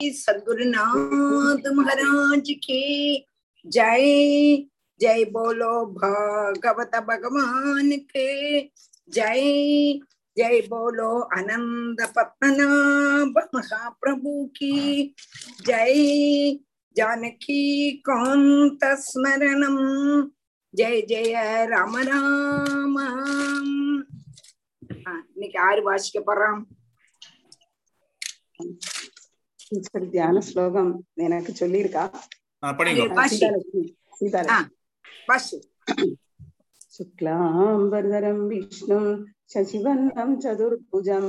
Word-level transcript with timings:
सदगुरुनाथ 0.00 1.66
महाराज 1.74 2.50
की 2.64 2.82
जय 3.64 4.56
जय 5.00 5.24
बोलो 5.32 5.74
भागवत 5.92 6.96
भगवान 7.08 7.90
के 8.10 8.60
जय 9.08 9.42
जय 10.36 10.60
बोलो 10.68 11.10
आनंद 11.38 12.02
पद्मनाभ 12.16 13.38
महाप्रभु 13.54 14.44
की 14.56 15.14
जय 15.66 16.58
जानकी 16.96 17.90
कांत 18.00 18.84
स्मरणम 19.00 19.78
जय 20.74 21.00
जय 21.08 21.66
राम 21.66 21.96
राम 22.08 22.96
இன்னைக்கு 25.32 25.58
ஆறு 25.66 25.82
வாசிக்க 25.86 26.18
போறோம் 26.26 26.60
டீச்சர் 29.69 30.09
தியான 30.13 30.41
ஸ்லோகம் 30.49 30.91
எனக்கு 31.27 31.51
சொல்லியிருக்கா 31.61 32.03
படிங்க 32.63 33.01
வாசி. 33.19 33.35
சீதாலட்சுமி 33.35 33.83
சீதாலட்சுமி 34.19 34.71
வாசி 35.29 35.57
शुक्लाम्बरधरं 36.95 38.37
विष्णुं 38.49 39.05
शशिवर्णं 39.53 40.29
चतुर्भुजं 40.43 41.25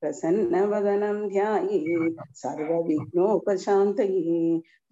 प्रसन्नवदनं 0.00 1.18
ध्यायेत् 1.28 2.20
सर्वविघ्नोपशान्तये 2.42 4.38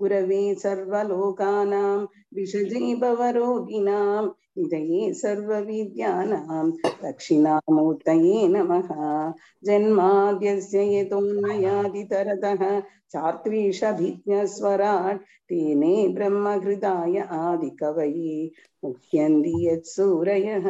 गुरवे 0.01 0.43
सर्वलोकानां 0.65 1.93
विषजे 2.37 2.83
भवरोगिणां 3.03 4.25
निधये 4.58 5.14
सर्वविद्यानां 5.14 6.72
दक्षिणामूर्तये 7.04 8.48
नमः। 8.48 9.34
जन्माद्यस्य 9.64 11.00
यतोन्मयादितरतः 11.00 12.82
चार्त्वीषभिज्ञस्वराट् 13.14 15.22
तेने 15.22 16.08
ब्रह्महृदाय 16.08 17.20
आदिकवये 17.20 18.52
मुह्यन्ति 18.86 19.68
यत्सूरयः। 19.68 20.70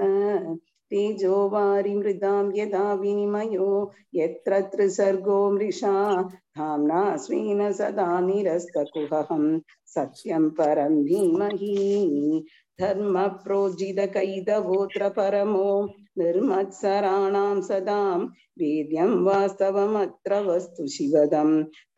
तेजो 0.90 1.50
वारिमृदां 1.50 2.52
यदा 2.56 2.94
विनिमयो 2.94 3.92
यत्र 4.16 4.62
त्रिसर्गो 4.62 5.52
मृषा 5.52 6.30
धाम्ना 6.58 7.18
स्वेन 7.18 7.72
सदा 7.72 8.20
निरस्तकुहं 8.20 9.60
सत्यं 9.86 10.50
परं 10.50 11.04
धीमहि। 11.04 12.46
धर्मप्रोज्झितकैतवोऽत्र 12.81 15.09
परमो 15.17 15.71
निर्मत्सराणां 16.19 17.57
सदां 17.69 18.19
वेद्यं 18.61 19.13
वास्तवमत्र 19.25 20.39
वस्तु 20.47 20.87
शिवदं 20.95 21.51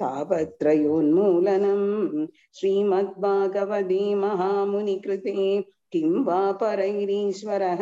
तापत्रयोन्मूलनम् 0.02 1.86
श्रीमद्भागवते 2.58 4.02
महामुनिकृते 4.24 5.36
किं 5.94 6.10
वा 6.24 6.40
परैरीश्वरः 6.60 7.80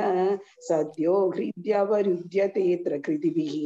सद्यो 0.68 1.14
हृद्यवरुध्यतेऽत्र 1.30 2.98
कृतिभिः 3.06 3.56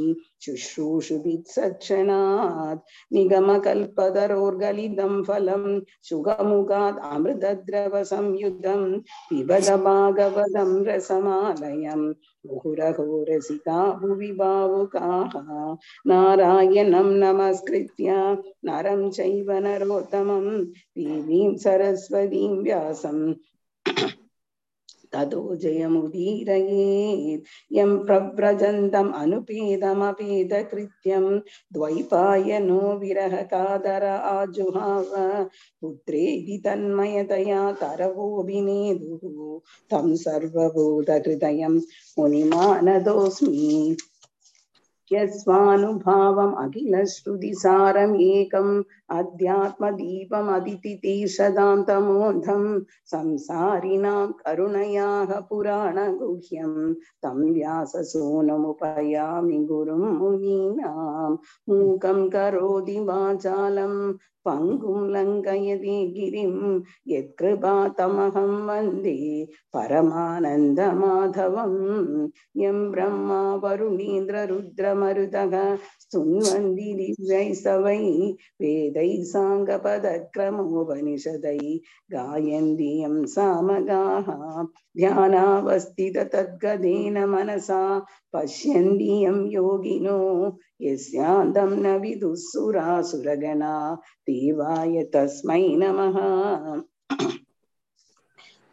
शुश्रूषुभिः 0.44 1.42
सक्षणात् 1.52 2.80
निगमकल्पतरोर्गलितं 3.14 5.22
फलं 5.28 5.64
शुगमुखात् 6.08 6.98
अमृतद्रवसंयुतं 7.10 8.82
पिबद 9.28 9.70
भागवतं 9.84 10.72
रसमालयम् 10.88 12.04
मुहुरहो 12.46 13.22
रसिका 13.28 13.78
भुवि 14.00 14.32
भावुकाः 14.40 15.38
नारायणं 16.08 17.14
नमस्कृत्य 17.22 18.18
नरं 18.66 19.08
चैव 19.10 19.52
नरोत्तमं 19.66 20.46
देवीं 20.98 21.56
सरस्वतीं 21.64 22.52
व्यासं 22.62 23.18
ततो 25.13 25.55
जयमुदीरयेत्। 25.55 27.43
यं 27.71 28.05
प्रव्रजन्तम् 28.05 29.13
अनुपेदमपेदकृत्यं 29.13 31.39
द्वैपायनो 31.73 32.97
विरहकादर 32.97 34.05
आजुहाव। 34.05 35.05
पुत्रेति 35.81 36.61
तन्मयतया 36.65 37.71
तरवोऽभिनेदुः। 37.71 39.59
तं 39.91 40.15
सर्वबोधहृदयं 40.15 41.81
मुनिमानदोऽस्मि। 42.19 43.97
यस्वानुभावम् 45.13 46.55
अखिलश्रुतिसारम् 46.55 48.21
एकम् 48.21 48.83
अध्यात्मदीपम् 49.18 50.50
अदितितीर्षदान्तमोधम् 50.54 52.66
संसारिणां 53.12 54.26
करुणयाः 54.42 55.30
पुराणगुह्यं 55.50 56.74
तं 57.24 57.38
व्याससूनमुपयामि 57.54 59.58
गुरुं 59.70 60.04
मुनीनां 60.18 61.30
मूकं 61.68 62.20
करोति 62.34 62.98
वाचालं 63.08 63.94
पङ्गुं 64.46 65.00
लङ्घयति 65.14 65.96
गिरिं 66.14 66.54
यत्कृपातमहं 67.12 68.52
वन्दे 68.68 69.18
परमानन्दमाधवं 69.74 71.74
यं 72.62 72.78
ब्रह्मा 72.92 73.40
वरुणीन्द्ररुद्रमरुतः 73.64 75.54
स्तुन्वन्ति 76.04 76.88
दिव्यैस्तवै 77.00 77.98
वेदैः 78.62 78.95
साङ्गपदक्रमोपनिषदै 79.32 81.58
गायन्ति 82.14 82.88
यं 83.02 83.16
सामगाः 83.34 84.30
ध्यानावस्थिततद्गदेन 84.96 87.16
मनसा 87.34 87.82
पश्यन्ति 88.36 89.12
यं 89.24 89.38
योगिनो 89.52 90.18
यस्यान्तं 90.82 91.70
न 91.82 91.92
विदुःसुरासुरगणा 92.02 93.74
देवाय 94.30 95.02
तस्मै 95.14 95.62
नमः 95.82 96.16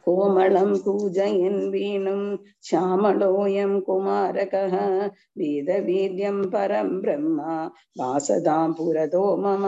कोमलं 0.06 0.74
पूजयन् 0.86 1.60
वेणुं 1.72 2.22
श्यामलोऽयं 2.70 3.80
कुमारकः 3.88 4.76
वेदवेद्यं 5.40 6.42
परं 6.54 6.90
ब्रह्म 7.02 7.40
वासदां 8.02 8.72
पुरतो 8.80 9.26
मम 9.46 9.66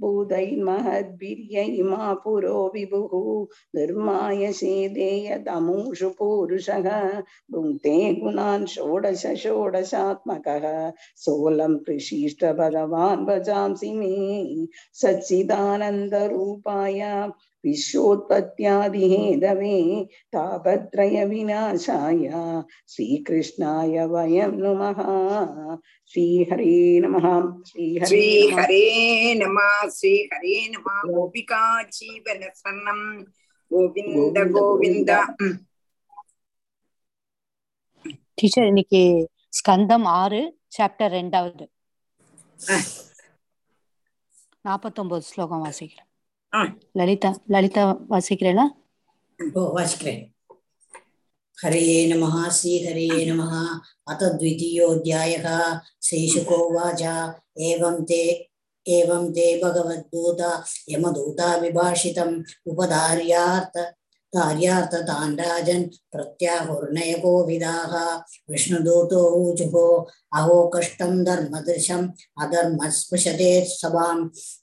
भूतैर्महद्भिर्य 0.00 1.62
इमा 1.80 2.12
पुरो 2.24 2.58
विभुः 2.74 3.14
निर्माय 3.78 4.52
शेदेयदमूषु 4.60 6.10
पूरुषः 6.18 6.88
भुङ्क्ते 7.52 7.94
गुणान् 8.20 8.66
षोडश 8.74 9.24
षोडशात्मकः 9.44 10.66
सोऽलं 11.24 11.76
कृषिष्ट 11.86 12.44
भगवान् 12.60 13.26
भजांसि 13.26 13.92
मे 13.98 14.14
सच्चिदानन्दरूपाय 15.02 17.00
विश्वोत्पत्त्यादिहेदवे 17.64 20.06
तापत्रयविनाशाय 20.34 22.30
श्रीकृष्णाय 22.88 24.06
वयं 24.06 24.50
नुमः 24.58 25.02
श्रीहरे 26.12 27.00
नमः 27.00 27.64
श्रीहरे 27.64 28.06
श्री 28.08 28.46
नमः 28.46 28.60
हरे 28.60 29.34
नमः 29.34 29.88
श्री 29.90 30.28
हरे 30.32 30.68
नमः 30.68 31.02
गोपिका 31.10 31.82
जीवन 31.92 32.40
स्वर्णम 32.54 33.24
गोविंद 33.70 34.38
गोविंद 34.52 35.10
ம். 35.42 35.58
டீச்சர் 38.38 38.64
இன்னைக்கு 38.64 39.28
ஸ்கந்தம் 39.52 40.04
ஆறு 40.12 40.54
சாப்டர் 40.68 41.12
ரெண்டாவது 41.12 41.68
அஹ். 42.68 42.86
நாற்பத்தொன்பது 44.64 45.22
ஸ்லோகம் 45.22 45.60
வாசிக்கிறேன் 45.64 46.06
ஆ. 46.06 46.08
லலிதா 46.98 47.30
லலிதா 47.54 47.84
வாசிக்கிறேனா 48.12 48.66
ओ 49.40 49.64
वाचिक्रे 49.74 50.12
हरे 51.58 51.82
नमः 52.06 52.34
श्रीहरे 52.50 53.04
नमः 53.26 53.52
अथ 54.12 54.22
द्वितीयोऽध्यायः 54.40 55.46
श्रीशुकोवाच 56.02 57.02
एवं 57.68 57.96
ते 58.04 58.20
एवं 58.86 59.30
ते 59.36 59.46
भगवद्दूत 59.62 60.40
यमदूता 60.90 61.48
विभाषितम् 61.56 62.34
उपधार्यार्थ 62.72 63.76
कार्यार्थतान् 64.35 65.37
राजन् 65.39 65.83
प्रत्याहुर्नयकोविदाः 66.13 67.93
विष्णुदूतो 68.51 69.21
ऊचुः, 69.39 69.75
अहो 70.39 70.57
कष्टं 70.75 71.23
धर्मदृशम् 71.23 72.09
अधर्मः 72.43 72.89
स्पृशते 72.99 73.53
सभां। 73.69 74.17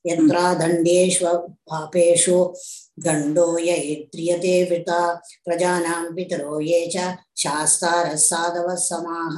यत्रा 0.07 0.55
दण्डेष्व 0.55 1.27
पापेषु 1.71 2.39
दण्डो 3.05 3.47
य 3.59 3.75
इत्रियते 3.93 4.63
वृता 4.71 5.01
प्रजानां 5.47 6.05
पितरो 6.15 6.61
ये 6.61 6.81
च 6.97 7.17
शास्तारः 7.43 8.15
साधवः 8.15 8.75
समाः 8.75 9.37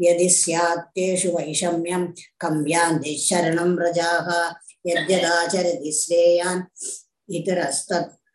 यदि 0.00 0.28
स्यात् 0.30 0.88
तेषु 0.96 1.30
वैषम्यं 1.36 2.06
कं 2.42 2.56
यान्ति 2.70 3.16
शरणं 3.28 3.76
व्रजाः 3.76 4.28
यद्यदाचरति 4.86 5.92
श्रेयान् 5.92 6.62
इतरस्तत् 7.36 8.25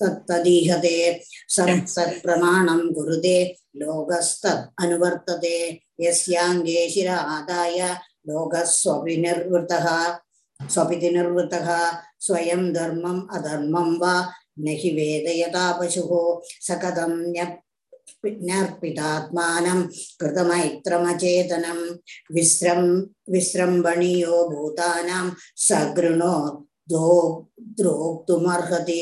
तत्तदीहते 0.00 0.96
सरत्सत्प्रमाणं 1.56 2.80
कुरुते 2.94 3.38
लोकस्तत् 3.76 4.82
अनुवर्तते 4.82 5.56
यस्याङ्गे 6.00 6.88
शिरा 6.90 7.16
आदाय 7.36 7.80
लोकः 8.28 8.64
स्वपि 8.72 9.16
निर्वृतः 9.16 9.86
स्वपिति 10.60 11.10
निर्वृतः 11.10 11.68
स्वयं 12.26 12.72
धर्मम् 12.72 13.26
अधर्मं 13.36 13.96
वा 13.98 14.14
न 14.58 14.76
हि 14.80 14.90
वेदयता 14.90 15.70
पशुः 15.72 16.12
स 16.60 16.78
कथं 16.82 17.14
ஞார்பிதாத்மானம் 18.48 19.82
கிருதமைத்திரமச்சேதனம் 20.20 21.84
விஸ்ரம் 22.36 22.88
விஸ்ரம்பணியோ 23.32 24.36
பூதானாம் 24.50 25.30
சகிருணோ 25.66 26.34
द्रोक्तुमर्हति 27.78 29.00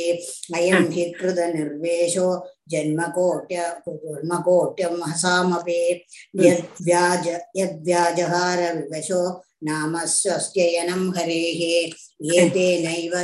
अयं 0.56 0.90
हि 0.92 1.04
कृतनिर्वेशो 1.20 2.28
जन्मकोट्य 2.70 3.64
हसामपि 5.06 5.80
यद्व्याज 6.44 7.28
यद्व्याजहारविवशो 7.56 9.20
नाम 9.68 9.98
स्वस्त्ययनं 10.14 11.02
हरेः 11.16 11.60
एतेनैव 12.40 13.14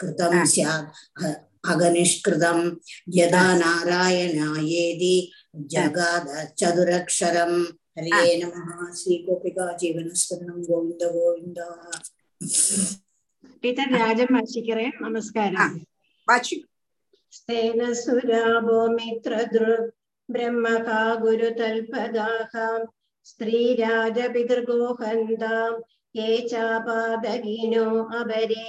कृतं 0.00 0.32
हा। 0.34 0.44
स्यात् 0.44 0.88
ह- 1.22 1.38
अगनिष्कृतं 1.72 2.58
यदा 3.18 3.44
नारायणायेति 3.56 5.14
जगाद 5.72 6.26
चतुरक्षरं 6.60 7.52
हरे 7.98 8.34
नमः 8.40 8.68
श्रीगोपिका 9.00 9.66
जीवनस्मरणं 9.82 10.58
गोविन्द 10.68 11.02
गोविन्द 11.16 11.60
പീറ്റർ 13.62 13.86
രാജൻ 13.94 14.28
വാശിക്കറെ 14.34 14.86
നമസ്കാരം 15.04 15.68
वाचि 16.28 16.56
സ്തേന 17.32 17.80
സുരാഭോ 18.02 18.80
മിത്രദൃ 18.96 19.64
ബ്രഹ്മകാ 20.28 20.98
ഗുരുതൽപദാഹ 21.22 22.52
स्त्रीराजपितृगोहन्ताम् 23.29 25.81
ये 26.15 26.29
चापादगिनो 26.51 27.87
अपरे 28.19 28.67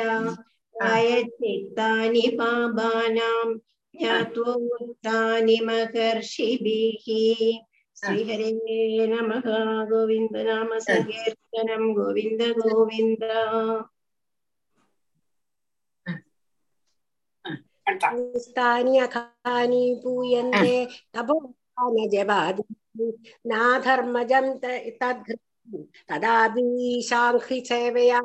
प्रायश्चित्तानि 0.79 2.29
पापानां 2.35 3.59
ज्ञात्वोक्तानि 3.99 5.61
महर्षिभिः। 5.63 7.05
श्रीहरे 7.97 9.07
नमः। 9.07 9.43
गोविन्द 9.85 10.37
नाम 10.37 10.79
सङ्कीर्तनं। 10.79 11.94
गोविन्द 11.94 12.43
गोविन्द। 12.43 13.25
अखानि 19.03 20.01
पूयन्ते। 20.05 20.87
तपोजबादि 21.15 22.65
नाधर्मजं 23.47 24.58
तद् 24.58 25.39
तदापि 26.10 27.01
सेवया 27.69 28.20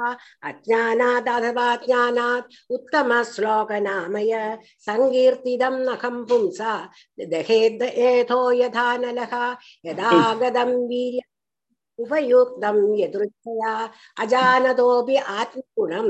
अज्ञानादथवा 0.50 1.76
ज्ञानात् 1.86 2.54
उत्तमश्लोकनामय 2.76 4.34
सङ्कीर्तितं 4.88 5.78
नखं 5.90 6.24
पुंसा 6.30 6.74
दहेद् 7.34 7.84
एथो 7.84 8.42
यथा 8.62 8.88
नलः 9.04 9.36
यदागतं 9.86 10.74
वीर्य 10.90 11.22
उपयुक्तं 12.00 12.78
यदृच्छया 13.00 13.74
अजानतोऽपि 14.24 15.16
आत्मगुणं 15.16 16.08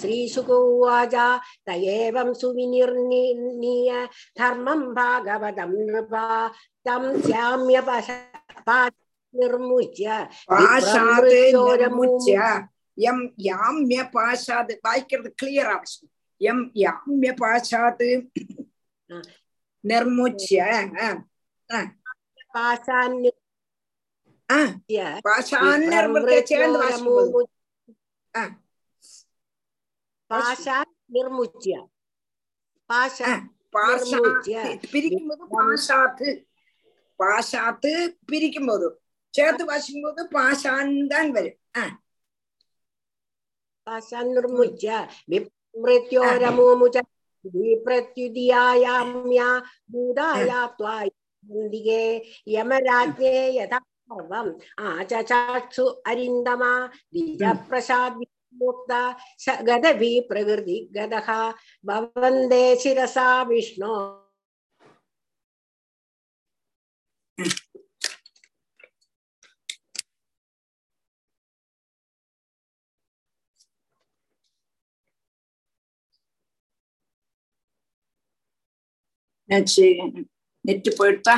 श्रीशुक 0.00 0.50
उवाच 0.50 1.14
त 1.66 1.68
एवं 1.94 2.32
धर्मं 4.38 4.80
भागवतं 4.94 5.70
नृपा 5.86 6.26
तं 6.86 7.02
स्याम्य 7.22 7.80
निर्मुच्य 9.34 10.04
यं 12.98 13.18
याम्य 13.48 14.02
वाक्यं 14.84 15.22
क्लियर् 15.38 15.66
आवश्यकं 15.66 16.08
यं 16.40 16.58
याम्य 16.76 17.32
निर्मुच्य। 19.84 20.56
നിർമുച്യ 31.14 31.74
പിരിക്കുമ്പോൾ 34.92 35.38
പാശാത്ത് 35.54 36.44
പാശാത്ത് 37.20 38.14
പിരിക്കുമ്പോൾ 38.30 39.00
ചേർത്ത് 39.34 39.62
വാശിക്കുമ്പോൾ 39.62 40.28
പാശാന്താൻ 40.34 41.32
വരും 41.32 41.56
ആ 41.76 41.98
പാശാൻ 43.86 44.34
നിർമുച്യ 44.34 45.08
മൃത്യോരമോമുച 45.74 46.98
പ്രത്യുതിയായാമ്യ 47.84 49.40
ഭൂതായാ 49.92 50.66
ത്വായ 50.78 51.08
प्रत्युदीयायाम्या 51.47 51.49
भूताया 51.49 51.49
त्वा 51.49 51.55
वन्दिगे 51.55 52.01
यमराज्ञे 52.53 53.33
यथा 53.57 53.79
सर्वम् 53.79 54.51
आचचाक्षु 54.87 55.85
अरिन्दमा 56.11 56.73
द्विजप्रसाद्विमुक्ता 57.13 59.01
स 59.45 59.57
गदभि 59.69 60.11
प्रकृति 60.29 60.77
गदः 60.97 61.29
भवन्दे 61.85 62.63
शिरसा 62.83 63.27
विष्णो 63.49 63.95
நெட்டு 80.68 80.92
போயிடுதா 80.98 81.36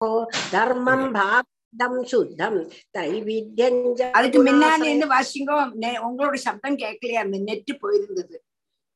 ஓ 0.00 0.08
தர்மம் 0.52 1.06
பாப்தம் 1.16 2.00
சுத்தம் 2.04 2.58
தைவித்யஞ்ச 2.96 4.00
அதுக்கு 4.16 4.40
முன்னாடி 4.42 4.88
என்ன 4.88 5.06
வாசிங்கோ 5.12 5.58
உங்களோட 6.04 6.36
சப்தம் 6.46 6.80
கேட்கலையா 6.82 7.24
நெட்டு 7.46 7.74
போயிருந்தது 7.82 8.36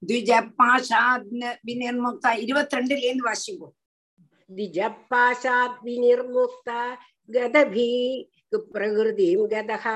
ദ്വിജപാശാദ് 0.02 1.44
വിനിർമുക്ത 1.68 2.32
ഇരുപത്തിരണ്ടിലേന്ന് 2.38 3.24
വാശിക്കും 3.24 3.70
ദ്വിജപാശാദ് 4.50 5.78
വിനിർമുക്ത 5.84 6.70
ഗതഭീ 7.28 7.92
പ്രകൃതിം 8.68 9.40
ഗതഹ 9.50 9.86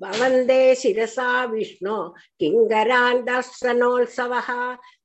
ഭവന്തേ 0.00 0.60
ശിരസാ 0.74 1.30
വിഷ്ണു 1.44 1.96
കിങ്കരാന്തസനോത്സവ 2.40 4.32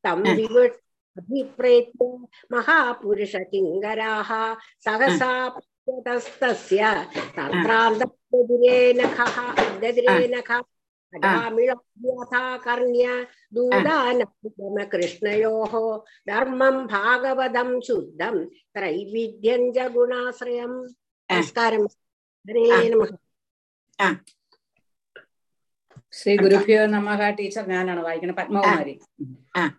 തം 0.03 0.19
വിവിട്ട് 0.37 0.79
दर्शनोत्सवः 1.16 1.16
तं 1.16 1.16
हाँ। 1.16 1.16
विवृत् 1.16 1.16
अभिप्रेत्य 1.16 2.28
महापुरुष 2.52 3.36
किङ्कराः 3.36 4.54
सहसा 4.78 5.48
पश्यतस्तस्य 5.48 6.82
तत्रान्तर्गदिरेनखः 7.36 9.52
गदिरेनखः 9.78 10.60
अडामिळथा 11.12 12.56
कर्ण्य 12.56 13.26
दूदानगम 13.52 14.84
कृष्णयोः 14.84 15.98
धर्मं 16.28 16.86
भागवतं 16.86 17.80
शुद्धं 17.80 18.44
त्रैविध्यं 18.74 19.72
च 19.72 19.92
गुणाश्रयम् 19.92 20.86
नमस्कारं 21.30 21.86
हरे 22.46 22.70
ആ. 22.70 22.88
नमः 22.88 23.06
ശ്രീ 26.12 26.36
ഗുരുഭ്യോ 26.36 26.86
നമഃ 26.86 27.30
ടീച്ചർ 27.30 27.68
ഞാനാണ് 27.68 28.02
വായിക്കുന്നത് 28.02 28.36
പത്മകുമാരി 28.36 29.00
ആ. 29.56 29.70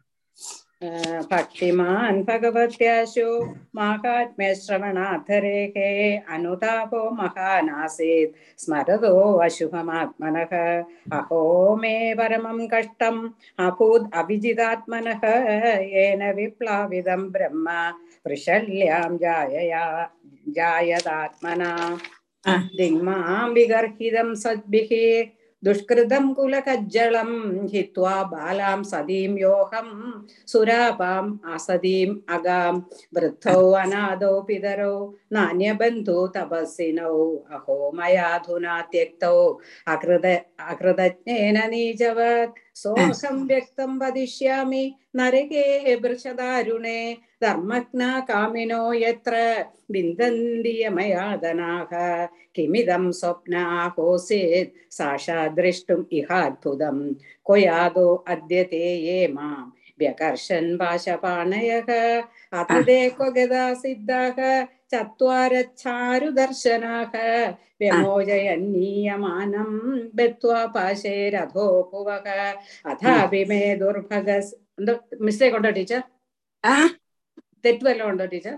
भक्तिमान् 0.85 2.23
भगवत्याशु 2.23 3.55
माहात्म्यश्रवणाधरेः 3.75 6.35
अनुतापो 6.35 7.11
महानासीत्। 7.11 8.61
स्मरतो 8.61 9.39
अशुभमात्मनः। 9.39 10.85
अहो 11.19 11.77
मे 11.77 12.15
परमं 12.15 12.69
कष्टम् 12.69 13.29
अभूद् 13.59 14.11
अभिजितात्मनः। 14.15 15.79
येन 15.79 16.33
विप्लाविदं 16.33 17.33
ब्रह्म। 17.33 17.93
वृषल्यां 18.27 19.19
जायया 19.19 20.11
जायदात्मना। 20.49 21.99
दिङ्मां 22.49 23.51
विगर्हितं 23.51 24.35
सद्भिः। 24.35 25.27
ദിങ്മാം 25.64 25.74
വിഗർഹിതം 25.74 26.28
സദ്ഭിः 26.28 26.28
दुष्कृतं 26.28 26.34
कुलकज्जलं 26.34 27.30
हित्वा 27.72 28.24
बालां 28.32 28.84
सदीं 28.84 29.38
योऽहं 29.40 29.88
सुरापाम् 30.48 31.38
असदीम् 31.56 32.16
अगां 32.36 32.74
वृद्धौ 33.16 33.72
अनादौ 33.82 34.40
पितरौ 34.48 34.94
नान्यबन्धु 35.34 36.18
तपस्विनौ 36.36 37.16
अहो 37.56 37.78
मयाधुना 37.98 38.80
त्यक्तौ 38.92 39.38
अकृत 39.94 40.26
अकृतज्ञेन 40.72 41.58
नीचवत् 41.72 42.60
सोऽहं 42.84 43.46
व्यक्तं 43.48 43.98
वदिष्यामि 44.02 44.86
नरके 45.16 45.96
वृषदारुणे 46.04 47.00
தர்மக்னா 47.45 48.11
காமினோ 48.31 48.83
எத்திர 49.11 49.35
விந்தந்தியமயாதனாக 49.95 51.93
கிமிதம் 52.57 53.11
சொப்னாஹோசேத் 53.21 54.75
சாஷா 54.99 55.39
திருஷ்டும் 55.59 56.07
இஹாத்புதம் 56.21 57.05
கொயாதோ 57.47 58.09
அத்தியதே 58.35 58.89
ஏ 59.11 59.21
மாம் 59.37 59.71
व्यकर्षन् 60.01 60.71
वाशपाणयः 60.77 61.91
अथ 62.53 62.71
देखो 62.85 63.27
गदा 63.33 63.65
सिद्धाः 63.83 64.39
चत्वारच्छारुदर्शनाः 64.93 65.85
व्यमोजयन्नीयमानं 67.83 69.71
बत्वा 70.17 70.61
पाशे 70.75 71.15
रथो 71.35 71.67
पुवः 71.93 72.27
अथापि 72.93 73.43
मे 73.51 73.61
दुर्भगस् 73.83 74.51
मिस्टेक् 75.21 75.57
उण्टो 75.57 75.71
टीचर् 75.79 76.05
തെറ്റ് 77.65 77.85
വല്ലതും 77.87 78.11
ഉണ്ടോ 78.11 78.25
ടീച്ചർ? 78.33 78.57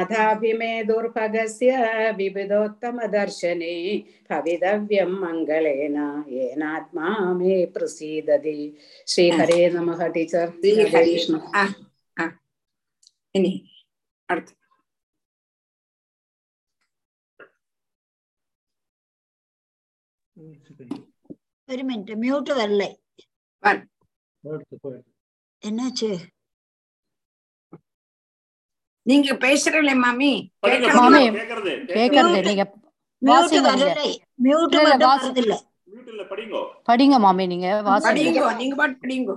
അഥാഭിമേ 0.00 0.72
വിവിധോത്തമ 2.18 2.98
ദർശനേ 3.16 3.74
ഭവിതവ്യം 4.30 5.12
മംഗളേന 5.22 5.98
ഏനാത്മാ 6.42 7.08
മേ 7.40 7.56
പ്രസീദതി. 7.76 8.58
ശ്രീഹരേ 9.12 9.60
നമ 9.76 9.90
ടീച്ചർ. 10.16 10.46
ഒരു 21.68 21.82
മിനിറ്റ് 21.90 22.14
മ്യൂട്ട് 22.22 22.52
വരല്ലേ 22.60 22.90
என்னாச்சு? 25.62 26.10
நீங்க 29.06 29.32
பேசுறீங்களே 29.44 29.94
மாமி. 29.96 30.30
மாமி 30.98 31.20
கேக்குறது 31.28 31.72
நீங்க 32.48 32.64
மியூட் 33.22 34.74
வாசிங்க 35.02 35.40
இல்ல 35.42 35.54
மியூட்ல 35.92 36.22
படிங்க. 36.32 36.56
படிங்க 36.88 37.18
மாமி 37.18 37.44
நீங்க 37.46 37.68
வாசிங்க. 37.82 38.08
படிங்க 38.08 38.52
நீங்க 38.56 38.74
பாட் 38.76 39.00
படிங்க. 39.02 39.32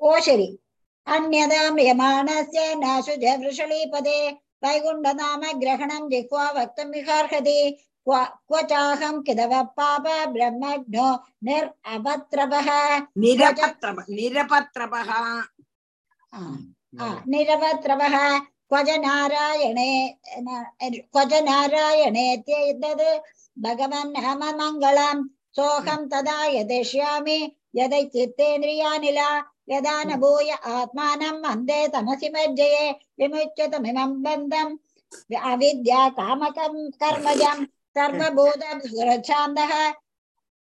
ஓ 0.00 0.18
சரி. 0.18 0.48
அந்நதாம் 1.06 1.78
யமானஸ்ய 1.88 2.64
நாசுஜ 2.82 3.24
விருஷலீபதே. 3.40 4.18
வைகுண்டநாம 4.66 5.42
கிரகணம் 5.58 6.10
ஜிஹ்வா 6.10 6.44
வக்தம் 6.52 6.92
விஹார்ஹதி 6.92 7.56
क्वचाहं 8.08 9.20
किदव 9.26 9.52
पाप 9.78 10.06
ब्रह्मज्ञो 10.32 11.08
निरपत्रपः 11.48 12.68
निरपत्रप 13.24 14.04
निरपत्रपः 14.10 15.12
निरपत्रपः 17.34 18.16
क्वज 18.72 18.90
नारायणे 19.04 19.92
क्वज 21.12 21.34
नारायणे 21.48 22.26
तद् 22.48 23.02
भगवन् 23.64 25.24
सोऽहं 25.56 26.06
तदा 26.12 26.44
यदिष्यामि 26.52 27.38
यदै 27.76 28.02
चित्तेन्द्रियानिला 28.12 29.28
यदा 29.72 29.96
न 30.04 30.16
भूय 30.20 30.50
आत्मानम् 30.74 31.44
अन्धे 31.50 31.80
तमसि 31.94 32.28
मज्जये 32.36 32.90
विमुच्यतमिमम् 33.20 34.22
बन्धम् 34.24 34.76
अविद्या 35.52 36.08
कामकं 36.18 36.74
कर्मजम् 37.02 37.64
सर्वभूतसुरच्छान्दः 37.98 39.72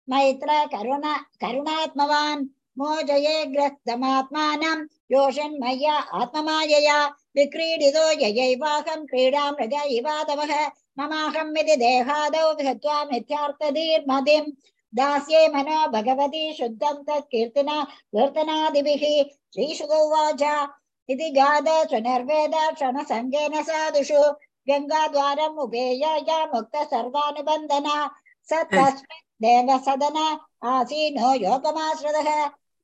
मैत्र 0.08 0.66
करुण 0.66 1.02
करुणात्मवान्। 1.42 2.46
मोजये 2.78 3.44
ग्रस्तमात्मानं। 3.44 4.82
योषन्मय्या 5.12 5.94
आत्ममायया। 5.94 7.06
विक्रीडितो 7.06 8.10
ययैवाहं 8.20 9.06
क्रीडां 9.06 9.52
ममाहं 10.98 11.48
यदि 11.58 11.76
देहादौ 11.76 12.52
धत्वा 12.54 13.04
मिथ्यार्थधीर्मदिम् 13.04 14.52
दास्ये 14.94 15.48
मनो 15.48 15.88
भगवती 15.88 16.52
शुद्धं 16.52 17.02
तत्कीर्तना 17.02 17.84
कीर्तनादिभिः। 17.84 19.24
श्रीशुगोवाच 19.54 20.42
इति 21.08 21.30
गाद 21.30 21.64
क्षणसङ्गेन 22.74 23.62
साधुषु। 23.62 24.22
गङ्गाद्वारम् 24.68 25.58
उभेयाय 25.64 26.30
मुक्त 26.54 26.76
सर्वानुबन्धना 26.92 27.96
स 28.48 28.62
तस्मिन् 28.72 29.24
देव 29.44 29.68
सदन 29.86 30.16
आसीनो 30.72 31.32
योगमाश्रितः 31.44 32.30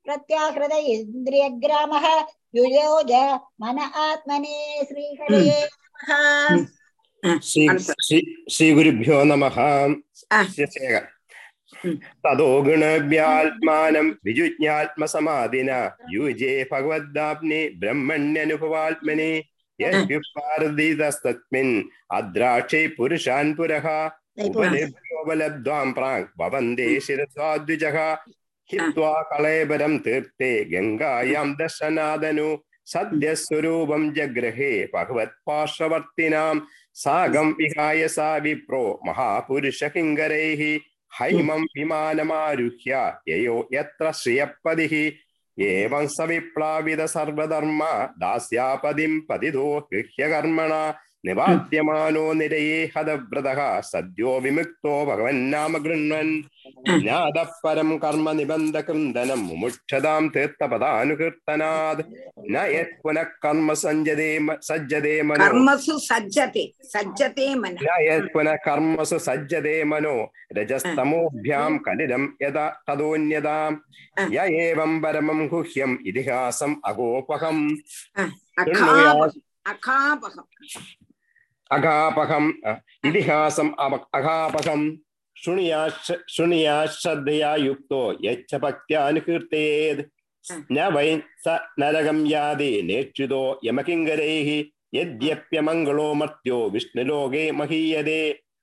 प्रत्याहृत 0.07 0.73
इन्द्रियग्रामः 0.95 2.07
युयोज 2.55 3.13
मन 3.63 3.79
आत्मने 3.79 4.85
श्रीहरे 4.89 5.61
श्रीगुरुभ्यो 8.55 9.23
नमः 9.25 9.59
ततो 12.25 12.49
गुणव्यात्मानं 12.63 14.09
विजुज्ञात्मसमाधिना 14.25 15.79
युजे 16.13 16.53
भगवद्दाप्ने 16.73 17.61
ब्रह्मण्यनुभवात्मने 17.81 19.31
यद्युपार्दितस्तस्मिन् 19.83 21.73
अद्राक्षे 22.19 22.87
पुरुषान् 22.97 23.55
पुरः 23.57 23.89
उपनिर्भयोपलब्ध्वां 24.47 25.87
प्राङ् 25.93 26.25
भवन्ते 26.41 26.89
शिरसा 27.07 27.57
द्विजः 27.65 27.99
हित्वा 28.71 29.15
कलेबरं 29.31 29.99
तीर्थे 30.05 30.53
गङ्गायां 30.73 31.49
दर्शनादनु 31.57 32.49
सद्यस्वरूपं 32.93 34.13
जग्रहे 34.15 34.73
भगवत्पार्श्ववर्तिनां 34.95 36.55
सागं 37.03 37.53
विहाय 37.59 38.09
सा 38.09 38.37
विप्रो 38.47 38.85
महापुरुषकिङ्गरैः 39.07 40.63
हैमं 41.13 41.63
विमानमारुह्य 41.77 43.01
ययो 43.29 43.57
यत्र 43.73 44.13
श्रियपदिः 44.21 44.95
एवं 45.59 46.07
सविप्लाविद 46.07 47.01
सर्वधर्मा 47.07 47.93
दास्यापदिं 48.19 49.19
पतितो 49.21 49.67
गृह्यकर्मणा 49.93 50.83
நிவாத்தியமானோ 51.25 52.23
நிரையே 52.39 52.79
ஹதவிரதா 52.95 53.67
சத்யோ 53.89 54.33
விமுக்தோ 54.45 54.95
பகவன்னாம 55.09 55.81
கிருண்வன் 55.85 56.33
ஞாத 57.05 57.45
பரம் 57.63 57.95
கர்ம 58.03 58.33
நிபந்த 58.39 58.79
கிருந்தனம் 58.87 59.45
முமுட்சதாம் 59.49 60.29
தீர்த்தபதானுகீர்த்தனாத் 60.35 62.03
ந 62.49 62.65
யத் 62.73 62.97
புனः 63.03 63.29
கர்ம 63.45 63.77
சஞ்சதே 63.83 64.31
சஜ்ஜதே 64.69 65.15
மனோ 65.29 65.45
கர்மசு 65.45 65.95
சஜ்ஜதே 66.09 66.65
சஜ்ஜதே 66.93 67.49
மனோ 67.63 67.79
ந 67.87 67.99
யத் 68.07 68.31
புனः 68.35 68.59
கர்மசு 68.67 69.19
சஜ்ஜதே 69.29 69.77
மனோ 69.93 70.17
ரஜஸ்தமோभ्याम् 70.57 71.79
கலிலம் 71.87 72.29
யதா 72.43 72.67
ததோன்யதாம் 72.89 73.77
ய 74.33 74.49
ஏவம் 74.65 74.99
பரமம் 75.05 75.47
குஹ்யம் 75.53 75.97
இதிகாசம் 76.11 76.77
அகோபகம் 76.91 77.65
அகாபகம் 79.73 80.49
अघापकम 81.73 82.53
इतिहासम 83.09 83.69
अघापकम 84.15 84.91
शुणिया 85.37 86.87
श्रद्धया 86.87 87.55
युक्तो 87.57 88.03
यच्च 88.25 88.55
हाँ। 90.45 90.67
न 90.73 90.87
वै 90.95 91.11
स 91.47 91.59
नरकं 91.79 92.19
यादि 92.27 92.71
नेक्षितो 92.83 93.43
यमकिङ्गरैः 93.65 94.49
यद्यप्यमङ्गलो 94.95 96.13
मर्त्यो 96.15 96.59
विष्णुलोके 96.71 97.51
महीयते। 97.53 98.21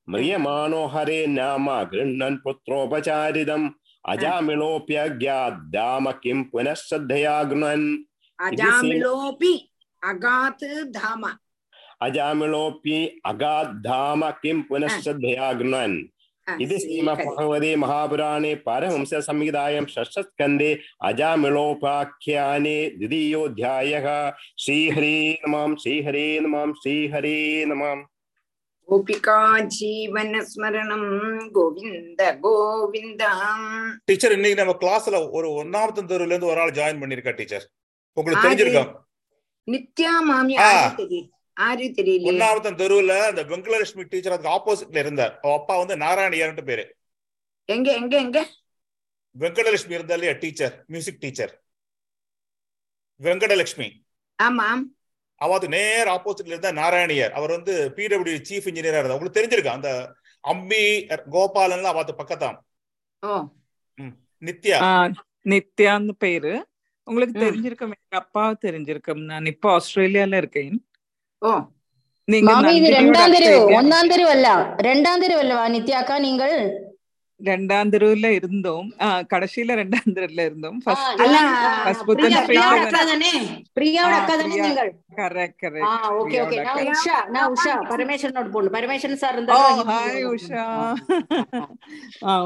म्रियमाणो 0.07 0.85
हरे 0.85 1.25
नाम 1.27 1.69
गृह्णन् 1.91 2.37
पुत्रोपचारितम्। 2.43 3.65
हाँ। 3.65 4.15
अजामिलोऽप्यज्ञाद्दाम 4.15 6.11
किं 6.23 6.43
पुनः 6.51 6.73
श्रद्धया 6.73 7.43
गृह्णन्। 7.43 7.85
अजामिलोऽपि 8.39 9.53
अगात् 10.01 10.63
धाम 10.93 11.23
अजामिलोऽपि 12.01 12.97
अगाद्धाम 13.25 14.21
किं 14.43 14.57
पुनश्च 14.69 15.07
धयाग्नन् 15.17 15.97
इति 16.47 16.77
श्रीमद्भगवते 16.79 17.71
महापुराणे 17.75 18.53
पारहंससंहितायां 18.67 19.83
षष्ठस्कन्दे 19.87 20.69
अजामिलोपाख्याने 21.09 22.77
द्वितीयोऽध्यायः। 22.99 24.07
श्रीहरे 24.63 25.17
नमः 25.43 25.75
श्रीहरे 25.83 26.27
नमः 26.45 26.71
श्रीहरे 26.83 27.37
नमः 27.65 27.91
गोपिका 28.87 29.39
जीवन 29.73 30.31
स्मरणம் 30.45 31.09
கோவிந்த 31.55 32.21
கோவிந்தம் 32.45 33.67
டீச்சர் 34.09 34.33
இன்னைக்கு 34.35 34.59
நம்ம 34.61 34.73
கிளாஸ்ல 34.83 35.17
ஒரு 35.37 35.47
ஒன்னாவது 35.61 36.01
தெருவுல 36.11 36.33
இருந்து 36.33 36.49
ஒரு 36.51 36.61
ஆள் 36.63 36.73
ஜாயின் 36.77 37.01
பண்ணிருக்கா 37.01 37.33
டீச்சர் 37.39 37.65
உங்களுக்கு 38.17 38.43
தெரிஞ்சிருக்கா? 38.45 38.83
நித்யா 39.67 40.13
மாமி 40.29 40.55
ஆ. 41.59 41.75
ஆரு 41.75 41.77
தெரியல 41.77 41.81
ஆரு 41.81 41.91
தெரியல 41.91 42.31
ஒன்னாவது 42.31 42.69
தெருவுல 42.69 43.19
அந்த 43.19 43.43
வெங்கலட்சுமி 43.43 44.05
டீச்சர் 44.09 44.31
அதுக்கு 44.31 44.49
ஆப்போசிட்ல 44.49 44.97
இருந்தார். 44.97 45.39
அவ 45.41 45.53
அப்பா 45.53 45.77
வந்து 45.77 45.95
நாராயணியார்னு 45.95 46.63
பேரு. 46.63 46.95
எங்க 47.65 47.93
எங்க 47.93 48.17
எங்க? 48.17 48.49
வெங்கடலட்சுமி 49.39 49.91
இருந்தா 49.91 50.13
இல்லையா 50.13 50.35
டீச்சர் 50.39 50.83
மியூசிக் 50.87 51.19
டீச்சர் 51.19 51.63
வெங்கடலட்சுமி. 53.23 53.91
ஆமாம். 54.35 54.95
அவாது 55.45 55.67
நேர் 55.67 56.07
ஆப்போசிட்ல 56.07 56.45
இருந்தா 56.45 56.69
நாராயணியர் 56.69 57.29
அவர் 57.29 57.49
வந்து 57.49 57.91
பிடபிள்யூ 57.95 58.43
சீஃப் 58.49 58.67
இன்ஜினியரா 58.67 58.97
இருந்தார். 58.97 59.09
உங்களுக்கு 59.09 59.41
தெரிஞ்சிருக்கா? 59.41 59.67
அந்த 59.67 60.15
அம்பி 60.41 61.05
கோபாலன்லாம் 61.05 61.93
அவாத்து 61.93 62.09
பக்கத்தான். 62.17 62.57
ஓ. 63.19 63.43
நித்யா. 64.39 64.71
ஆ, 64.71 65.11
நித்யான்னு 65.45 66.09
பேரு. 66.09 66.67
உங்களுக்கு. 67.03 67.39
தெரிஞ்சிருக்கும். 67.39 67.79
எங்க 67.79 67.95
அப்பா 68.09 68.55
தெரிஞ்சிருக்கும். 68.61 69.23
நான் 69.23 69.45
இப்போ 69.45 69.79
ஆஸ்திரேலியால 69.79 70.37
இருக்கேன். 70.37 70.88
மாமி 72.47 72.71
இது 72.79 72.89
ரெண்டாம் 72.97 73.25
அத்தை 73.25 73.37
தெரு 73.37 73.47
இல்லையா? 73.51 73.77
ஒன்னாம் 73.79 74.11
தெரு 74.11 74.25
அல்ல. 74.35 74.47
ரெண்டாம் 74.87 75.21
தெரு 75.23 75.35
அல்லவா 75.43 75.65
நித்யாக்கா 75.75 76.15
நீங்கள்? 76.27 76.57
ரெண்டாம் 77.39 77.91
தெருவுல 77.93 78.29
இருந்தோம். 78.37 78.87
கடைசியில 79.33 79.75
ரெண்டாம் 79.79 80.13
தெருவுல 80.15 80.41
இருந்தோம். 80.47 80.79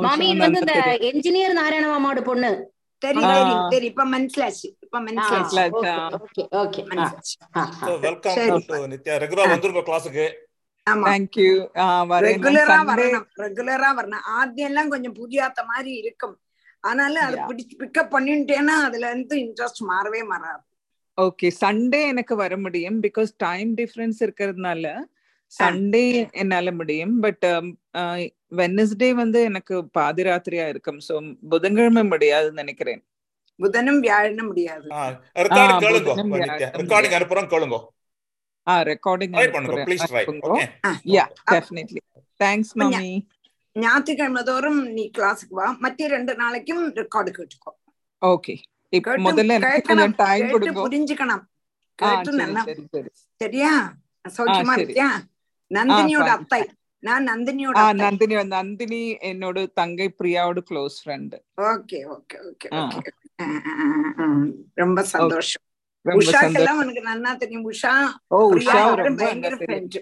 மாமி 0.04 0.28
வந்து 0.44 0.62
இந்த 0.64 0.76
என்ஜினியர் 1.10 1.60
நாராயண 1.60 1.88
மாமாவோட 1.94 2.22
பொண்ணு. 2.30 2.52
ஆ. 3.04 3.08
தெரியும் 3.08 3.34
தெரியும் 3.70 3.92
இப்ப 3.92 4.06
மனசிலாச்சு. 4.08 4.68
இப்ப 4.80 5.00
மனசிலாச்சு. 5.02 5.56
மனசிலாச்சு. 5.58 5.94
ஓகே 6.20 6.44
ஓகே 6.60 6.82
மனசிலாச்சு. 6.90 7.36
வெல்கம் 8.02 8.38
சரி. 8.40 8.60
டு 8.70 8.80
நித்யா 8.88 9.16
ரெகுலரா 9.24 9.46
வந்துருங்க 9.54 9.84
கிளாஸுக்கு 9.84 10.26
ஆமா. 10.88 11.06
தேங்க்யூ 11.10 11.50
வரேன். 12.08 12.26
ரெகுலரா 12.28 12.66
சண்டே 12.72 12.88
வரணும். 12.92 13.28
ரெகுலரா 13.38 13.90
வரணும். 14.00 14.26
ஆദ്യം 14.34 14.68
எல்லாம் 14.68 14.90
கொஞ்சம் 14.90 15.14
புரியாத 15.14 15.64
மாதிரி 15.64 15.92
இருக்கும். 15.96 16.36
ஆனாலும் 16.84 17.24
அது. 17.24 17.38
பிடிச்சு 17.50 17.76
பிக்கப் 17.80 18.14
பண்ணிட்டேன்னா 18.16 18.76
அதுல 18.88 19.10
இருந்து 19.10 19.36
இன்ட்ரெஸ்ட் 19.38 19.82
மாறவே 19.90 20.22
மாறாது. 20.26 20.64
ஓகே 21.18 21.48
சண்டே 21.62 22.08
எனக்கு 22.08 22.36
வர 22.36 22.58
முடியும் 22.58 23.04
பிகாஸ் 23.04 23.32
டைம் 23.38 23.78
டிஃபரன்ஸ் 23.78 24.20
இருக்கிறதுனால 24.20 24.86
சண்டே 25.58 26.04
என்னால 26.42 26.72
முடியும். 26.80 27.16
பட் 27.26 27.46
வெனஸ்டே 28.60 29.10
வந்து 29.22 29.40
எனக்கு 29.50 29.76
பாதிராத்திரியா 29.98 30.66
இருக்கும். 30.74 31.00
சோ 31.08 31.16
புதன்கிழமை 31.52 32.04
முடியாதுன்னு 32.14 32.62
நினைக்கிறேன். 32.62 33.02
புதனும் 33.60 34.00
வியாழனும் 34.06 34.50
முடியாது. 34.52 34.88
ரெக்கார்டிங் 36.80 37.16
அனுப்புறோம் 37.18 37.50
கேளுங்க. 37.54 37.80
ஆ 38.72 38.74
ரெக்கார்டிங் 38.90 39.34
பண்ணுங்க 39.56 39.86
please 39.88 40.04
try 40.12 40.26
okay 40.50 40.66
yeah 41.16 41.26
definitely 41.54 42.02
thanks 42.44 42.74
மாமி 42.82 43.12
ஞாயிற்றுக்கிழமை 43.76 44.42
தோறும் 44.50 44.82
நீ 44.96 45.04
கிளாஸுக்கு 45.18 45.56
வா. 45.60 45.68
மற்ற 45.84 46.08
ரெண்டு 46.16 46.34
நாளைக்கும் 46.42 46.84
ரெக்கார்டு 47.00 47.32
கேட்டுக்கோ. 47.38 47.72
ஓகே 48.22 48.56
இப்ப 48.98 49.16
முதல்ல 49.28 49.56
எனக்கு 49.58 49.88
கொஞ்சம் 49.90 50.16
டைம் 50.24 50.52
கொடுங்க. 50.54 50.80
புரிஞ்சுக்கணும். 50.88 51.44
கேட்டு 52.00 52.32
நல்லா 52.42 52.64
சரி 52.70 52.84
சரி 52.96 53.10
சரியா? 53.42 53.72
சௌக்கியமா. 54.38 54.76
இருக்கியா? 54.80 55.10
நந்தினியோட. 55.74 56.30
அத்தை 56.36 56.62
நான் 57.04 57.26
நந்தினியோட 57.28 57.78
நந்தினி 58.02 58.36
நந்தினி 58.52 59.00
என்னோட 59.24 59.66
தங்கை 59.74 60.08
பிரியாவோட 60.20 60.60
close 60.70 60.98
friend 61.02 61.36
okay 61.68 62.00
okay 62.14 62.38
okay 62.48 62.70
ரொம்ப 64.78 65.00
சந்தோஷம் 65.12 65.64
உஷாக்கெல்லாம் 66.06 66.80
உனக்கு 66.80 67.02
நன்னா 67.04 67.32
தெரியும் 67.38 67.66
உஷா 67.68 67.92
ஓ. 68.32 68.40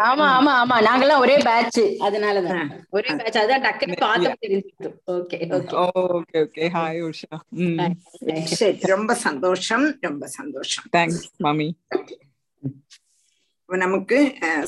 ஆமா 0.06 0.28
ஆமா 0.32 0.54
ஆமா 0.62 0.78
நாங்கெல்லாம் 0.82 1.22
ஒரே 1.22 1.36
பேட்ச் 1.44 1.82
அதனாலதான் 2.02 2.62
ஆ. 2.62 2.80
ஒரே 2.92 3.10
பேட்ச் 3.20 3.38
அதான் 3.38 3.64
டக்குன்னு 3.66 3.98
பார்த்து 4.00 4.32
தெரிஞ்சுக்கிட்டு 4.44 4.90
okay 5.16 5.40
okay 5.58 5.76
okay 6.14 6.40
okay 6.42 6.66
hi 6.74 7.02
Usha 7.08 7.38
ம் 7.62 7.96
சரி 8.56 8.92
ரொம்ப 8.92 9.16
சந்தோஷம் 9.26 9.86
ரொம்ப 10.02 10.28
சந்தோஷம் 10.36 10.88
தேங்க்ஸ் 10.92 11.24
மாமி 11.40 11.70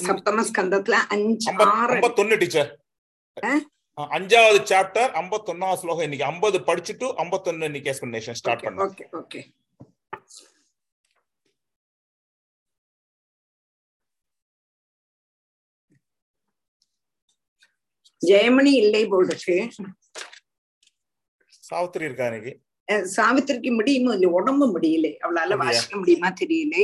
சப்தம 0.03 0.45
ஸ்கந்தத்துல 0.49 0.97
அஞ்சு 1.09 1.49
ஆறு 1.67 1.93
ஐம்பத்தொன்னு 1.95 2.37
டீச்சர். 2.37 2.69
ஆ? 3.43 3.51
அஞ்சாவது 3.97 4.59
சாப்டர் 4.69 5.11
ஐம்பத்தொன்னாவது 5.19 5.73
ஸ்லோகம் 5.73 6.03
இன்னைக்கு. 6.03 6.25
ஐம்பது 6.25 6.59
படிச்சுட்டு 6.59 7.07
ஐம்பத்தொன்னு 7.17 7.63
இன்னைக்கு 7.63 7.91
எக்ஸ்பிளனேஷன் 7.91 8.39
ஸ்டார்ட் 8.41 8.63
பண்ணோம் 8.63 8.85
ஓகே 8.87 9.05
ஓகே. 9.19 9.41
ஜெயமணி 18.21 18.73
இல்லை 18.75 19.03
போல் 19.07 19.29
இருக்கு 19.29 19.57
சாவித்திரி 21.63 22.05
இருக்கா 22.05 22.25
இன்னைக்கு? 22.25 22.53
சாவித்திரிக்கு 23.15 23.71
முடியுமோ 23.73 24.13
இல்ல 24.13 24.27
உடம்பு 24.29 24.65
முடியல. 24.73 25.07
அவளால? 25.21 25.57
வாசிக்க 25.57 25.95
முடியுமா 25.97 26.29
தெரியல. 26.41 26.75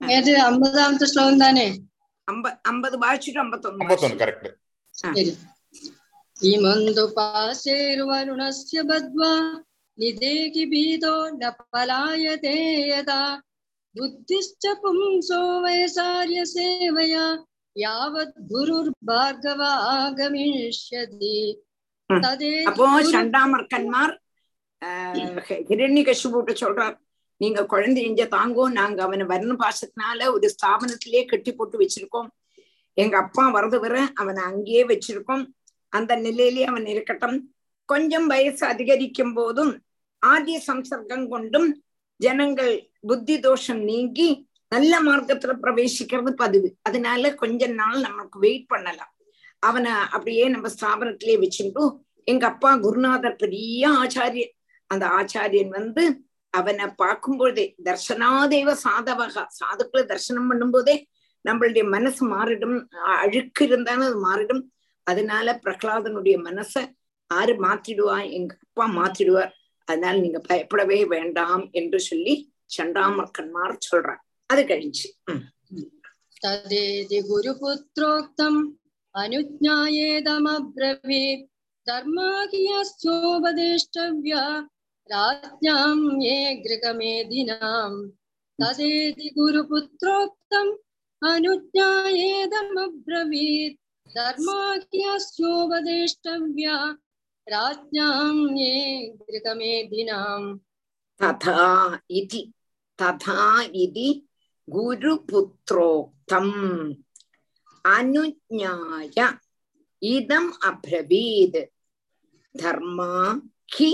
ഏത് 0.00 0.30
അമ്പതാമത്തെ 0.40 1.06
ശ്ലോകം 1.06 1.36
താനേ 1.38 1.66
അമ്പത് 2.64 2.96
വായിച്ചിട്ട് 2.96 3.40
അമ്പത്തൊന്ന് 3.40 4.16
കറക്റ്റ് 4.20 4.50
ഇമന്തു 6.36 7.04
പാശേരുവരുണസ്യ 7.16 8.80
ബദ്വാ 8.82 9.32
നിദേകി 9.98 10.64
ഭീതോ 10.64 11.14
ന 11.34 11.52
പലായതേ 11.66 12.56
യഥാ 12.88 13.20
ബുദ്ധിശ്ച 13.94 14.66
സേവയാ 16.52 17.26
യാവത് 17.76 18.36
ഗുരുർ 18.50 18.86
ഭാർഗവ 19.02 19.62
ആഗമിഷ്യതി 19.92 21.38
அப்போ 22.66 22.84
ഗുരു- 22.94 23.12
சண்டாமர்க்கன்மார் 23.12 24.14
ஹிரண்ய 25.68 26.02
கசுபூட்ட 26.04 26.52
சொல்றார் 26.56 26.96
நீங்க 27.40 27.60
குழந்தை 27.66 28.02
இஞ்ச 28.08 28.22
தாங்கோ 28.28 28.64
நாங்க 28.72 29.02
அவனை 29.02 29.24
வர்ண 29.26 29.54
பாசத்தினால 29.58 30.28
ஒரு 30.32 30.46
ஸ்தாபனத்திலே 30.54 31.22
கட்டி 31.24 31.52
போட்டு 31.52 31.76
வச்சிருக்கோம் 31.78 32.28
எங்க 32.96 33.16
அப்பா 33.18 33.44
வரது 33.50 33.78
வர 33.80 33.96
அவனை 34.14 34.42
அங்கேயே 34.42 34.84
வச்சிருக்கோம் 34.84 35.42
அந்த 35.92 36.12
நிலையிலே 36.18 36.64
அவன் 36.64 36.86
இருக்கட்டும் 36.86 37.36
கொஞ்சம் 37.88 38.26
வயசு 38.26 38.64
அதிகரிக்கும் 38.66 39.34
போதும் 39.34 39.72
ஆதிய 40.22 40.58
சம்சர்க்கம் 40.66 41.26
கொண்டும் 41.28 41.68
ஜனங்கள் 42.20 42.72
புத்தி 43.02 43.36
தோஷம் 43.40 43.82
நீங்கி 43.84 44.28
நல்ல 44.72 44.94
மார்க்கத்துல 45.00 45.52
பிரவேசிக்கிறது 45.60 46.30
பதிவு 46.36 46.68
அதனால 46.82 47.34
கொஞ்ச 47.34 47.66
நாள் 47.74 48.00
நமக்கு 48.00 48.36
வெயிட் 48.38 48.66
பண்ணலாம் 48.66 49.12
அவனை 49.68 49.92
அப்படியே 50.14 50.44
நம்ம 50.54 50.68
ஸ்தாபனத்திலேயே 50.76 51.38
வச்சுட்டு 51.44 51.84
எங்க 52.32 52.44
அப்பா 52.52 52.70
குருநாதர் 52.84 53.40
பெரிய 53.42 53.82
ஆச்சாரியன். 54.02 54.54
அந்த 54.90 55.04
ஆச்சாரியன் 55.18 55.72
வந்து 55.78 56.04
அவனை 56.54 56.86
பார்க்கும்போதே 57.02 57.64
தர்சனாதேவ 57.86 58.74
சாதவகா 58.84 59.42
சாதுக்களை 59.58 60.02
தர்சனம் 60.12 60.48
பண்ணும்போதே 60.50 60.94
நம்மளுடைய 61.44 61.84
மனசு 61.94 62.22
மாறிடும் 62.34 62.76
அழுக்கு 63.22 63.62
இருந்தாலும் 63.68 64.06
அது 64.08 64.18
மாறிடும். 64.28 64.62
அதனால 65.06 65.46
பிரகலாதனுடைய 65.64 66.36
மனச 66.48 66.72
ஆறு 67.30 67.54
மாத்திடுவா? 67.64 68.16
எங்க 68.38 68.52
அப்பா 68.64 68.84
மாத்திடுவார். 68.98 69.52
அதனால 69.88 70.14
நீங்க 70.24 70.40
பயப்படவே 70.48 70.98
வேண்டாம் 71.14 71.62
என்று 71.80 71.98
சொல்லி 72.08 72.34
சண்டாமர்கன்மார் 72.76 73.74
சொல்றார். 73.88 74.22
அது 74.50 74.62
கழிஞ்சு. 74.70 75.08
குரு 77.30 77.52
புத்திரோக்தம் 77.60 78.60
अनुज्ञायेदमब्रवीत् 79.22 81.44
धर्माखियश्चोपदेष्टव्या 81.86 84.42
राज्ञां 85.12 85.98
ये 86.22 86.38
गृहमेधिनां 86.64 87.92
तदेति 88.58 89.28
गुरुपुत्रोक्तम् 89.38 90.72
अनुज्ञायेदमब्रवीत् 91.22 93.78
धर्माख्यस्योपदेष्टव्या 94.16 96.76
राज्ञां 97.46 98.34
ये 98.58 98.74
गृगमेधिनाम् 99.30 100.50
तथा 101.20 101.64
इति 102.20 102.42
तथा 102.98 103.40
इति 103.84 104.08
गुरुपुत्रोक्तम् 104.68 106.54
அனுஞாய 107.88 109.18
இதம் 110.02 110.52
அப்ரவீத் 110.68 111.60
தர்மா 112.54 113.12
ஹி 113.74 113.90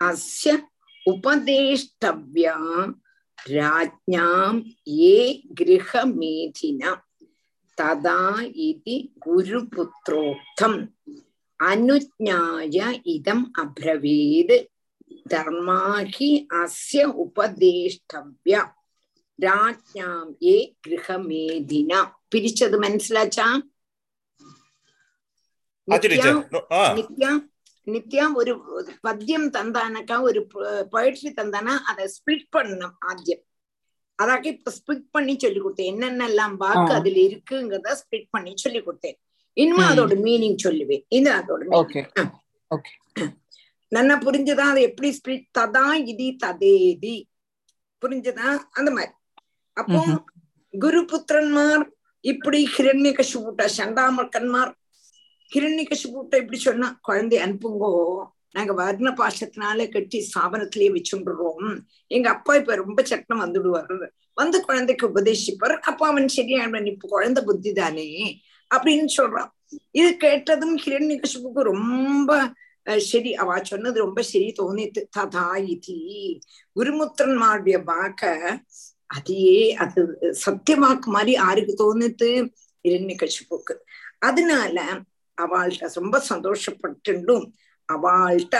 அஸ்ய 0.00 0.52
உபதேஷ்டவ்யா 1.06 2.56
ராஜ்ஞாம் 3.38 4.58
ஏ 5.10 5.20
கிரகமேதினா 5.60 6.92
ததா 7.78 8.20
இது 8.64 8.96
குருபுத்திரோக்தம் 9.24 10.80
அனுஜாய 11.60 12.76
இதம் 13.14 13.46
அப்ரவீத் 13.62 14.56
தர்மாஹி 15.32 16.30
அஸ்ய 16.60 17.02
உபதேஷ்டவ்யா 17.24 18.62
ராஜ்யாம் 19.46 20.32
ஏ 20.52 20.56
ഗൃഹമേധിന 20.86 21.92
പിരിച്ചത് 22.32 22.76
മനസ്സിലാച്ചാ 22.86 23.46
നിത്യ 25.88 27.28
நித்யா 27.86 28.24
ஒரு 28.40 28.52
பத்தியம் 29.06 29.46
தந்தானக்கா 29.56 30.16
ஒரு 30.28 30.40
போயிட்ரி 30.94 31.30
தந்தானா 31.38 31.74
அதை 31.90 32.04
ஸ்பிளிட் 32.16 32.48
பண்ணணும் 32.56 32.96
ஆத்தியம் 33.10 33.44
அதாக்க 34.18 34.46
இப்ப 34.56 34.72
ஸ்பிளிட் 34.78 35.06
பண்ணி 35.16 35.34
சொல்லி 35.42 35.60
கொடுத்தேன். 35.60 35.90
என்னென்னலாம் 35.92 36.54
வாக்கு 36.62 36.92
அதுல 36.98 37.18
இருக்குங்கிறத 37.28 37.94
ஸ்பிளிட் 38.00 38.26
பண்ணி 38.34 38.52
சொல்லி 38.64 38.80
கொடுத்தேன். 38.80 39.16
இனிமே 39.56 39.84
அதோட 39.92 40.14
மீனிங் 40.26 40.58
சொல்லுவேன். 40.64 41.04
இது 41.18 41.30
அதோட 41.38 41.62
நல்லா 43.92 44.16
புரிஞ்சதா? 44.26 44.64
அது 44.72 44.82
எப்படி 44.88 45.08
ஸ்பிரிட் 45.18 45.46
ததா 45.58 45.86
இது 46.12 46.26
ததேதி. 46.44 47.16
புரிஞ்சதா? 48.02 48.48
அந்த 48.78 48.90
மாதிரி. 48.96 49.12
அப்போ 49.76 49.98
ம்ஹும். 49.98 50.20
குரு 50.74 51.00
புத்திரன்மார் 51.02 51.84
இப்படி 52.24 52.68
ஹிரண்ய 52.76 53.12
கசுபூட்ட 53.18 53.68
சண்டாமர்க்கன்மார் 53.76 54.72
ஹிரண்ய 55.50 55.84
கசுபூட்ட 55.86 56.34
இப்படி 56.36 56.58
சொன்னா 56.58 56.98
குழந்தை 57.02 57.38
அனுப்புங்கோ. 57.38 57.92
நாங்க 58.50 58.72
வர்ண 58.72 59.08
பாசத்தினால 59.10 59.88
கட்டி 59.88 60.28
ஸ்தாபனத்திலேயே 60.28 60.90
வச்சுடுறோம் 60.96 61.68
எங்க 62.06 62.28
அப்பா 62.28 62.54
இப்ப 62.54 62.74
ரொம்ப 62.74 63.02
சட்டம் 63.02 63.42
வந்துடுவார். 63.44 63.92
வந்து 64.34 64.64
குழந்தைக்கு 64.64 65.08
உபதேசிப்பார். 65.08 65.74
அப்ப 65.80 66.06
அவன் 66.06 66.28
சரியான 66.28 66.80
இப்ப 66.84 67.08
குழந்தை 67.08 67.42
புத்தி 67.44 67.72
தானே? 67.72 68.08
அப்படின்னு 68.70 69.08
சொல்றான். 69.16 69.50
இது 69.90 70.16
கேட்டதும் 70.16 70.76
ஹிரண்ய 70.78 71.16
கசுபுக்கு 71.22 71.62
ரொம்ப 71.72 72.30
சரி. 72.98 73.34
அவ 73.34 73.58
சொன்னது 73.62 73.98
ரொம்ப 73.98 74.20
சரி 74.22 74.52
தோணித்து 74.58 75.00
ததா 75.16 75.48
இதி. 75.72 75.98
குருமுத்திரன்மாருடைய 76.76 77.78
வாக்க 77.84 78.22
அதையே 79.10 79.60
அது 79.82 80.00
சத்தியமாக்கு 80.44 81.08
மாதிரி 81.16 81.32
ஆருக்கு 81.48 81.74
தோணுது 81.82 82.28
இரண்ய 82.84 83.14
கட்சிப்புக்கு 83.22 83.74
அதனால 84.18 84.76
அவள்கிட்ட 85.38 85.88
ரொம்ப 85.94 86.16
சந்தோஷப்பட்டுண்டும் 86.30 87.46
அவள்கிட்ட 87.88 88.56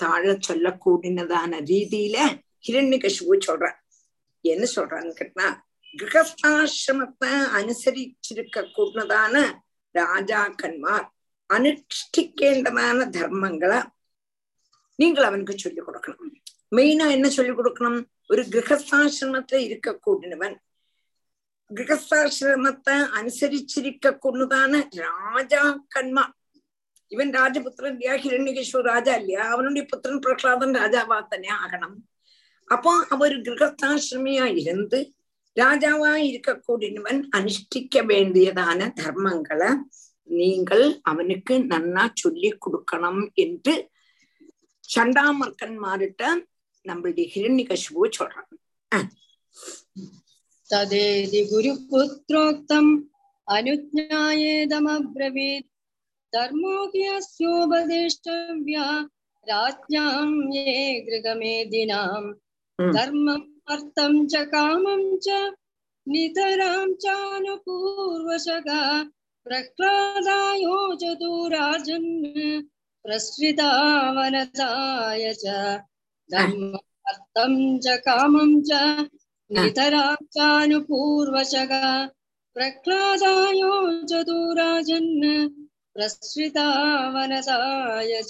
தாழ 0.00 0.24
சொல்லக்கூடினதான 0.48 1.60
ரீதியில 1.70 2.16
ஹிரண்ய 2.66 2.98
கசிபு 3.04 3.36
சொல்ற 3.48 3.66
என்ன 4.44 4.64
சொல்றான்னு 4.74 5.12
கேட்டா 5.20 5.46
கிரகஸ்தாசிரமத்தை 5.94 7.30
அனுசரிச்சிருக்க 7.58 8.64
கூடதான 8.76 9.34
ராஜாக்கன்மார் 9.94 11.06
அனுஷ்டிக்கேண்டதான 11.50 13.08
தர்மங்களை 13.16 13.78
நீங்கள் 14.98 15.28
அவனுக்கு 15.28 15.54
சொல்லிக் 15.58 15.86
கொடுக்கணும். 15.86 16.34
மெயினா 16.72 17.06
என்ன 17.16 17.28
சொல்லிக் 17.28 17.58
கொடுக்கணும்? 17.58 18.00
ஒரு 18.28 18.42
கிரகஸ்தாசிரமத்துல 18.54 19.60
இருக்கக்கூடியவன் 19.66 20.56
கிரகஸ்தாசிரமத்தை 21.70 22.96
அனுசரிச்சிருக்க 23.18 24.18
கொண்டுதான 24.18 24.88
ராஜாக்கன்மார் 25.02 26.34
இவன் 27.12 27.30
ராஜபுத்திரன் 27.38 27.94
இல்லையா? 27.94 28.14
ஹிரண்யகேஸ்வர 28.24 28.82
ராஜா 28.92 29.14
இல்லையா? 29.14 29.44
அவனுடைய 29.54 29.84
புத்திரன் 29.90 30.22
பிரகலாதன் 30.24 30.74
ராஜாவா 30.82 31.18
தானே 31.32 31.50
ஆகணும். 31.62 31.96
அப்போ 32.70 32.92
அவர் 33.14 33.36
கிரகஸ்தாசிரமியா 33.48 34.46
இருந்து 34.62 34.98
ராஜாவா 35.56 36.12
இருக்கக்கூடியவன் 36.30 37.20
அனுஷ்டிக்க 37.38 38.04
வேண்டியதான 38.06 38.88
தர்மங்களை 39.00 39.70
நீங்கள் 40.28 40.86
அவனுக்கு 41.02 41.54
நன்னா 41.72 42.04
சொல்லி 42.22 42.50
கொடுக்கணும் 42.64 43.22
என்று 43.34 43.74
சண்டாமர்க்கன்மார்கிட்ட 44.96 46.24
நம்மளுடைய 46.85 47.25
ஹிரண்யகசிபு 47.35 48.09
சொல்றாங்க 48.17 48.51
तदेति 50.69 51.39
गुरुपुत्रोक्तम् 51.49 52.91
अनुज्ञायेदमब्रवीत् 53.47 55.67
धर्मो 56.33 56.75
ह्यस्योपदेष्टव्या 56.93 58.85
राज्ञां 59.47 60.27
ये 60.57 60.69
गृहमेदिनाम् 61.07 62.29
Mm. 62.79 62.93
धर्मम् 62.93 63.43
अर्थं 63.67 64.13
च 64.27 64.35
कामं 64.53 65.01
च 65.25 65.27
नितरां 66.07 66.85
चानुपूर्वशगा 67.03 68.81
प्रह्लादायो 69.45 70.77
चतुराजन् 71.01 72.09
प्रसृता 73.05 73.69
वनदाय 74.15 75.23
च 75.43 75.45
धर्मं 76.32 77.78
च 77.84 77.96
कामं 78.06 78.50
च 78.68 78.70
नितराचानुपूर्वशः 79.50 80.82
प्रह्लादायो 82.56 83.72
च 84.10 84.12
दूराजन् 84.28 85.12
प्रसृतावनसाय 85.94 87.32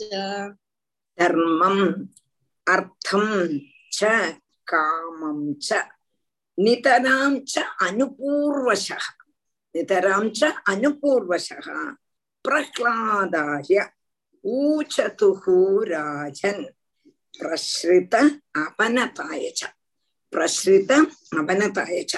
च 0.01 0.03
धर्मम् 1.19 1.85
अर्थं 2.67 3.27
च 3.93 4.01
कामं 4.73 5.39
च 5.67 5.69
नितरां 6.59 7.33
च 7.53 7.65
अनुपूर्वशः 7.87 9.05
नितरां 9.75 10.25
च 10.39 10.53
अनुपूर्वशः 10.73 11.67
प्रह्लादाय 12.45 13.73
ऊचतुः 14.45 15.45
राजन् 15.93 16.65
பிரஸ்ருத 17.40 18.16
அபனதாய 18.64 19.44
ச 19.60 19.62
பிரஸ்ருத 20.34 20.92
அபனதாய 21.40 21.98
ச 22.12 22.14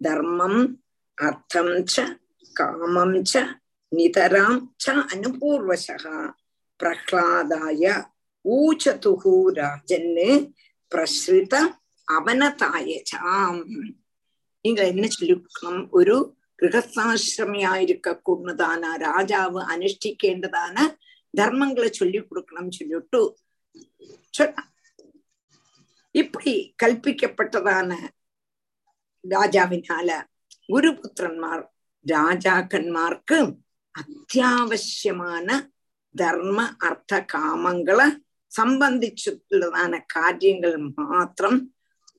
தர்மம் 0.00 0.60
அர்த்தம் 1.18 1.86
ச 1.86 2.06
காமம் 2.56 3.24
ச 3.24 3.34
நிதராம் 3.92 4.60
ச 4.82 4.84
அனுபூர்வசக 5.06 6.04
பிரஹ்லாதாய 6.80 7.84
ஊச்சதுஹு 8.44 9.34
ராஜன்னு 9.58 10.28
பிரஸ்ருத 10.92 11.54
அவனதாயச்சாம் 12.08 13.60
நீங்க 14.64 14.80
என்ன 14.92 15.04
சொல்லிருக்கணும் 15.08 15.88
ഒരു 15.92 16.16
ഗൃഹസ്ഥാശ്രമിയായിരിക്കൂടുന്നതാണ് 16.58 18.88
രാജാവ് 19.02 19.60
അനുഷ്ഠിക്കേണ്ടതാണ് 19.74 20.82
ധർമ്മങ്ങളെ 21.34 21.90
ചൊല്ലി 21.90 22.20
കൊടുക്കണം 22.20 22.70
ചൊല്ലിട്ടു 22.70 23.20
சொன்ன 23.20 23.43
இப்படி 26.11 26.75
கல்பிக்கப்பட்டதான 26.83 27.93
ராஜாவினால 29.23 30.09
குருபுத்திரன்மார் 30.69 31.63
രാജാക്കന്മാർക്ക് 32.11 33.37
അത്യാവശ്യമാണ് 33.95 35.55
ധർമ്മ 36.15 36.77
അർത്ഥ 36.81 37.19
കാമങ്ങൾ 37.33 37.99
സംബന്ധിച്ചിട്ടുള്ളതാണ് 38.51 39.97
കാര്യങ്ങൾ 40.15 40.77
മാത്രം 40.77 41.71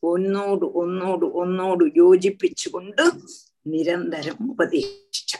ഒന്നോട് 0.02 0.64
ഒന്നോട് 0.64 1.24
ഒന്നോട് 1.24 1.84
യോജിപ്പിച്ചുകൊണ്ട് 1.96 3.04
നിരന്തരം 3.66 4.36
ഉപദേശിച്ച. 4.50 5.36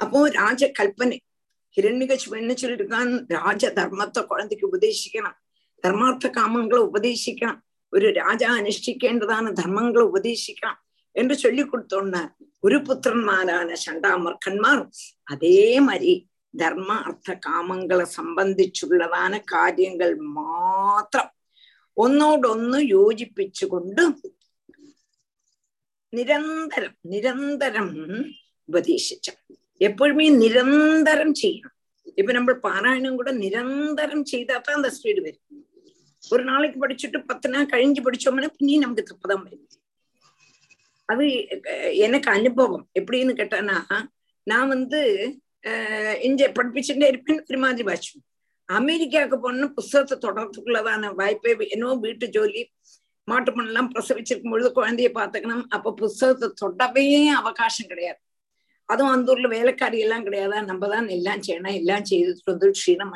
അപ്പോ 0.00 0.26
രാജകൽപ്പന 0.26 1.10
ഹിരണ്യകശ് 1.76 2.30
പെണ്ണിച്ചിരിക്കാൻ 2.30 3.08
രാജധർമ്മത്തെ 3.26 4.20
കുഴന്തയ്ക്ക് 4.20 4.64
ഉപദേശിക്കണം. 4.64 5.34
ധർമാർത്ഥ 5.86 6.26
കാമങ്ങളെ 6.36 6.82
ഉപദേശിക്കണം 6.82 7.56
ഒരു 7.92 8.08
രാജാ 8.12 8.48
അനുഷ്ഠിക്കേണ്ടതാണ് 8.54 9.48
ധർമ്മങ്ങളെ 9.56 10.04
ഉപദേശിക്കണം 10.04 10.76
என்று 11.16 11.34
சொல்லி 11.34 11.62
கொடுத்தோன்ன 11.64 12.16
குரு 12.64 12.78
புத்திரன்மாரான 12.86 13.76
சண்டாமர்கன்மார் 13.84 14.82
அதே 15.26 15.60
மாதிரி 15.80 16.14
தர்ம 16.54 16.90
அர்த்த 17.02 17.30
காமங்களை 17.46 18.06
சம்பந்திச்சுள்ளதான 18.16 19.32
காரியங்கள் 19.46 20.14
மாத்திரம் 20.36 21.32
ഒന്നോടൊന്ന് 21.96 22.78
യോജിപ്പിച്ചുകൊണ്ട് 22.90 24.02
നിരന്തരം 26.12 26.92
നിരന്തരം 27.12 27.88
ഉപദേശിച്ച 28.68 29.28
എപ്പോഴുമേ 29.80 30.26
നിരന്തരം 30.42 31.30
ചെയ്യണം 31.34 31.72
ഇപ്പൊ 32.18 32.32
നമ്മൾ 32.32 32.54
പാരായണം 32.60 33.14
കൂടെ 33.16 33.32
നിരന്തരം 33.42 34.20
ചെയ്താൽ 34.24 34.90
സ്പീഡ് 34.90 35.22
വരും 35.22 35.42
ஒரு 36.30 36.42
நாளைக்கு 36.44 36.78
படிச்சுட்டு 36.84 37.18
பத்து 37.30 37.48
நாள் 37.48 37.72
கழிஞ்சு 37.72 38.00
படிச்சோம்னா 38.06 38.50
பின்னி 38.58 38.76
நமக்கு 38.84 39.04
தப்புதான் 39.10 39.42
வருது 39.46 39.76
அது 41.08 41.24
எனக்கு 42.06 42.28
அனுபவம். 42.30 42.84
எப்படின்னு 43.00 43.32
கேட்டானா 43.40 43.76
நான் 44.46 44.68
வந்து 44.68 45.00
இங்க 46.20 46.48
படிப்பிச்சுட்டே 46.56 47.06
இருப்பேன் 47.12 47.42
ஒரு 47.50 47.58
மாதிரி 47.64 47.84
வாட்சி 47.88 48.12
அமெரிக்காவுக்கு 48.68 49.36
போன 49.40 49.66
புஸ்தகத்தை 49.78 50.16
தொடர்றதுக்குள்ளதான 50.24 51.10
வாய்ப்பே 51.14 51.52
என்னோ 51.74 51.88
வீட்டு 52.04 52.26
ஜோலி 52.36 52.62
மாட்டு 53.28 53.50
பண்ணலாம் 53.52 53.90
பிரசவிச்சிருக்கும் 53.92 54.52
பொழுது 54.52 54.68
குழந்தைய 54.78 55.10
பாத்துக்கணும் 55.18 55.64
அப்ப 55.76 55.92
புஸ்தகத்தை 56.00 56.48
தொடவே 56.62 57.04
அவகாசம் 57.40 57.90
கிடையாது. 57.92 58.20
அதுவும் 58.88 59.14
அந்த 59.14 59.32
ஊர்ல 59.32 59.48
வேலைக்காரி 59.48 59.98
எல்லாம் 60.04 60.24
கிடையாது? 60.26 60.58
நம்ம 60.70 60.88
தான் 60.88 61.08
எல்லாம் 61.16 61.42
செய்யணும். 61.46 61.76
எல்லாம் 61.80 62.04
செய்து 62.04 62.32
வந்து 62.50 62.66
க்ஷீணம் 62.78 63.14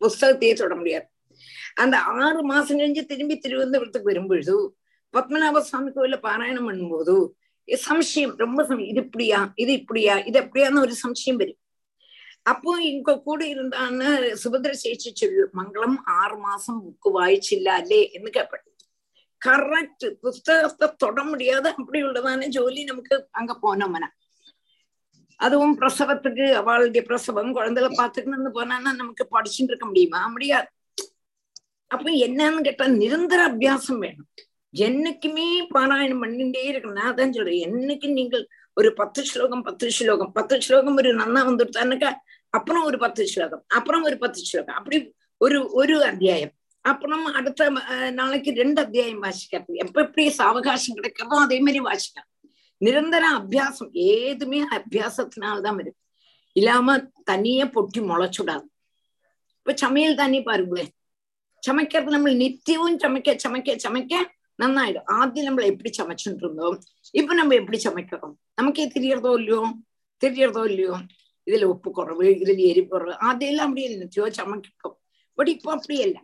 புஸ்தகத்தையே 0.00 0.52
தொட 0.60 0.74
முடியாது. 0.80 1.06
அந்த 1.76 1.96
ஆறு 2.20 2.40
மாசம் 2.44 2.78
கழிஞ்சு 2.78 3.02
திரும்பி 3.10 3.36
திருவனந்தபுரத்துக்கு 3.38 4.10
வரும்பொழுது 4.10 4.54
பத்மநாப 5.14 5.62
சுவாமி 5.68 5.90
கோயில 5.92 6.16
பாராயணம் 6.26 6.68
பண்ணும்போது 6.68 7.14
சம்சயம் 7.68 8.34
ரொம்ப 8.38 8.60
சமயம் 8.68 8.90
இது 8.92 9.00
இப்படியா 9.06 9.40
இது 9.62 9.72
இப்படியா 9.80 10.14
இது 10.28 10.38
எப்படியான்னு 10.42 10.84
ஒரு 10.84 10.94
சம்சயம் 11.02 11.38
வரும். 11.40 11.58
அப்போ 12.46 12.70
இங்க 12.88 13.10
கூட 13.26 13.40
இருந்தான்னு 13.52 14.08
சுபத்ர 14.42 14.72
சேஷி 14.80 15.10
சொல்லு 15.12 15.42
மங்களம் 15.58 15.96
ஆறு 16.16 16.36
மாசம் 16.46 16.80
புக்கு 16.84 17.10
வாய்ச்சில்ல 17.16 17.68
அல்லே 17.80 18.00
എന്ന് 18.16 18.30
கேப்பேன் 18.36 18.64
கரெக்ட் 19.42 20.06
புஸ்தகத்தை 20.22 20.86
தொட 21.02 21.20
முடியாது 21.30 21.68
அப்படி 21.72 22.00
உள்ளதான 22.02 22.48
ஜோலி 22.56 22.82
நமக்கு 22.84 23.14
அங்க 23.32 23.52
போனோம்னா 23.62 24.08
அதுவும் 25.40 25.76
பிரசவத்துக்கு 25.78 26.44
அவளுடைய 26.60 27.02
பிரசவம் 27.06 27.56
குழந்தைகளை 27.56 27.92
பார்த்துக்கணும்னு 27.96 28.52
போனான்னா 28.58 28.90
நமக்கு 29.00 29.24
படிச்சுட்டு 29.32 29.70
இருக்க 29.72 29.86
முடியுமா? 29.86 30.20
முடியாது. 30.34 30.68
அப்ப 31.92 32.10
என்னன்னு 32.26 32.60
கேட்டா 32.60 32.84
நிரந்தர 33.02 33.40
அபியாசம் 33.50 34.00
வேணும். 34.04 34.28
என்னைக்குமே 34.74 35.48
பாராயணம் 35.74 36.22
பண்ணிட்டே 36.22 36.62
இருக்கணும். 36.72 36.98
நான் 37.00 37.14
தான் 37.14 37.32
சொல்றேன். 37.32 37.62
என்னைக்கு 37.68 38.12
நீங்கள் 38.12 38.44
ஒரு 38.74 38.90
பத்து 39.00 39.20
ஸ்லோகம் 39.24 39.62
பத்து 39.62 39.90
ஸ்லோகம் 39.90 40.32
பத்து 40.32 40.62
ஸ்லோகம் 40.62 40.96
ஒரு 40.96 41.10
நன்னா 41.16 41.40
வந்துடுத்தானுக்கா 41.48 42.10
அப்புறம் 42.50 42.84
ஒரு 42.84 42.98
பத்து 42.98 43.26
ஸ்லோகம் 43.26 43.64
அப்புறம் 43.68 44.02
ஒரு 44.02 44.16
பத்து 44.18 44.40
ஸ்லோகம். 44.50 44.78
அப்படி 44.80 44.98
ஒரு 45.44 45.58
ஒரு 45.80 45.96
அத்தியாயம். 46.04 46.52
அப்புறம் 46.80 47.24
அடுத்த 47.38 47.68
நாளைக்கு 48.10 48.50
ரெண்டு 48.62 48.80
அத்தியாயம் 48.84 49.22
வாசிக்கிறது 49.22 49.74
எப்ப 49.84 50.00
எப்படி 50.02 50.24
சாவகாசம் 50.38 50.96
கிடைக்கிறதோ 51.00 51.38
அதே 51.46 51.58
மாதிரி 51.60 51.80
வாசிக்கலாம். 51.80 52.30
நிரந்தர 52.76 53.24
அபியாசம். 53.38 53.90
ஏதுமே 54.12 54.60
அபியாசத்தினால்தான் 54.72 55.76
வரும். 55.80 55.98
இல்லாம 56.56 56.96
தனியே 57.24 57.64
பொட்டி 57.64 57.98
முளைச்சுடாது. 57.98 58.66
இப்ப 59.58 59.74
சமையல் 59.74 60.20
தண்ணி 60.22 60.42
பாருங்களேன். 60.42 60.92
ചമയ്ക്കത് 61.62 62.08
നമ്മൾ 62.14 62.30
നിത്യവും 62.42 62.92
ചമയ്ക്ക 63.02 63.32
ചമയ്ക്ക 63.42 63.74
ചമയ്ക്ക 63.84 64.14
നന്നായിടും 64.58 65.04
ആദ്യം 65.16 65.44
നമ്മൾ 65.46 65.62
എപ്പി 65.70 65.90
ചമച്ചിട്ടുണ്ടോ? 65.98 66.66
ഇപ്പൊ 67.14 67.32
നമ്മൾ 67.34 67.54
എപ്പി 67.60 67.78
ചമയ്ക്കണം? 67.84 68.30
നമുക്കേ 68.58 68.84
തിരിയറതോ 68.94 69.30
ഇല്ലയോ? 69.38 69.60
തിരിയറതോ 70.22 70.62
ഇല്ലയോ? 70.70 70.96
இதுல 71.46 71.68
உப்பு 71.72 71.90
குறவு 71.90 72.24
இதுல 72.34 72.60
எரிவு 72.70 72.88
குறவு 72.90 73.14
அதெல்லாம் 73.28 73.68
அப்படி 73.68 73.82
இருந்துச்சோ 73.86 74.24
சமைக்கும் 74.36 74.94
பட் 75.38 75.50
இப்போ 75.54 75.70
அப்படி 75.76 75.96
இல்ல 76.06 76.18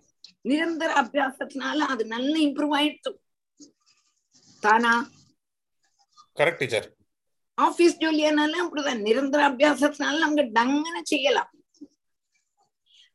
நிரந்தர 0.45 0.91
அபியாசத்தினால 1.01 1.87
அது 1.93 2.03
நல்ல 2.13 2.35
இம்ப்ரூவ் 2.45 2.75
ஆயிடுச்சு 2.79 3.11
தானா 4.63 4.93
கரெக்ட் 6.37 6.61
டீச்சர் 6.63 6.87
ஆபீஸ் 7.59 7.99
ஜோலியானாலும் 8.03 8.63
அப்படிதான் 8.65 9.03
நிரந்தர 9.09 9.41
அபியாசத்தினால 9.51 10.21
நமக்கு 10.25 10.45
டங்குன்னு 10.59 11.03
செய்யலாம் 11.13 11.51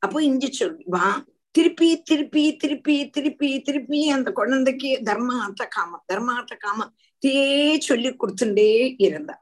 அப்போ 0.01 0.17
இஞ்சி 0.27 0.49
சொல்லுவான் 0.53 1.19
திருப்பி 1.56 1.89
திருப்பி 2.02 2.44
திருப்பி 2.58 3.10
திருப்பி 3.10 3.50
திருப்பி 3.62 4.00
அந்த 4.10 4.32
குழந்தைக்கு 4.32 4.92
தர்மார்த்த 5.04 5.68
காமம் 5.68 6.04
தர்மார்த்த 6.13 6.56
காமம் 6.58 6.94
தே 7.24 7.36
சொல்லி 7.80 8.10
கொடுத்துட்டே 8.12 8.96
இருந்தா 8.98 9.36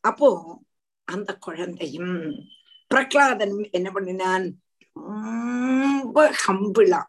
அப்போ 0.00 0.28
அந்த 1.08 1.30
குழந்தையும் 1.36 2.14
பிரகலாதன் 2.90 3.56
என்ன 3.70 3.88
பண்ணினான்? 3.92 4.46
ரொம்ப 4.96 6.18
ஹம்பிளா 6.44 7.00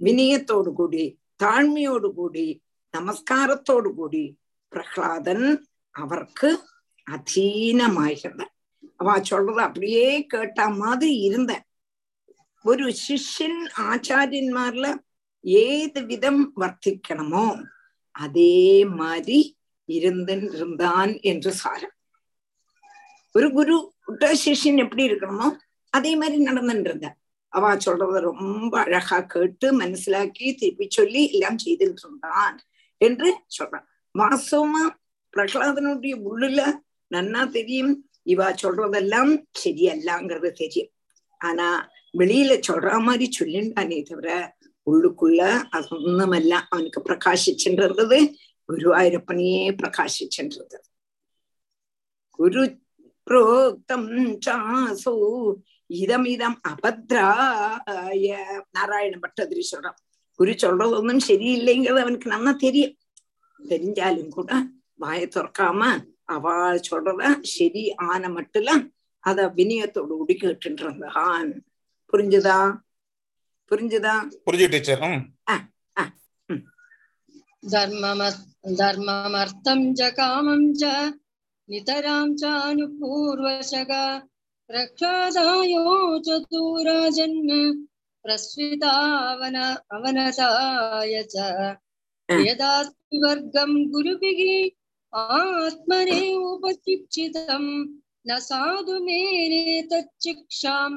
வினயத்தோடு 0.00 0.72
கூடி 0.72 1.04
தாழ்மையோடு 1.44 2.08
கூடி 2.14 2.46
நமஸ்காரத்தோடு 2.94 3.90
கூடி 3.94 4.24
பிரகலாதன் 4.72 5.46
அவருக்கு 5.94 6.50
அதீனமாயிருந்த 7.06 8.44
அவ 8.96 9.18
சொல்றது 9.22 9.60
அப்படியே 9.60 10.06
கேட்ட 10.26 10.68
மாதிரி 10.68 11.12
இருந்தேன். 11.28 11.64
ഒരു 12.64 12.86
ശിഷ്യൻ 13.06 13.54
ആചാര്യന്മാരില് 13.78 14.90
ഏത് 15.44 15.98
വിധം 16.04 16.52
വർദ്ധിക്കണമോ 16.56 17.46
அதே 18.10 18.84
மாதிரி 18.84 19.38
இருந்தான் 19.84 21.12
என்று 21.20 21.52
சாரம். 21.52 21.94
ஒரு 23.34 23.48
குரு 23.52 23.76
சிஷ்யன் 24.44 24.76
எப்படி 24.76 25.02
இருக்கணுமோ 25.10 25.48
அதே 25.90 26.16
மாதிரி 26.16 26.44
நடந்துட்டு 26.44 26.80
இருந்த 26.80 27.16
அவ 27.52 27.74
சொல்றத 27.76 28.20
ரொம்ப 28.20 28.72
அழகா 28.80 29.20
கேட்டு 29.20 29.66
மனசிலாக்கி 29.80 30.54
திருப்பி 30.54 30.86
சொல்லி 30.88 31.22
எல்லாம் 31.32 31.56
செய்துட்டு 31.64 32.02
இருந்தான் 32.04 32.60
என்று 33.00 33.28
சொல்றான். 33.58 33.86
வாஸ்தவமா 34.18 34.84
பிரகலாதனுடைய 35.34 36.14
உள்ளுல 36.30 36.60
நன்னா 37.10 37.48
தெரியும். 37.48 38.08
இவா 38.24 38.48
சொல்றதெல்லாம் 38.62 39.32
சரியல்லாங்கிறது 39.64 40.50
தெரியும். 40.52 40.90
ஆனா 41.40 41.90
வெளியில 42.12 42.60
சொல்ற 42.68 43.00
மாதிரி 43.00 43.26
சொல்லிண்டானே 43.40 44.04
தவிர 44.04 44.56
உள்ளுக்குள்ள 44.90 45.62
அது 45.70 45.86
ஒண்ணுமல்ல. 45.96 46.54
அவனுக்கு 46.70 47.02
பிரகாசிச்சுன்றது 47.04 48.32
குருவாயூரப்பனையே 48.68 49.76
பிரகாசிச்சுன்றது 49.82 50.78
குரு 52.30 52.78
புரோக்தம் 53.30 54.38
சாசோ 54.46 55.14
இதமிதம் 55.86 56.58
அபத்ராய. 56.68 58.36
நாராயண 58.70 59.18
பட்டதிரி 59.18 59.62
சொல்றான். 59.70 59.98
குரு 60.34 60.58
சொல்றது 60.58 60.90
ஒன்றும் 60.90 61.26
சரியில்லைங்கிறது 61.28 62.00
அவனுக்கு 62.00 62.30
நல்லா 62.30 62.52
தெரியும். 62.52 62.96
தெரிஞ்சாலும் 63.68 64.28
கூட 64.28 64.62
வாயை 64.94 65.26
துறக்காம 65.26 66.10
அவள் 66.24 66.80
சொல்றத 66.90 67.36
சரி 67.40 67.94
ஆன 67.94 68.28
மட்டும் 68.28 68.92
அத 69.18 69.52
வினயத்தோடு 69.56 70.06
கூடி 70.06 70.34
கேட்டு 70.34 70.72
இருந்தான் 70.72 71.67
புரிஞ்சுதா 72.13 72.57
புரிஞ்சுதா 73.71 74.15
புரிஞ்சு 74.45 74.67
டீச்சர் 74.73 75.03
ம் 75.09 75.21
धर्ममर् 77.63 78.39
धर्ममर्थं 78.79 79.81
च 79.93 80.07
कामं 80.17 80.63
च 80.73 80.83
नितरां 81.69 82.25
चानुपूर्वशग 82.35 83.91
प्रह्लादायो 84.69 85.83
चतुराजन्म 86.25 87.49
प्रस्वितावन 88.25 89.55
अवनताय 89.95 91.15
च 91.33 91.35
यदा 92.29 92.73
वर्गं 93.23 93.71
गुरुभिः 93.93 94.41
आत्मने 95.13 96.21
उपशिक्षितं 96.43 97.65
न 98.27 98.39
साधु 98.41 98.99
मेने 99.05 99.81
तच्शिक्षां 99.91 100.91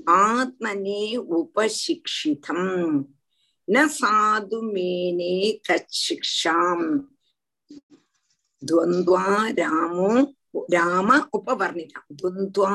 आत्मने 0.09 1.15
उपशिक्षितम् 1.15 3.03
न 3.69 3.87
साधु 3.87 4.61
मेने 4.61 5.59
तच्छिक्षाम् 5.69 6.99
द्वन्द्वा 8.63 9.23
रामो 9.59 10.09
राम 10.73 11.11
उपवर्णितां 11.33 12.03
द्वन्द्वा 12.21 12.69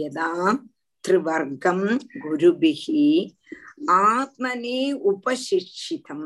यदा 0.00 0.52
त्रिवर्गं 1.04 1.80
गुरुभिः 2.24 2.84
आत्मने 3.92 4.92
उपशिक्षितं 5.10 6.20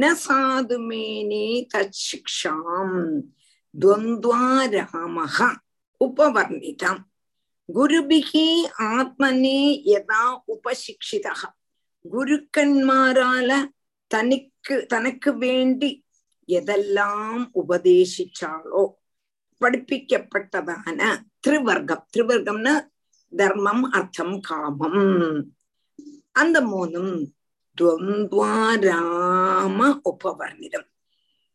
न 0.00 0.14
साधुमेने 0.14 1.44
तच्छिक्षां 1.74 2.88
द्वन्द्वा 3.82 4.64
रामः 4.74 5.38
उपवर्णितां 6.06 6.96
गुरुभिः 7.76 8.32
आत्मने 8.84 9.58
यदा 9.86 10.22
குருக்கன்மாரால 12.04 13.50
தனக்கு 14.10 14.86
தனக்கு 14.86 15.36
வேண்டி 15.36 16.04
எதெல்லாம் 16.48 17.42
உபதேசிச்சாளோ 17.62 18.84
படிப்பிக்கப்பட்டதான 19.60 21.00
திருவர்க்கம். 21.46 22.04
திருவர்க்கம்னா 22.16 22.74
தர்மம் 23.36 23.84
அர்த்தம் 23.96 24.40
காமம். 24.40 25.50
அந்த 26.32 26.56
மூணும் 26.70 27.32
துவந்த்வாராம 27.76 29.80
உபவர்ணிதம் 30.10 30.88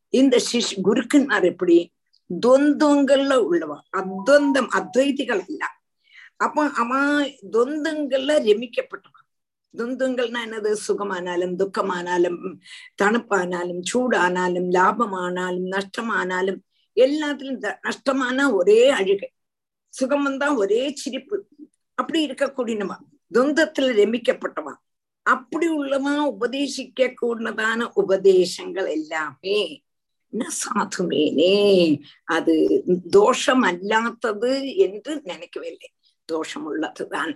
இந்த 0.09 0.39
சிஷ் 0.51 0.73
குருக்கன்மார் 0.83 1.43
எப்படி 1.43 1.93
துவந்தங்கள்ல 2.29 3.33
உள்ளவா? 3.49 3.77
அத்வந்தம் 3.97 4.69
அத்வைதிகள் 4.79 5.43
அல்ல 5.47 5.63
அப்ப 6.35 6.63
அவன் 6.81 7.35
துவந்தங்கள்ல 7.51 8.31
ரமிக்கப்பட்டவன். 8.47 9.22
துந்துங்கள்னா 9.77 10.39
என்னது? 10.47 10.71
சுகமானாலும் 10.87 11.55
துக்கமானாலும் 11.61 12.39
தணுப்பானாலும் 13.01 13.81
சூடானாலும் 13.93 14.69
லாபமானாலும் 14.77 15.67
நஷ்டமானாலும் 15.75 16.59
எல்லாத்திலும் 16.97 17.59
நஷ்டமான 17.87 18.53
ஒரே 18.53 18.89
அழுகை. 18.89 19.29
சுகம் 19.93 20.23
வந்தா 20.23 20.47
ஒரே 20.55 20.81
சிரிப்பு. 21.01 21.37
அப்படி 21.97 22.19
இருக்கக்கூடியவா 22.27 22.97
துந்தத்துல 23.33 23.93
ரமிக்கப்பட்டவா 23.99 24.73
அப்படி 25.25 25.67
உள்ளவா 25.69 26.13
உபதேசிக்க 26.33 27.09
கூடதான 27.21 27.87
உபதேசங்கள் 28.01 28.89
எல்லாமே 28.97 29.59
சாதுமேனே 30.59 31.55
அது 32.35 32.53
தோஷம் 33.09 33.63
அல்லாத்தது 33.63 34.51
என்று 34.75 35.21
நினைக்கவில்லை. 35.23 35.89
தோஷம் 36.29 36.65
உள்ளதுதான். 36.65 37.33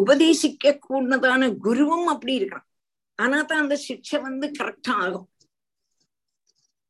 உபதேசிக்க 0.00 0.78
கூடதான 0.88 1.58
குருவும் 1.64 2.04
அப்படி 2.04 2.34
இருக்கிறான். 2.34 2.66
ஆனா 3.14 3.42
தான் 3.42 3.60
அந்த 3.60 3.76
சிக்ஷை 3.88 4.20
வந்து 4.20 4.50
கரெக்டா 4.58 4.90
ஆகும். 4.90 5.28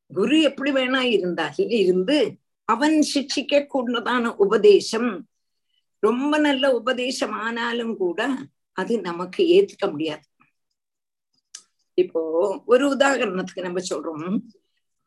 குரு 0.07 0.41
எப்படி 0.41 0.71
வேணா 0.71 0.99
இருந்தால் 0.99 1.57
இருந்து 1.57 2.39
அவன் 2.65 3.03
சிக்ஷிக்க 3.13 3.67
கூடதான 3.73 4.35
உபதேசம். 4.35 5.27
ரொம்ப 5.99 6.37
நல்ல 6.37 6.75
உபதேசம் 6.75 7.31
ஆனாலும் 7.31 7.97
கூட 7.97 8.27
அது 8.71 9.01
நமக்கு 9.01 9.43
ஏத்துக்க 9.43 9.91
முடியாது. 9.91 10.25
இப்போ 11.93 12.21
ஒரு 12.65 12.95
உதாரணத்துக்கு 12.95 13.61
நம்ம 13.61 13.79
சொல்றோம். 13.89 14.43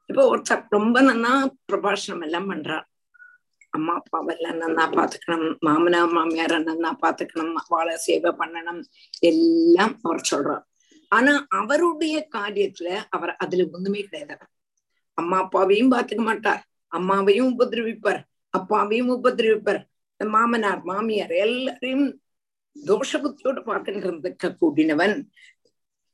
இப்போ 0.07 0.37
ஒருத்தர் 0.37 0.67
ரொம்ப 0.69 1.03
நன்னா 1.03 1.33
பிரபாஷணம் 1.73 2.23
எல்லாம் 2.23 2.51
பண்றார். 2.51 2.87
அம்மா 3.76 3.94
அப்பாவெல்லாம் 3.94 4.58
நன்னா 4.58 4.86
பாத்துக்கணும் 4.96 5.46
மாமனா 5.66 6.00
மாமியார 6.14 6.58
நன்னா 6.60 6.90
பாத்துக்கணும் 7.04 7.54
அவளை 7.62 7.94
சேவை 7.98 8.32
பண்ணணும் 8.40 8.82
எல்லாம் 9.22 9.96
அவர் 10.04 10.30
சொல்றார் 10.32 10.66
ஆனா 11.12 11.34
அவருடைய 11.52 12.18
காரியத்துல 12.34 12.90
அவர் 13.10 13.34
அதுல 13.36 13.66
ஒண்ணுமே 13.72 14.02
கிடையாது 14.02 14.46
அம்மா 15.18 15.38
அப்பாவையும் 15.38 15.94
பாத்துக்க 15.94 16.24
மாட்டார் 16.24 16.62
அம்மாவையும் 16.92 17.50
உபதிரவிப்பார் 17.52 18.22
அப்பாவையும் 18.54 19.12
உபதிரவிப்பார் 19.12 19.82
மாமனார் 20.20 20.82
மாமியார் 20.84 21.34
எல்லாரையும் 21.38 22.08
தோஷபுத்தியோடு 22.76 23.62
பார்க்கின்ற 23.62 24.50
கூடினவன் 24.62 25.16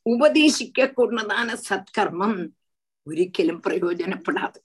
ഉപദേശിക്ക 0.05 0.87
കൂടുന്നതാണ് 0.89 1.53
സത്കർമ്മം 1.63 2.33
ഒരിക്കലും 3.07 3.57
പ്രയോജനപ്പെടാതെ 3.61 4.59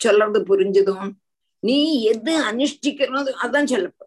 ചൊല്ലത് 0.00 0.38
പുരിഞ്ചതോ 0.48 0.96
நீ 1.63 1.77
எது 2.11 2.33
அனுஷ்டிக்கிறனோ 2.47 3.21
அதான் 3.43 3.71
சொல்லப்போ 3.71 4.05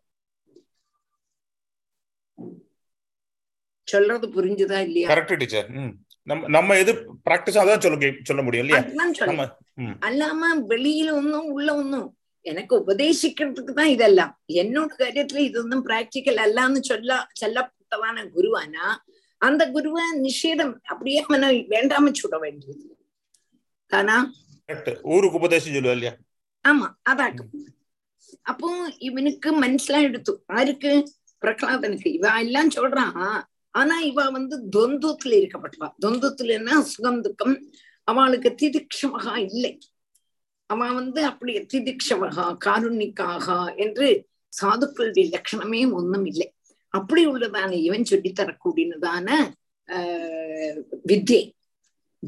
சொல்றது 3.89 4.27
புரிஞ்சுதா 4.35 4.79
இல்லையா? 4.87 5.09
கரெக்ட் 5.11 5.41
டீச்சர் 5.41 5.67
நம்ம 6.55 6.75
எது 6.83 6.93
பிராக்டிஸ் 7.27 7.59
அதான் 7.63 7.83
சொல்ல 7.85 7.97
சொல்ல 8.29 8.43
முடியும் 8.43 8.65
இல்லையா? 8.65 8.81
அல்லாம 10.09 10.41
வெளியில 10.71 11.09
ஒன்னும் 11.17 11.49
உள்ள 11.53 11.69
ஒன்னும் 11.75 12.07
எனக்கு 12.47 12.75
உபதேசிக்கிறதுக்கு 12.81 13.73
தான் 13.73 13.93
இதெல்லாம். 13.93 14.33
என்னோட 14.63 14.89
காரியத்துல 14.97 15.43
இது 15.45 15.59
ஒன்றும் 15.61 15.85
பிராக்டிக்கல் 15.87 16.41
அல்லான்னு 16.45 16.81
சொல்ல 16.85 17.11
சொல்லப்பட்டவான 17.41 18.25
குருவானா 18.35 18.87
அந்த 19.41 19.63
குருவை 19.73 20.05
நிஷேதம் 20.25 20.75
அப்படியே 20.87 21.21
மன 21.31 21.45
வேண்டாம 21.73 22.13
சுட 22.21 22.37
வேண்டியது. 22.43 22.85
தானா? 23.91 24.17
ஊருக்கு 25.13 25.41
உபதேசம் 25.41 25.75
சொல்லுவா 25.75 25.97
இல்லையா? 25.97 26.15
ஆமா 26.69 26.95
அதாக்கும் 27.11 27.51
அப்போ 28.43 28.95
இவனுக்கு 28.99 29.63
மனசிலாயிடுத்து 29.63 30.37
யாருக்கு? 30.49 31.13
பிரகலாதனுக்கு. 31.41 32.07
இவ 32.07 32.39
எல்லாம் 32.39 32.69
சொல்றான். 32.69 33.43
ஆனா 33.71 34.01
இவ 34.01 34.31
வந்து 34.31 34.63
தொந்துத்துல 34.77 35.25
இருக்கப்பட்டவா. 35.25 35.93
தொந்துத்துல 36.07 36.81
சுகம் 36.81 37.21
துக்கம். 37.21 37.71
அவளுக்கு 38.05 38.55
திதிக்ஷமகா 38.63 39.37
இல்லை. 39.37 39.79
அவன் 40.67 40.95
வந்து 40.95 41.25
அப்படி 41.25 41.67
திதிக்ஷவகா 41.73 42.57
காருண்ணிக்காக 42.65 43.77
என்று 43.77 44.29
சாதுக்களுடைய 44.63 45.33
லட்சணமே 45.33 45.93
ஒண்ணும் 45.93 46.25
இல்லை. 46.25 46.55
அப்படி 46.89 47.27
உள்ளதான 47.27 47.71
இவன் 47.71 48.03
சொல்லித்தரக்கூடியதான 48.03 49.53
ஆஹ் 49.87 50.83
வித்யை. 51.07 51.53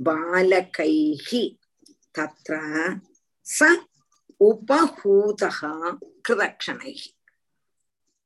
பாலகைஹி 0.00 1.42
தத்ர 2.14 2.54
ச 3.46 3.70
உபஹூதகா 4.40 5.72
கிருதக்ஷணைஹி 6.26 7.10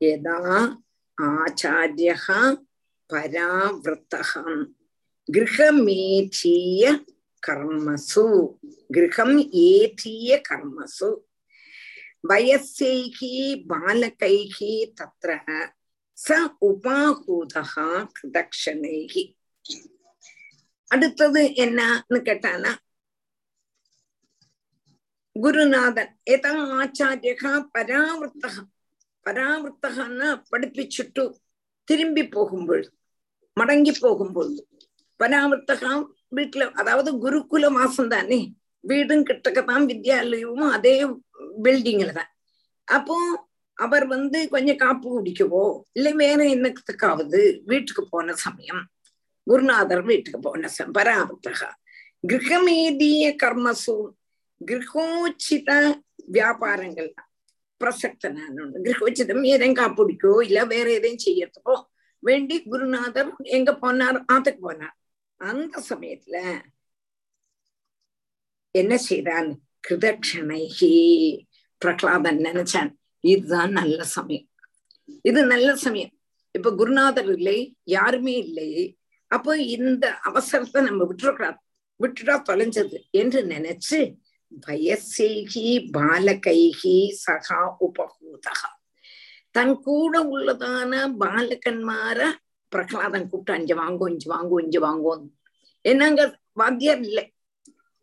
யதா 0.00 0.38
ஆச்சாரியஹா 1.18 2.40
பராவிருத்தகம் 3.10 4.58
கிரகமேதீய 5.28 6.82
கர்மசு 7.42 8.26
கிரகம் 8.90 9.36
ஏதீய 9.68 10.36
கர்மசு 10.48 11.08
வயசைகி 12.24 13.32
பாலகைகி 13.68 14.72
தத்ர 14.98 15.30
ச 16.18 16.36
உபாகூதா 16.68 17.62
கிருதக்ஷணைகி 18.16 19.24
அடுத்தது 20.90 21.42
என்னன்னு 21.64 22.18
கேட்டானா 22.26 22.72
குருநாதன் 25.36 26.12
எதா 26.34 26.52
ஆச்சாரியகா 26.78 27.52
பராவர்த்தகா 27.74 28.62
பராவர்த்தகான்னா 29.26 30.28
படிப்பிச்சுட்டு 30.50 31.24
திரும்பி 31.88 32.24
போகும்பொழுது 32.28 32.90
மடங்கி 33.56 33.92
போகும்பொழுது 34.00 34.62
பராவர்த்தகம் 35.20 36.02
வீட்டுல 36.36 36.64
அதாவது 36.80 37.10
குருகுல 37.22 37.66
மாசம் 37.70 38.10
தானே 38.10 38.40
வீடும் 38.84 39.26
கிட்டக்கத்தான் 39.28 39.86
வித்யாலயமும் 39.86 40.72
அதே 40.72 40.96
பில்டிங்ல 41.64 42.12
தான். 42.12 42.30
அப்போ 42.88 43.16
அவர் 43.78 44.06
வந்து 44.06 44.38
கொஞ்சம் 44.48 44.76
காப்பு 44.76 45.09
குடிக்கவோ 45.14 45.64
இல்லை 45.92 46.12
வேற 46.22 46.40
என்னத்துக்காவது 46.54 47.40
வீட்டுக்கு 47.64 48.02
போன 48.09 48.34
சமயம் 48.44 48.82
குருநாதர் 49.46 50.02
வீட்டுக்கு 50.02 50.40
போன 50.40 50.68
சமயம் 50.68 50.96
பராபத்தகா 50.98 51.70
கிரகமேதிய 52.30 53.24
கர்மசு 53.42 53.96
கிரகோச்சித 54.61 55.70
வியாபாரங்கள் 56.32 57.11
பிரசக்தனான 57.80 58.64
கிரகோச்சிதம் 58.86 59.44
எதையும் 59.52 59.78
காப்பு 59.80 60.00
குடிக்கவோ 60.00 60.38
இல்ல 60.46 60.64
வேற 60.64 60.86
எதையும் 60.92 61.24
செய்யறதுக்கோ 61.26 61.76
வேண்டி 62.22 62.56
குருநாதர் 62.62 63.30
எங்க 63.56 63.70
போனார்? 63.82 64.18
ஆத்துக்கு 64.32 64.61
போனார். 64.62 64.94
அந்த 65.40 65.82
சமயத்துல 65.90 66.36
என்ன 68.74 68.94
செய்தான்? 69.09 69.48
கிருதக்ஷணைகி 69.88 70.94
பிரகலாதன் 71.82 72.40
நினைச்சான் 72.44 72.90
இதுதான் 73.24 73.72
நல்ல 73.72 73.98
சமயம் 74.14 74.46
இது 75.24 75.40
நல்ல 75.46 75.70
சமயம் 75.76 76.12
இப்ப 76.54 76.70
குருநாதர் 76.74 77.30
இல்லை 77.34 77.58
யாருமே 77.88 78.34
இல்லையே 78.44 78.84
அப்போ 79.30 79.52
இந்த 79.76 80.06
அவசரத்தை 80.24 80.80
நம்ம 80.82 81.04
விட்டுறக்கூடாது 81.04 81.58
விட்டுட்டா 82.00 82.34
தொலைஞ்சது 82.48 82.98
என்று 83.12 83.40
நினைச்சு 83.46 83.98
வயசேகி 84.62 85.64
பாலகைகி 85.94 86.98
சகா 87.22 87.60
உபகூதகா 87.86 88.70
தன் 89.54 89.74
கூட 89.80 90.14
உள்ளதான 90.26 90.92
பாலகன்மார 91.18 92.20
பிரகலாதன் 92.72 93.28
கூப்பிட்டு 93.28 93.52
அஞ்சு 93.52 93.74
வாங்கும் 93.74 94.10
இஞ்சு 94.10 94.28
வாங்கும் 94.30 94.62
இஞ்சு 94.62 94.80
வாங்கும் 94.80 95.24
என்னங்க 95.84 96.22
வாத்தியார் 96.52 97.02
இல்லை 97.02 97.24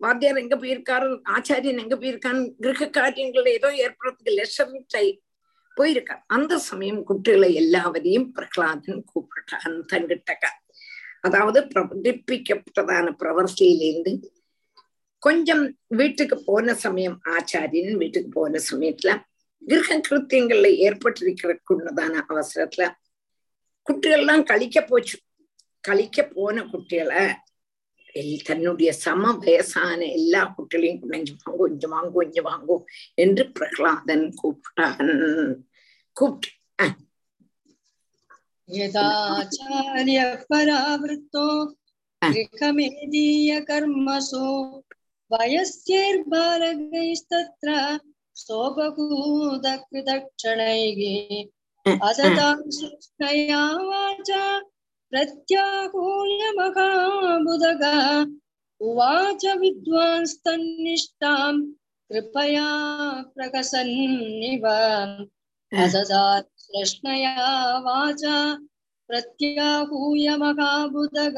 வாத்தியார் 0.05 0.37
எங்க 0.37 0.55
போயிருக்காரு 0.55 1.07
ஆச்சாரியன் 1.35 1.81
எங்க 1.83 1.95
போயிருக்கான்னு 1.95 2.43
கிரக 2.59 2.89
காரியங்கள் 2.89 3.45
ஏதோ 3.45 3.69
ஏற்படுறதுக்கு 3.83 4.33
லெஷர் 4.39 4.73
போயிருக்கார். 5.77 6.21
அந்த 6.27 6.57
சமயம் 6.57 6.99
குட்டிகளை 7.07 7.53
எல்லாவரையும் 7.53 8.27
பிரகலாதன் 8.31 9.03
கூப்பிட்டான் 9.11 9.79
தன்கிட்டக்க 9.93 10.45
அதாவது 11.21 11.59
பிரதிப்பிக்கப்பட்டதான 11.73 13.13
பிரவர்த்தியிலிருந்து 13.21 14.11
கொஞ்சம் 15.23 15.63
வீட்டுக்கு 15.87 16.35
போன 16.45 16.73
சமயம் 16.73 17.17
ஆச்சாரியன் 17.25 17.97
வீட்டுக்கு 17.97 18.29
போன 18.29 18.59
சமயத்துல 18.71 19.11
கிரக 19.61 20.01
கிருத்தியங்கள்ல 20.07 20.69
ஏற்பட்டிருக்கிறதுக்குள்ளதான 20.85 22.21
அவசரத்துல 22.29 22.85
குட்டிகள்லாம் 23.87 24.43
கழிக்க 24.43 24.81
போச்சு. 24.81 25.17
கழிக்க 25.81 26.23
போன 26.35 26.63
குட்டிகளை 26.63 27.23
தன்னுடைய 28.46 28.90
சம 29.02 29.32
வயசான 29.42 29.98
எல்லா 30.18 30.40
குட்டிகளையும் 30.54 31.02
குறைஞ்சு 31.02 31.34
வாங்கும் 31.42 31.68
இஞ்சு 31.72 31.88
வாங்கும் 31.94 32.24
இஞ்சு 32.26 32.42
வாங்கும் 32.42 32.82
என்று 33.24 33.44
பிரகலாதன் 33.58 34.24
கூப்பிட்டான் 34.40 35.12
கூப்பிட்டு 36.16 36.58
यदाचार्य 38.68 40.18
परावृत्तो 40.50 41.46
गृहमेदीयकर्मसु 42.22 44.42
वयस्यैर्बालकैस्तत्र 45.30 47.68
सोपकूतकृतक्षणैः 48.36 51.00
असतां 52.06 52.54
सृष्टया 52.70 53.62
वाचा 53.88 54.42
प्रत्याहूय 55.15 56.51
महाबुधग 56.51 57.83
उवाच 58.79 59.45
विद्वांस्तन्निष्ठां 59.45 61.69
कृपया 62.09 62.67
प्रकसन्निव। 63.35 64.67
असदात् 65.83 66.43
प्रश्नया 66.43 67.79
वाचा 67.79 68.57
प्रत्याहूय 69.07 70.35
महाबुधग 70.35 71.37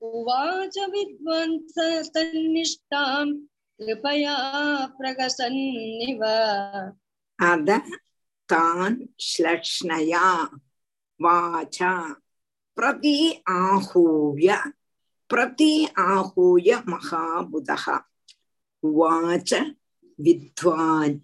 उवाच 0.00 0.78
विद्वंस्तन्निष्ठां 0.78 3.36
कृपया 3.78 4.86
प्रकसन्निव। 4.86 6.24
अद 7.52 7.70
तान् 8.52 8.96
श्लक्ष्णया 9.18 10.48
वाचा। 11.20 12.14
பிரதி 12.76 13.42
ஆஹூய 13.50 14.72
பிரதி 15.30 15.74
ஆஹூய 15.96 16.68
மகாபுதா 16.92 17.96
வாச்ச 18.82 19.52
வித்வான் 20.18 21.20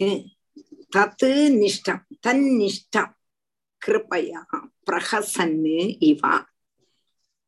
தத் 0.97 1.27
நிஷ்டம் 1.61 2.05
தன்னிஷ்டம் 2.27 3.13
கிருபையா 3.87 4.41
பிரகசன்னு 4.91 5.79
இவா. 6.01 6.35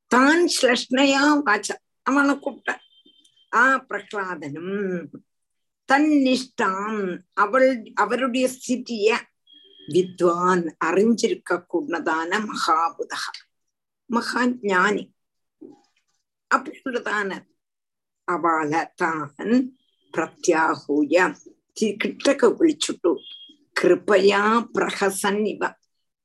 தான் 0.06 0.48
ஸ்லஷ்ணையா 0.60 1.22
வாச்ச 1.46 1.68
அவனை 2.02 2.38
கூப்பிட்ட. 2.38 2.80
ஆ 3.54 3.86
பிரகலாதனும். 3.88 5.06
தன்னிஷ்டான் 5.88 7.20
அவள் 7.34 7.92
அவருடைய 7.94 8.48
ஸ்திதிய 8.48 9.08
வித்வான் 9.88 10.76
அறிஞ்சிருக்க 10.84 11.50
கூடதான 11.72 12.30
மகாபுதகா 12.48 13.32
மகா 14.14 14.42
ஞானி 14.70 15.04
அப்படின்றதான 16.50 17.30
அவளை 18.28 18.82
தான் 18.94 19.52
பிரத்யாகூய 20.14 21.16
கிட்டக்க 21.80 22.42
விழிச்சுட்டு 22.58 23.10
கிருப்பையா 23.80 24.42
பிரகசன் 24.74 25.42
இவ 25.52 25.62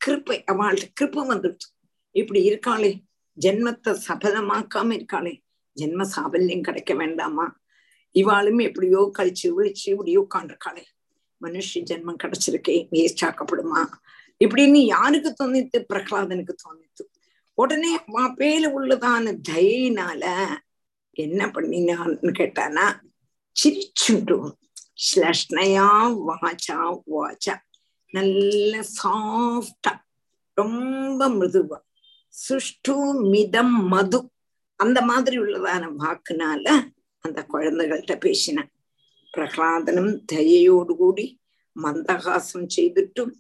கிருப்பை 0.01 0.38
அவள்கிட்ட 0.51 0.97
கிருப்பை 0.99 1.21
வந்துடுச்சு. 1.31 1.67
இப்படி 2.15 2.39
இருக்காளே. 2.49 2.91
ஜென்மத்தை 3.38 3.91
சபலமாக்காம 4.07 4.93
இருக்காளே. 4.97 5.33
ஜென்ம 5.77 6.05
சாபல்யம் 6.15 6.65
கிடைக்க 6.67 6.93
வேண்டாமா? 6.93 7.45
இவாளும் 8.15 8.61
எப்படியோ 8.67 9.01
கழிச்சு 9.17 9.47
விழிச்சு 9.57 9.88
இப்படியோ 9.93 10.19
உட்காண்டிருக்காளே 10.27 10.83
மனுஷ 11.41 11.81
ஜென்மம் 11.89 12.21
கிடைச்சிருக்கே 12.23 12.75
வேஸ்ட் 12.95 13.25
ஆக்கப்படுமா 13.27 13.81
இப்படின்னு 14.43 14.79
யாருக்கு 14.95 15.29
தோணித்து? 15.41 15.77
பிரகலாதனுக்கு 15.93 16.53
தோணித்து. 16.65 17.03
உடனே 17.58 17.91
பேல 18.39 18.64
உள்ளதான 18.78 19.34
தயினால 19.49 20.24
என்ன 21.18 21.41
பண்ணினான்னு 21.45 22.32
கேட்டானா 22.39 22.86
சிரிச்சுண்டு 23.55 24.38
ஸ்லஷ்ணையா 25.05 25.88
வாச்சா 26.28 26.78
வாச்சா. 27.14 27.55
நல்ல 28.14 28.74
சாஃப்டா 28.97 29.93
ரொம்ப 30.58 31.22
மிருதுவா. 31.30 31.78
சுஷ்டு 32.34 32.95
மிதம் 33.32 33.76
மது. 33.88 34.20
அந்த 34.80 34.99
மாதிரி 35.01 35.36
உள்ளதான 35.39 35.84
வாக்குனால 36.01 36.66
அந்த 37.26 37.39
குழந்தைகள்கிட்ட 37.53 38.16
பேசினான் 38.20 38.72
பிரகலாதனும் 39.34 40.14
தயையோடு 40.26 40.93
கூடி 40.95 41.26
மந்தகாசம் 41.76 42.68
செய்துட்டும் 42.76 43.34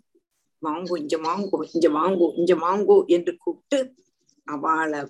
வாங்கோ 0.61 0.93
இஞ்ச 1.03 1.15
வாங்கோ 1.27 1.57
இஞ்ச 1.73 1.87
வாங்கோ 1.97 2.27
இஞ்ச 2.39 2.53
வாங்கோ 2.65 2.97
என்று 3.05 3.31
கூப்பிட்டு 3.37 3.79
அவளை 4.46 5.00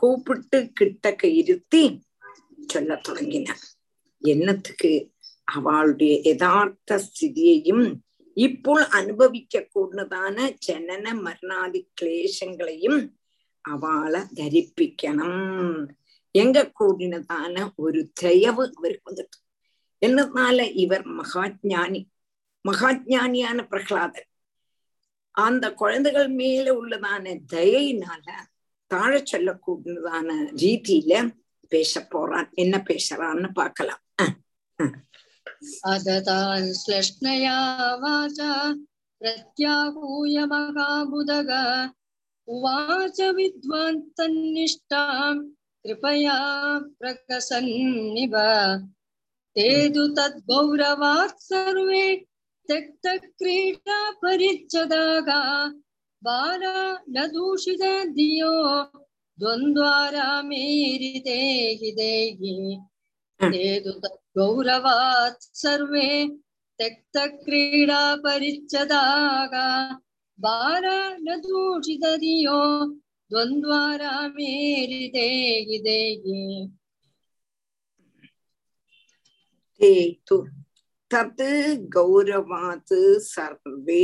கூப்பிட்டு 0.00 0.58
கிட்டக்க 0.78 1.24
இருத்தி 1.40 1.82
சொல்ல 2.66 2.96
தொடங்கினான் 3.02 3.64
என்னத்துக்கு 4.22 4.92
அவளுடைய 5.48 6.14
யதார்த்த 6.24 6.98
ஸ்திதியையும் 7.06 7.86
ഇപ്പോൾ 8.36 8.80
അനുഭവിക്ക 8.90 9.62
കൂടുന്നതാണ് 9.72 10.44
ജനന 10.58 11.06
മരണാദി 11.22 11.80
ക്ലേശങ്ങളെയും 11.94 12.96
അവളെ 13.64 14.20
ധരിപ്പിക്കണം 14.34 15.32
எங்க 16.34 16.58
கூடினதான 16.80 17.54
ஒரு 17.76 18.00
தயவு 18.20 18.64
அவருக்கு 18.76 19.08
வந்துட்டு 19.10 19.38
என்னதுனால 20.02 20.58
இவர் 20.74 21.06
மகாஜானி 21.16 22.00
மகாஜானியான 22.64 23.58
பிரகலாதன் 23.68 24.28
அந்த 25.34 25.66
குழந்தைகள் 25.72 26.30
மேல 26.34 26.66
உள்ளதான 26.74 27.34
தயையினால 27.52 28.26
தாழ 28.93 29.11
சொல்லக்கூடியதான 29.31 30.29
ரீதியில 30.61 31.13
பேச 31.73 32.01
போறான் 32.13 32.49
என்ன 32.63 32.75
பேசுறான்னு 32.89 33.49
பார்க்கலாம். 33.53 34.01
அததான் 35.91 36.65
ஸ்லஷ்ணயா 36.79 37.59
வாச்சா 38.03 38.51
பிரத்யாகூய 39.21 40.35
மகாபுதக. 40.51 41.51
உவாச்ச 42.47 43.19
வித்வான் 43.37 44.01
தன்னிஷ்டாம் 44.17 45.41
கிருபயா 45.85 46.37
பிரகசன்னிவ 46.99 48.35
தேது 49.55 50.03
தத் 50.17 50.41
கௌரவாத் 50.47 51.41
சர்வே 51.49 52.07
தெக்த 52.69 53.05
கிரீடா 53.39 53.99
பரிச்சதாக. 54.21 55.29
बाला 56.24 56.72
न 57.16 57.26
दूषित 57.32 57.82
धियो 58.16 58.54
द्वन्द्वारामेरिते 59.38 61.36
हि 61.80 61.90
देहि 61.98 62.54
ते 63.40 63.64
तु 63.84 63.92
तद्गौरवात् 64.04 65.46
सर्वे 65.62 66.08
त्यक्तक्रीडा 66.78 68.02
परिच्छदागा 68.24 69.68
बाला 70.38 70.98
न 71.20 71.36
दूषित 71.46 72.04
धियो 72.24 72.60
द्वन्द्वारामेरिते 73.30 75.28
हि 75.68 75.78
देहि 75.86 76.42
ते 79.80 79.92
तु 80.28 80.36
तत् 81.10 81.42
गौरवात् 81.96 82.92
सर्वे 83.34 84.02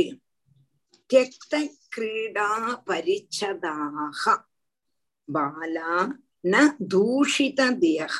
त्यक्तक्रीडा 1.92 2.74
परिच्छदाः 2.88 4.22
बाला 5.28 6.04
न 6.46 6.68
दूषितदेह 6.92 8.18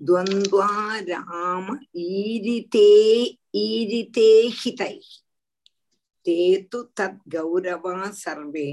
द्वन्द्वा 0.00 0.68
राम 1.08 1.66
ईरिते 1.96 2.88
ईरिते 3.62 4.30
हितैः 4.60 5.10
ते 6.24 6.38
तु 6.72 6.82
तद्गौरवा 6.96 8.10
सर्वे 8.22 8.70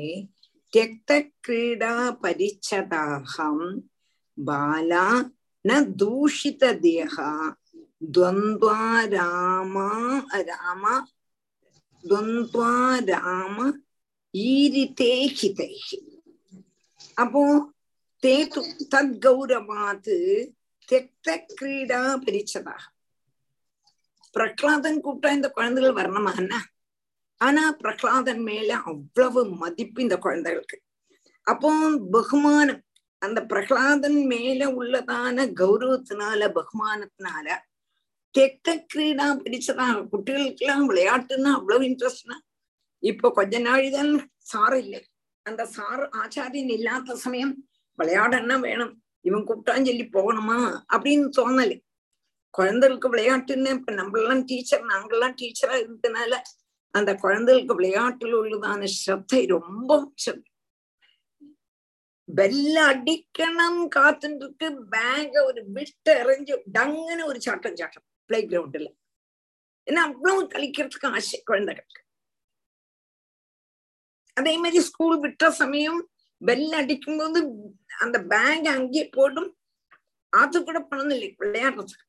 त्यक्तक्रीडा 0.73 1.93
परिच्छदाहं 2.23 3.57
बाला 4.37 5.07
न 5.65 5.83
दूषितदेह 5.99 7.15
द्वन्द्वा 8.15 8.79
राम 9.15 9.77
राम 10.49 10.85
द्वन्द्वा 12.03 12.71
राम 13.09 13.71
ஈரித்தே 14.35 15.11
ஹிதைஹி 15.37 15.99
அப்போ 17.17 17.41
தேது 18.23 18.61
தத் 18.93 19.17
கௌரவாத்து 19.25 20.15
தெத்த 20.89 21.27
கிரீடா 21.51 21.99
பிரிச்சதாக 22.23 22.83
பிரகலாதன் 24.35 25.03
கூப்பிட்டா 25.03 25.29
இந்த 25.35 25.49
குழந்தைகள் 25.57 25.97
வரணுமா 25.99 26.31
என்ன 26.41 26.55
ஆனா 27.41 27.63
பிரகலாதன் 27.81 28.43
மேல 28.43 28.71
அவ்வளவு 28.85 29.41
மதிப்பு 29.61 29.99
இந்த 30.01 30.17
குழந்தைகளுக்கு 30.17 30.77
அப்போ 31.47 31.69
பகுமானம் 32.11 32.81
அந்த 33.21 33.39
பிரகலாதன் 33.51 34.19
மேல 34.27 34.67
உள்ளதான 34.77 35.45
கௌரவத்தினால 35.59 36.49
பகுமானத்தினால 36.57 37.47
தெக்க 38.35 38.75
கிரீடா 38.93 39.27
பிடிச்சதாக 39.43 40.05
குட்டிகளுக்கெல்லாம் 40.11 40.87
விளையாட்டுன்னா 40.89 41.51
அவ்வளவு 41.59 41.85
இன்ட்ரெஸ்ட்னா 41.89 42.37
இப்போ 43.03 43.27
கொஞ்ச 43.31 43.59
நாழிதான் 43.59 44.11
சார் 44.43 44.75
இல்லை 44.77 45.01
அந்த 45.45 45.65
சார் 45.65 46.03
ஆச்சாரியன் 46.17 46.71
இல்லாத 46.71 47.15
சமயம் 47.15 47.53
விளையாடன்னா 47.99 48.55
வேணும் 48.59 48.93
இவன் 49.21 49.45
கூப்பிட்டான்னு 49.45 49.85
சொல்லி 49.85 50.05
போகணுமா 50.13 50.57
அப்படின்னு 50.93 51.27
தோணலை 51.37 51.77
குழந்தைகளுக்கு 52.53 53.09
விளையாட்டுன்னு 53.09 53.69
இப்ப 53.69 53.93
நம்மளெல்லாம் 53.93 54.43
டீச்சர் 54.45 54.83
நாங்கெல்லாம் 54.85 55.37
டீச்சரா 55.41 55.75
இருந்ததுனால 55.77 56.33
அந்த 56.93 57.11
குழந்தைகளுக்கு 57.15 57.75
விளையாட்டில் 57.75 58.35
உள்ளதான 58.35 58.89
ஸ்ரத்தை 58.95 59.39
ரொம்ப 59.47 59.89
முக்கியம் 60.01 60.43
பெல்ல 62.29 62.75
அடிக்கணும் 62.83 63.81
காத்துட்டு 63.95 64.43
இருக்கு 64.43 64.67
பேங்க 64.91 65.35
ஒரு 65.43 65.61
விட்டு 65.67 66.11
எறிஞ்சு 66.11 66.55
டங்குன்னு 66.71 67.25
ஒரு 67.25 67.39
சாட்டம் 67.41 67.75
சாட்டம் 67.75 68.05
பிளே 68.29 68.39
கிரவுண்ட்ல 68.41 68.89
ஏன்னா 69.87 70.01
அவ்வளவு 70.01 70.41
கழிக்கிறதுக்கு 70.47 71.11
ஆசை 71.11 71.39
குழந்தைகளுக்கு 71.43 72.01
அதே 74.37 74.53
மாதிரி 74.57 74.79
ஸ்கூல் 74.79 75.19
விட்ட 75.19 75.51
சமயம் 75.61 75.99
பெல் 76.41 76.71
அடிக்கும் 76.71 77.17
போது 77.17 77.39
அந்த 78.03 78.17
பேக் 78.31 78.67
அங்கேயே 78.75 79.09
போட்டும். 79.17 79.51
அது 80.29 80.57
கூட 80.63 80.79
பணம் 80.79 81.09
இல்லை 81.09 81.29
விளையாடுறதுக்கு 81.39 82.03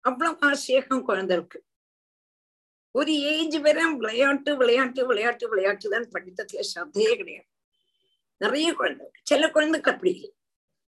அவ்வளவு 0.00 0.36
ஆசையகம் 0.48 1.02
குழந்தைகளுக்கு 1.02 1.58
ஒரு 2.90 3.12
ஏஜ் 3.34 3.56
வரை 3.56 3.84
விளையாட்டு 3.94 4.56
விளையாட்டு 4.56 5.06
விளையாட்டு 5.06 5.48
விளையாட்டு 5.48 5.88
தான் 5.94 6.10
படித்ததுல 6.14 6.64
ஸ்ரத்தையே 6.70 7.12
கிடையாது. 7.16 7.48
நிறைய 8.40 8.68
குழந்தை 8.74 9.06
சில 9.22 9.50
குழந்தைக்கு 9.50 9.90
அப்படி 9.90 10.10
இல்லை. 10.10 10.30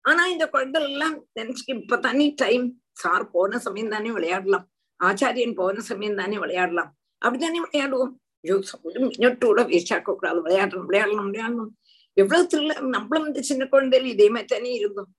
ஆனா 0.04 0.26
இந்த 0.26 0.44
குழந்தை 0.48 0.82
எல்லாம் 0.82 1.16
நினைச்சுக்கு 1.40 1.74
இப்ப 1.82 1.96
தானே 1.96 2.26
டைம் 2.36 2.66
சார் 2.92 3.30
போன 3.30 3.58
சமயம் 3.58 3.88
தானே 3.88 4.10
விளையாடலாம். 4.10 4.66
ஆச்சாரியன் 5.00 5.54
போன 5.54 5.80
சமயம் 5.80 6.16
தானே 6.16 6.38
விளையாடலாம். 6.38 6.90
அப்படித்தானே 7.22 7.60
விளையாடுவோம். 7.60 8.14
மினிட்டு 8.44 9.46
கூட 9.46 9.62
வேஸ்ட் 9.62 9.92
ஆக்க 9.92 10.12
கூடாது 10.12 10.40
விளையாடணும் 10.44 10.86
விளையாடணும் 10.88 11.28
விளையாடணும் 11.28 11.72
எவ்வளவு 12.16 12.44
திருள்ள 12.46 12.72
நம்மளும் 12.88 13.26
இந்த 13.26 13.42
சின்ன 13.42 13.62
குழந்தைகள் 13.64 14.12
இதே 14.12 14.26
மாதிரி 14.28 14.48
தானே 14.48 14.72
இருந்தோம் 14.74 15.10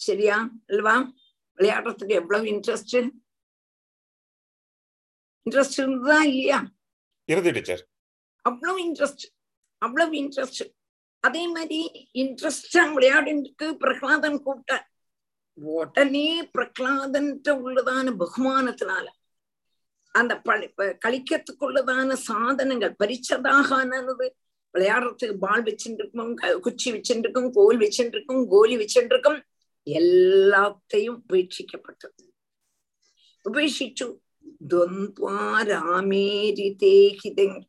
சரியா 0.00 0.36
இல்லவா 0.70 0.94
விளையாடுறதுக்கு 1.58 2.14
எவ்வளவு 2.14 2.46
இன்ட்ரெஸ்ட் 2.46 2.94
இன்ட்ரெஸ்ட் 5.46 5.78
இருந்ததா 5.78 6.20
இல்லையா 6.24 6.58
அவ்வளவு 8.44 8.78
இன்ட்ரெஸ்ட் 8.84 9.24
அவ்வளவு 9.82 10.14
இன்ட்ரெஸ்ட் 10.16 10.62
அதே 11.24 11.42
மாதிரி 11.48 11.80
இன்ட்ரெஸ்டா 12.14 12.82
விளையாடிட்டு 12.94 13.66
பிரகலாதன் 13.82 14.42
கூப்பிட்டான் 14.42 14.86
உடனே 15.58 16.28
பிரகலாதன்ட்ட 16.54 17.50
உள்ளதான 17.58 18.14
பகுமானத்தினால 18.18 19.06
அந்த 20.12 20.40
பழி 20.40 20.68
கழிக்கிறதுக்குள்ளதான 20.76 22.12
சாதனங்கள் 22.12 22.96
பரிச்சதாகானது 22.98 24.28
விளையாடுறதுக்கு 24.72 25.32
பால் 25.32 25.62
வச்சுருக்கும் 25.62 26.60
குச்சி 26.60 26.92
வச்சுருக்கும் 26.92 27.50
கோல் 27.50 27.78
வச்சுருக்கும் 27.78 28.46
கோலி 28.48 28.76
வச்சுருக்கும் 28.76 29.42
எல்லாத்தையும் 29.84 31.18
உபேட்சிக்கப்பட்டது. 31.28 32.28
உபேட்சிச்சு 33.50 34.18
துவந்த்வா 34.68 35.64
ராமேரிதேகிதங் 35.72 37.62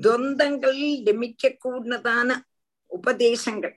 துவந்தங்களில் 0.00 1.04
ரமிக்க 1.04 1.58
கூடினதான 1.64 2.36
உபதேசங்கள். 2.86 3.74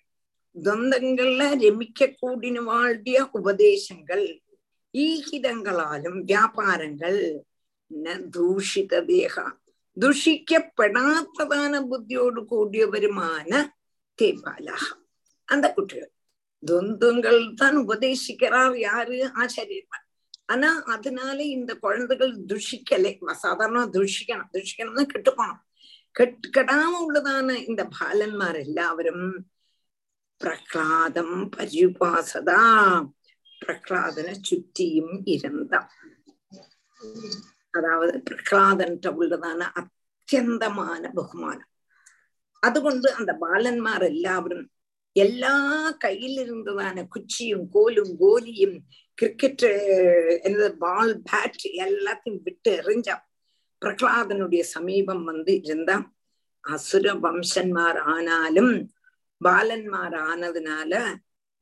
துவந்தங்கள்ல 0.63 1.43
ரமிக்க 1.55 2.15
கூடின 2.21 2.63
வாழ்டிய 2.63 3.29
ந 7.91 8.05
தூஷித 8.35 8.93
தேகா 9.09 9.45
ദുഷിക്കപ്പെടാത്തതാണ് 9.97 11.77
ബുദ്ധിയോട് 11.91 12.39
കൂടിയവരുമാണ് 12.51 13.59
തേപാലാഹ 14.19 14.83
അന്ത 15.47 15.65
കുട്ടികൾ. 15.67 16.07
ദ്വന്ദ്ങ്ങൾ 16.63 17.35
താൻ 17.61 17.73
ഉപദേശിക്കാർ 17.77 18.53
യാര്? 18.85 19.19
ആചാര്യന്മാർ. 19.41 20.01
ஆனா 20.45 20.69
அதனால 20.85 21.37
இந்த 21.57 21.71
குழந்தைகள் 21.75 22.33
துஷிக்கலை 22.51 23.11
சாதாரண 23.43 23.79
துஷிக்கணும் 23.95 24.51
துஷிக்கணும்னா 24.55 25.05
கெட்டு 25.13 25.31
போனோம் 25.31 25.61
கெட் 26.15 26.45
கெடாம 26.57 26.91
உள்ளதான 27.05 27.55
இந்த 27.69 27.83
பாலன்மார் 27.95 28.59
எல்லாவரும் 28.65 29.25
பிரகலாதம் 30.41 31.37
பரிபாசதா 31.55 32.61
பிரகலாதனை 33.61 34.33
சுற்றியும் 34.41 35.15
இருந்தான் 35.33 35.89
அதாவது 37.75 38.23
பிரகலாதன்ற 38.27 39.05
உள்ளதான 39.17 39.61
அத்தியந்தமான 39.79 41.03
பகுமானம். 41.15 41.69
അതുകൊണ്ട് 42.63 43.07
അന്ത 43.17 43.31
ബാലന്മാർ 43.41 44.03
എല്ലാവരും 44.03 44.61
എല്ലാ 45.15 45.55
കയ്യിലിരുന്നതാണ് 46.03 47.07
കുച്ചിയും 47.07 47.69
കോലും 47.73 48.07
ഗോലിയും 48.21 48.71
ക്രിക്കറ്റ് 49.17 49.71
എന്നത് 50.43 50.71
ബാൾ 50.81 51.07
ബാറ്റ് 51.27 51.67
എല്ലാத்தையும் 51.85 52.43
விட்டு 52.43 52.71
எறிஞ்சா 52.79 53.15
பிரகலாதனுடைய 53.81 54.61
சமீபம் 54.73 55.23
வந்து 55.23 55.65
இருந்தா 55.65 55.97
அசுர 56.63 57.05
வம்சன்மார் 57.23 57.99
ஆனாலும் 58.13 58.73
பாலன்மார் 59.41 60.17
ஆனதுனால 60.27 60.93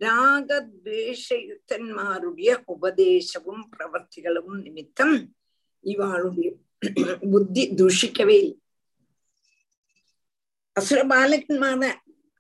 ராகத்வேஷயுத்தன்மாருடைய 0.02 2.50
உபதேசமும் 2.68 3.64
பிரவர்த்திகளும் 3.74 4.54
நிமித்தம் 4.66 5.16
இவாளுடைய 5.84 6.50
புத்தி 7.32 7.64
தூஷிக்கவே 7.80 8.38
இல்லை 8.40 8.58
அசுர 10.76 11.00
பாலகன்மான 11.10 11.84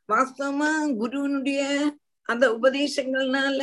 வாஸ்தவமா 0.09 0.69
குருவனுடைய 0.99 1.61
அந்த 2.29 2.45
உபதேசங்கள்னால 2.53 3.61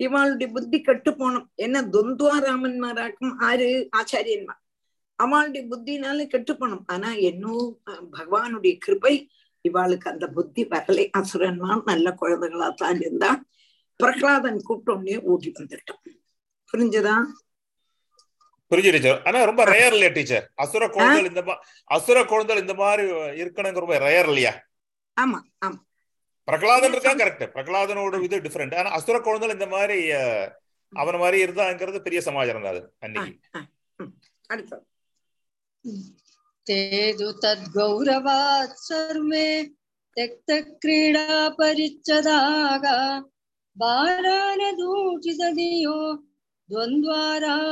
இவாளுடைய 0.00 0.48
புத்தி 0.48 0.78
கட்டு 0.80 1.10
போனோம் 1.12 1.46
என்ன 1.56 1.82
தொந்துவா 1.90 2.36
ராமன்மாராக்கும் 2.44 3.34
ஆறு 3.48 3.68
ஆச்சாரியன்மார் 3.98 4.60
அவளுடைய 5.18 5.62
புத்தினால 5.66 6.26
கெட்டு 6.26 6.52
போனோம் 6.54 6.84
ஆனா 6.86 7.10
என்னோ 7.22 7.54
பகவானுடைய 8.12 8.74
கிருபை 8.78 9.14
இவாளுக்கு 9.64 10.06
அந்த 10.08 10.26
புத்தி 10.28 10.62
வரலை 10.64 11.04
அசுரன்மார் 11.20 11.82
நல்ல 11.84 12.08
குழந்தைகளா 12.20 12.68
தான் 12.74 13.00
இருந்தா 13.00 13.30
பிரகலாதன் 14.00 14.64
கூப்பிட்டோன்னே 14.66 15.16
ஓடி 15.30 15.50
வந்துட்டோம் 15.50 16.02
புரிஞ்சதா 16.74 17.16
புரிஞ்சு 18.71 18.91
டீச்சர் 18.93 19.19
ஆனா 19.27 19.39
ரொம்ப 19.49 19.63
ரேர் 19.71 19.93
இல்லையா 19.93 20.11
டீச்சர் 20.13 20.45
அசுர 20.63 20.83
குழந்தைகள் 20.89 21.29
இந்த 21.31 21.41
மா- 21.43 21.59
அசுர 21.89 22.17
குழந்தைகள் 22.25 22.63
இந்த 22.63 22.75
மாதிரி 22.79 23.03
இருக்கணுங்க 23.41 23.83
ரொம்ப 23.83 23.97
ரேர் 24.05 24.29
இல்லையா 24.31 24.53
ஆமா 25.17 25.39
ஆமா 25.61 25.79
பிரகலாதன் 26.47 26.93
இருக்கா 26.93 27.13
கரெக்ட் 27.19 27.45
பிரகலாதனோட 27.53 28.15
இது 28.23 28.37
டிஃபரெண்ட் 28.43 28.75
ஆனா 28.75 28.89
அசுர 28.97 29.15
குழந்தைகள் 29.21 29.57
இந்த 29.57 29.67
மாதிரி 29.71 29.97
அஹ், 30.17 30.47
அவன 30.93 31.19
மாதிரி 31.19 31.37
இருந்தாங்கிறது 31.45 31.99
பெரிய 32.05 32.19
சமாச்சாரம் 32.25 32.65
தான் 32.65 32.73
அது 32.73 32.83
அன்னைக்கு 33.01 33.33
அடுத்தது 34.49 34.83
ते 36.67 36.77
तु 37.13 37.25
तद्गौरवात् 37.37 38.71
सर्वे 38.81 39.47
त्यक्तक्रीडा 40.17 41.25
परिच्छदागा 41.57 42.95
बालानदूषितधियो 44.67 45.97
द्वन्द्वारामैरितैः 46.70 47.68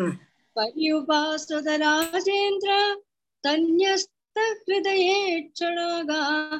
hmm. 0.00 0.12
पर्युपासत 0.56 1.64
राजेन्द्र 1.68 2.94
तन्यस्तहृदये 3.44 5.40
क्षणागा 5.40 6.56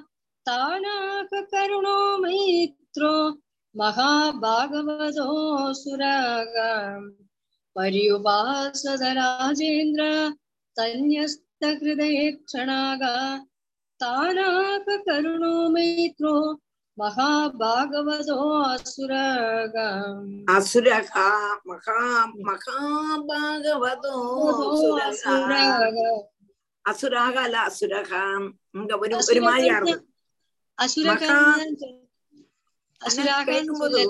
तानाकरुणो 0.46 2.18
मैत्रो 2.18 3.30
महाभागवतो 3.76 5.28
सुराग। 5.74 6.54
पर्युपासत 7.74 9.02
राजेन्द्र 9.02 10.30
तन्यस्तहृदये 10.76 12.30
क्षणागा 12.30 13.38
तानाकरुणो 14.02 15.68
मैत्रो 15.68 16.60
महाभागवतो 16.97 18.37
असुरागा 18.65 19.87
அசுரகா 20.51 21.27
மகா 21.69 21.97
மகாபாகவதோ 22.47 24.15
அசுரகா. 25.05 26.07
அசுராக 26.85 27.35
அல்ல 27.41 27.57
அசுரகா 27.69 28.21
இங்க 28.75 28.91
ஒரு 29.03 29.15
ஒரு 29.23 29.41
மாதிரி 29.47 29.67
இருக்கும் 29.69 30.03
மகா 31.07 31.37
கேட்கும்போது 33.49 34.01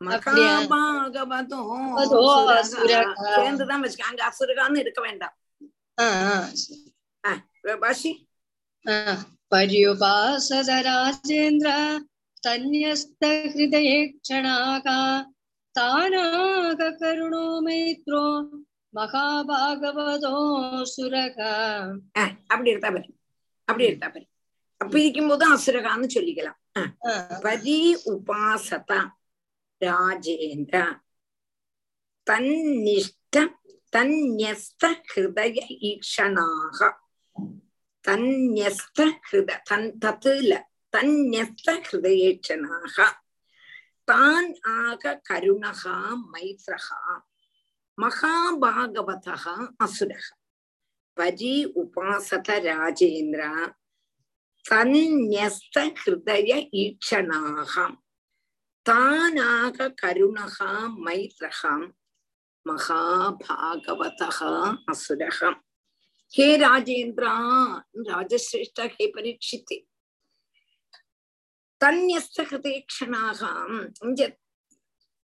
மகாபாகவதோ 0.00 1.60
அதோ 2.00 2.22
அசுரகா. 2.54 2.58
அசுரகா. 2.58 3.30
சேர்ந்துதான் 3.36 3.82
வச்சுக்க 3.84 4.10
அங்க 4.10 4.22
அசுரகான்னு 4.30 4.82
இருக்க 4.84 5.00
வேண்டாம் 5.00 5.36
பாஷி 7.82 8.10
पर्युपासद 9.52 10.68
राजेन्द्र 10.82 11.68
तन्यस्तहृदये 12.42 13.96
क्षणाका 14.16 14.98
तानाककरुणो 15.74 17.44
मैत्रो 17.60 18.24
महाभागवतो 18.94 20.34
सुरगा 20.86 21.52
அஹ், 22.16 22.32
அப்படி 22.50 22.70
எடுத்தா 22.72 22.90
பாரு 22.90 23.10
அப்படி 23.68 23.84
எடுத்தா 23.88 24.08
பாரு 24.08 24.26
அப்ப 24.80 24.94
இருக்கும்போது 25.00 25.44
அசுரகான்னு 25.54 26.08
சொல்லிக்கலாம் 26.14 26.58
அஹ். 26.78 26.90
பரி 27.42 27.78
உபாசத 28.12 28.90
ராஜேந்திர 29.80 30.76
தன்னிஷ்ட 32.26 33.36
தன்யஸ்த 33.92 34.82
ஹிருதய 35.10 35.58
ஈக்ஷணாக 35.90 36.78
தன்யஸ்த 38.04 38.98
ஹிருத 39.28 39.60
தன் 39.64 39.90
தத்துல 40.02 40.52
தன்யஸ்த 40.93 41.67
தான் 44.07 44.49
ஆக 44.77 45.03
கருணகா 45.29 45.97
மைத்ரகா 46.33 46.99
மகாபாகவதா 47.97 49.55
அசுரக. 49.85 50.25
பரி 51.17 51.55
உபாசத 51.81 52.49
ராஜேந்திர 52.67 53.41
தன்யஸ்த 54.65 55.75
ஹிருதய 56.01 56.49
தானாக 58.85 59.77
கருணகா 60.01 60.71
மைத்ரகா 61.05 61.73
மகாபாகவதா 62.65 64.29
அசுரகம் 64.93 65.59
ஹே 66.33 66.47
ராஜேந்திரா 66.65 67.33
ராஜசிரேஷ்ட 68.09 68.79
ஹே 68.95 69.05
பரீட்சித்தே. 69.15 69.77
தன்யஸ்திருதேக்ஷனாகாம் 71.85 73.91
இங்க 74.01 74.37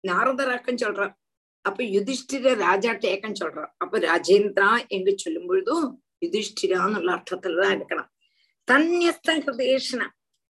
நாரதராக்கம் 0.07 0.83
சொல்றார். 0.83 1.13
அப்ப 1.61 1.85
யுதிஷ்டிர 1.85 2.33
ராஜாட்டேக்கன் 2.33 3.45
சொல்றார். 3.45 3.71
அப்ப 3.77 3.99
ராஜேந்திரா 3.99 4.89
என்று 4.89 5.19
சொல்லும் 5.19 5.47
பொழுதும் 5.47 6.03
யுதிஷ்டிரான்னுள்ள 6.27 7.17
அர்த்தத்துலதான் 7.17 7.79
இருக்கணும். 7.79 8.09
தன்யஸ்த 8.73 9.29
ஹிருதேஷன 9.29 10.09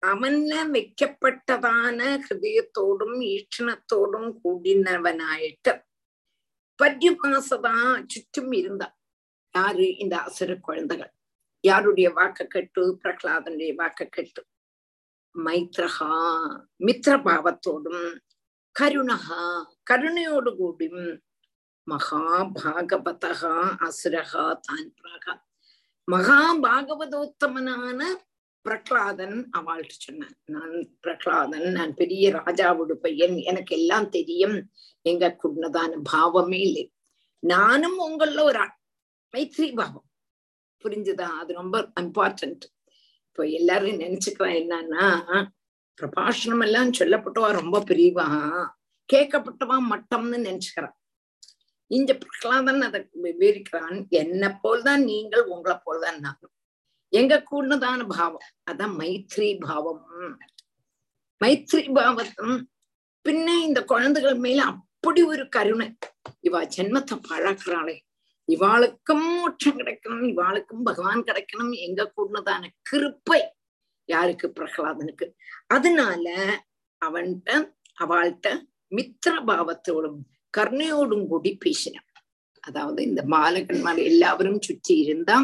அவன்ல 0.07 0.75
வைக்கப்பட்டதான 0.75 2.19
ஹிருதயத்தோடும் 2.29 3.35
ஈக்ஷணத்தோடும் 3.35 4.39
கூடினவனாயிட்டு 4.45 5.83
பர்யுபாசதா 6.83 8.07
சுற்றும் 8.07 8.53
இருந்தா 8.53 8.97
யாரு? 9.55 9.97
இந்த 9.97 10.19
அசுர 10.19 10.55
குழந்தைகள். 10.55 11.13
யாருடைய 11.61 12.11
வாக்க 12.11 12.47
கெட்டு? 12.47 13.01
பிரகலாதனுடைய 13.05 13.75
வாக்க 13.79 14.07
கெட்டு. 14.07 14.48
மைத்ரஹா 15.35 16.13
மித்திரபாவத்தோடும் 16.87 18.19
கருணஹா 18.81 19.65
கருணையோடு 19.91 20.57
கூடியும் 20.57 21.21
மகாபாகவதா 21.91 23.53
அசுரகா 23.79 24.59
தான் 24.61 24.95
பிராகா 25.03 25.47
மகாபாகவதோத்தமனான 26.13 28.01
பிரகலாதன் 28.63 29.51
அவள்கிட்ட 29.59 29.89
சொன்னான். 29.89 30.37
நான் 30.45 30.91
பிரகலாதன் 31.01 31.73
நான் 31.73 31.95
பெரிய 31.95 32.33
ராஜாவோட 32.33 32.93
பையன். 32.93 33.37
எனக்கு 33.37 33.77
எல்லாம் 33.77 34.09
தெரியும். 34.09 34.71
எங்க 35.03 35.37
குன்னதான 35.43 36.01
பாவமே 36.13 36.59
இல்லை. 36.59 36.93
நானும் 37.39 37.99
உங்கள 37.99 38.43
ஒரு 38.43 38.59
மைத்ரி 39.33 39.75
பாவம். 39.75 40.07
புரிஞ்சுதா? 40.85 41.29
அது 41.41 41.55
ரொம்ப 41.55 41.93
இம்பார்ட்டன்ட் 42.01 42.65
இப்போ 43.29 43.49
எல்லாரும் 43.49 44.01
நினைச்சுக்கிறா 44.01 44.51
என்னன்னா 44.61 45.07
பிரபாஷணம் 46.01 46.63
எல்லாம் 46.63 46.91
சொல்லப்பட்டவா 46.99 47.51
ரொம்ப 47.53 47.81
பெரியவா? 47.81 48.27
கேட்கப்பட்டவா 49.13 49.77
மட்டம்னு 49.91 50.39
நினைச்சுக்கிறான் 50.49 50.97
இங்க 51.91 52.15
பிரகலாதன் 52.15 52.81
அதை 52.81 53.09
விவரிக்கிறான். 53.23 54.07
என்னை 54.09 54.49
போல்தான் 54.63 55.03
நீங்கள் 55.03 55.45
உங்களை 55.45 55.77
போல்தான் 55.85 56.19
நானும். 56.19 56.55
எங்க 57.09 57.45
கூடதான 57.51 58.07
பாவம்? 58.09 58.49
அதான் 58.71 58.95
மைத்ரி 58.99 59.61
பாவம். 59.61 60.03
மைத்ரி 61.45 61.85
பாவத்தும். 61.99 62.63
பின்ன 63.29 63.47
இந்த 63.63 63.85
குழந்தைகள் 63.85 64.35
மேல 64.35 64.63
அப்படி 64.63 65.23
ஒரு 65.23 65.49
கருணை. 65.49 65.89
இவா 66.43 66.61
ஜென்மத்தை 66.77 67.17
பழக்கிறாளே. 67.29 67.97
இவாளுக்கும் 68.49 69.27
மோட்சம் 69.37 69.79
கிடைக்கணும் 69.79 70.27
இவாளுக்கும் 70.33 70.83
பகவான் 70.83 71.23
கிடைக்கணும் 71.23 71.73
எங்க 71.87 72.13
கூடதான 72.17 72.65
கிருப்பை 72.91 73.41
யாருக்கு? 74.09 74.47
பிரகலாதனுக்கு. 74.59 75.27
அதனால 75.67 76.27
அவன்கிட்ட 77.03 77.51
அவள்கிட்ட 77.99 78.49
மித்திர 78.97 79.35
பாவத்தோடும் 79.49 80.19
கருணையோடும் 80.57 81.27
கூடி 81.27 81.51
பேசினான். 81.57 82.07
அதாவது 82.65 83.01
இந்த 83.03 83.23
பாலகன்மார் 83.29 84.01
எல்லாவரும் 84.11 84.61
சுற்றி 84.61 84.95
இருந்தா 84.99 85.37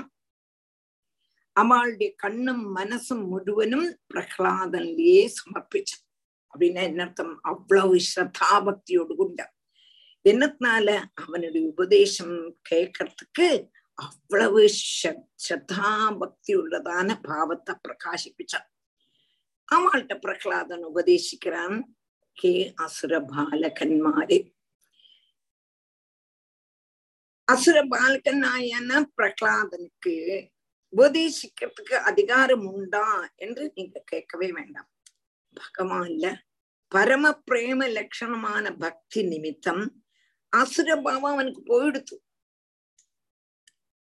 அவளுடைய 1.57 2.15
கண்ணும் 2.15 2.77
மனசும் 2.77 3.25
முழுவதும் 3.29 3.89
பிரகலாதன்லயே 4.15 5.21
சமர்ப்பிச்சான். 5.39 6.05
அப்படின்னா 6.53 6.83
என்ன 6.83 7.03
அர்த்தம்? 7.05 7.35
அவ்வளவு 7.43 7.97
ஸ்ரத்தாபக்தியோடு 8.09 9.15
கொண்டான் 9.17 9.53
என்னத்தினால 10.25 10.89
அவனுடைய 11.15 11.65
உபதேசம் 11.69 12.37
கேட்கறதுக்கு 12.71 13.49
அவ்வளவு 13.99 14.61
ஸ்ரத்தா 15.43 15.91
பக்தி 16.19 16.53
உள்ளதான 16.57 17.09
பாவத்தை 17.23 17.75
பிரகாசிப்பிச்சான். 17.85 18.69
அவள்கிட்ட 19.69 20.15
பிரகலாதன் 20.19 20.85
உபதேசிக்கிறான் 20.85 21.77
கே 22.39 22.53
அசுர 22.77 23.13
பாலகன்மாரே 23.33 24.39
அசுர 27.49 27.79
பாலகனாயான 27.85 28.91
பிரகலாதனுக்கு 29.19 30.15
உபதேசிக்கிறதுக்கு 30.93 31.97
அதிகாரம் 32.11 32.67
உண்டா 32.73 33.07
என்று 33.37 33.65
நீங்க 33.75 34.03
கேட்கவே 34.05 34.49
வேண்டாம். 34.53 34.89
பகவான்ல 35.57 36.27
பரம 36.93 37.25
பிரேம 37.51 37.81
லட்சணமான 37.99 38.65
பக்தி 38.79 39.21
நிமித்தம் 39.23 39.85
அசுர 40.57 40.97
பாவம் 41.01 41.33
அவனுக்கு 41.33 41.63
போயிடுத்து 41.71 42.17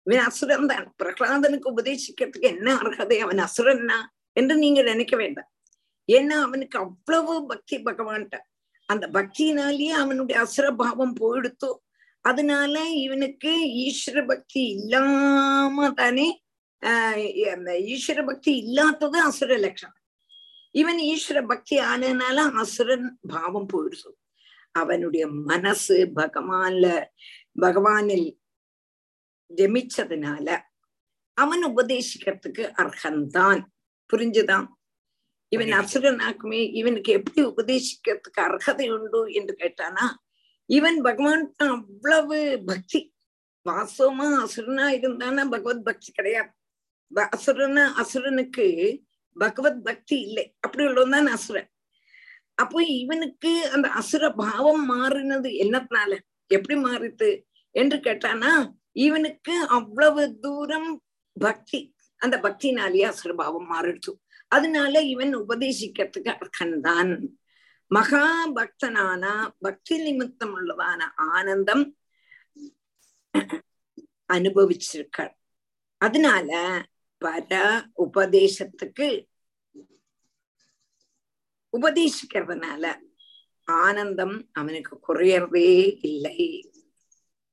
இவன் 0.06 0.24
அசுரன் 0.26 0.70
தான் 0.70 0.86
பிரகலாதனுக்கு 1.00 1.68
உபதேசிக்கிறதுக்கு 1.72 2.48
என்ன 2.48 2.68
அர்ஹதை 2.78 3.18
அவன் 3.20 3.42
அசுரன்னா 3.44 3.98
என்று 4.36 4.54
நீங்க 4.56 4.80
நினைக்க 4.82 5.14
வேண்டாம் 5.16 5.50
ஏன்னா 6.08 6.36
அவனுக்கு 6.46 6.76
அவ்வளவு 6.78 7.34
பக்தி 7.46 7.76
பகவான்ட்ட 7.82 8.38
அந்த 8.88 9.06
பக்தியினாலேயே 9.14 9.94
அவனுடைய 10.00 10.38
அசுரபாவம் 10.40 11.14
போயிடுத்து 11.20 11.70
அதனால 12.24 12.74
இவனுக்கு 12.98 13.52
ஈஸ்வர 13.84 14.20
பக்தி 14.26 14.62
இல்லாம 14.72 15.88
தானே 15.92 16.26
ஆஹ் 16.82 17.20
ஈஸ்வர 17.88 18.20
பக்தி 18.24 18.52
இல்லாதது 18.62 19.18
அசுர 19.28 19.56
லட்சணம் 19.58 19.98
இவன் 20.74 21.00
ஈஸ்வர 21.08 21.38
பக்தி 21.46 21.76
ஆனதுனால 21.88 22.44
அசுரன் 22.60 23.08
பாவம் 23.32 23.70
போயிடுச்சு 23.72 24.10
அவனுடைய 24.72 25.26
மனசு 25.26 26.10
பகவான்ல 26.16 27.04
பகவானில் 27.60 28.38
ஜமிச்சதுனால 29.56 30.60
அவன் 31.34 31.64
உபதேசிக்கிறதுக்கு 31.64 32.64
அர்ஹந்தான். 32.78 33.62
புரிஞ்சுதான் 34.12 34.66
இவன் 35.48 35.68
அசுரனாக்குமே 35.68 36.70
இவனுக்கு 36.72 37.12
எப்படி 37.12 37.44
உபதேசிக்கிறதுக்கு 37.44 38.40
அர்ஹதை 38.40 38.98
உண்டு 38.98 39.32
என்று 39.32 39.56
கேட்டானா 39.58 40.06
இவன் 40.66 41.00
பகவான் 41.00 41.54
அவ்வளவு 41.56 42.62
பக்தி. 42.66 43.14
வாசமா 43.70 44.28
அசுரனா 44.44 44.86
இருந்தானா 44.96 45.50
பகவத் 45.50 45.84
பக்தி 45.84 46.12
கிடையாது. 46.12 46.50
அசுரன 47.14 47.92
அசுரனுக்கு 47.96 48.66
பகவத் 49.34 49.84
பக்தி 49.84 50.20
இல்லை. 50.20 50.54
அப்படி 50.60 50.86
உள்ளவன் 50.86 51.26
அசுரன். 51.26 51.71
அப்போ 52.54 52.84
இவனுக்கு 52.84 53.70
அந்த 53.70 53.88
அசுர 53.88 54.30
பாவம் 54.36 54.84
மாறினது 54.90 55.50
என்னத்தினால? 55.62 56.18
எப்படி 56.46 56.80
மாறித்து? 56.80 57.42
என்று 57.70 57.96
கேட்டானா 57.96 58.72
இவனுக்கு 58.92 59.54
அவ்வளவு 59.68 60.38
தூரம் 60.38 61.02
பக்தி 61.40 61.94
அந்த 62.16 62.36
பக்தினாலேயே 62.38 63.02
அசுர 63.02 63.34
பாவம் 63.34 63.70
மாறிடுச்சு. 63.72 64.12
அதனால 64.48 65.00
இவன் 65.00 65.36
உபதேசிக்கிறதுக்கு 65.36 66.30
அர்த்தந்தான். 66.36 67.12
மகா 67.90 68.52
பக்தனான 68.54 69.24
பக்தி 69.58 70.02
நிமித்தம் 70.02 70.54
உள்ளதான 70.56 71.00
ஆனந்தம் 71.16 71.96
அனுபவிச்சிருக்கார் 74.32 75.34
அதனால 76.00 76.50
பர 77.22 77.52
உபதேசத்துக்கு 77.96 79.08
உபதேசிக்கிறதுனால 81.76 82.84
ஆனந்தம் 83.68 84.36
அவனுக்கு 84.52 84.94
குறையறதே 85.08 85.70
இல்லை. 86.02 86.38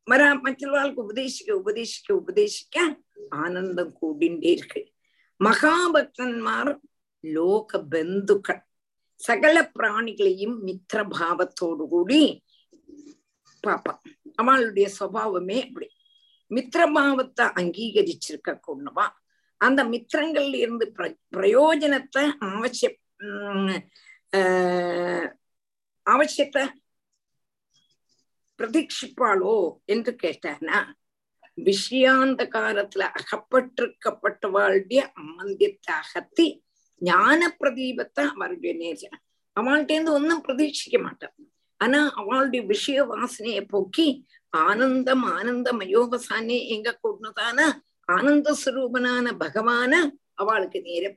மற 0.07 0.21
மற்றவர்களுக்கு 0.35 1.01
உபதேசிக்க 1.01 1.49
உபதேசிக்க 1.61 2.07
உபதேசிக்க 2.09 2.77
ஆனந்தம் 3.29 3.93
கூடிண்டே 4.01 4.51
இருக்கு. 4.57 4.81
மகாபக்தன்மார் 5.39 6.71
லோக 7.23 7.79
பந்துக்கள் 7.91 8.63
சகல 9.15 9.71
பிராணிகளையும் 9.77 10.57
மித்திர 10.67 10.99
பாவத்தோடு 11.19 11.85
கூடி 11.87 12.21
பாப்பான் 13.63 14.01
அவளுடைய 14.35 14.87
சுவாவமே 14.99 15.57
அப்படி. 15.67 15.87
மித்திரபாவத்தை 16.51 17.45
அங்கீகரிச்சிருக்க 17.59 18.51
கொண்டுவா. 18.67 19.05
அந்த 19.61 19.83
மித்திரங்கள்ல 19.83 20.55
இருந்து 20.55 20.85
பிர 20.97 21.05
பிரயோஜனத்தை 21.35 22.23
அவசியம் 22.39 22.97
அவசியத்தை 26.05 26.63
பிரதீட்சிப்பாளோ 28.59 29.79
என்று 29.85 30.15
கேட்டானா 30.23 30.79
விஷயாந்த 31.57 32.41
காலத்துல 32.53 33.03
அகப்பட்டிருக்கப்பட்டவாளுடைய 33.19 35.01
அம்மந்தியத்தை 35.15 35.93
அகத்தி 35.93 36.63
ஞான 36.97 37.55
பிரதீபத்தை 37.59 38.23
அவருடைய 38.25 38.73
நேர 38.73 39.09
அவள்கிட்ட 39.55 39.91
இருந்து 39.91 40.11
ஒன்னும் 40.11 40.43
பிரதீட்சிக்க 40.47 41.01
மாட்டான் 41.03 41.37
ஆனா 41.77 42.11
அவளுடைய 42.11 42.65
விஷய 42.65 43.05
வாசனையை 43.05 43.61
போக்கி 43.67 44.27
ஆனந்தம் 44.49 45.23
ஆனந்தம் 45.23 45.79
அயோகசானே 45.79 46.67
எங்க 46.67 46.99
கூடதான 47.03 47.59
ஆனந்த 48.05 48.57
சுரூபனான 48.65 49.33
பகவான 49.37 49.93
அவளுக்கு 50.33 50.81
நேர 50.81 51.15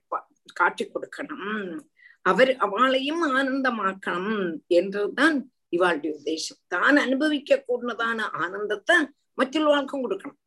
காட்டி 0.52 0.84
கொடுக்கணும். 0.84 1.91
அவர் 2.30 2.52
அவளையும் 2.64 3.22
ஆனந்தமாக்கணும் 3.36 4.44
என்றதுதான் 4.78 5.36
இவாளுடைய 5.76 6.10
உத்தேசம். 6.18 6.60
தான் 6.74 6.96
அனுபவிக்க 7.06 7.64
கூடதான 7.68 8.18
ஆனந்தத்தை 8.42 8.96
மற்றுள்ளவாழ்க்கும் 9.38 10.04
கொடுக்கணும். 10.04 10.40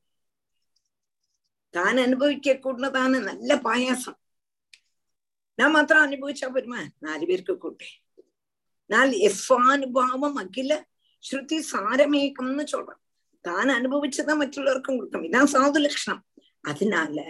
தான் 1.73 1.97
அனுபவிக்க 2.07 2.57
கூடதான 2.65 3.21
நல்ல 3.30 3.51
பாயாசம். 3.67 4.17
நான் 5.59 5.73
மாத்திரம் 5.76 6.05
அனுபவிச்சா 6.07 6.47
பெருமா 6.55 6.82
நாலு 7.05 7.23
பேருக்கு 7.30 7.53
கூட்டே 7.63 7.89
நாலு 8.93 9.15
எஸ்வானுபாவம் 9.28 10.38
அகில 10.41 10.73
ஸ்ருதி 11.23 11.57
சாரமேகம்னு 11.71 12.65
சொல்றேன். 12.73 13.01
தான் 13.45 13.69
அனுபவிச்சதான் 13.80 14.39
மற்றுள்ளவருக்கும் 14.41 14.97
கொடுக்கணும். 14.97 15.28
இதான் 15.30 15.51
சாது 15.53 15.80
லட்சணம் 15.86 16.21
அதனால 16.71 17.23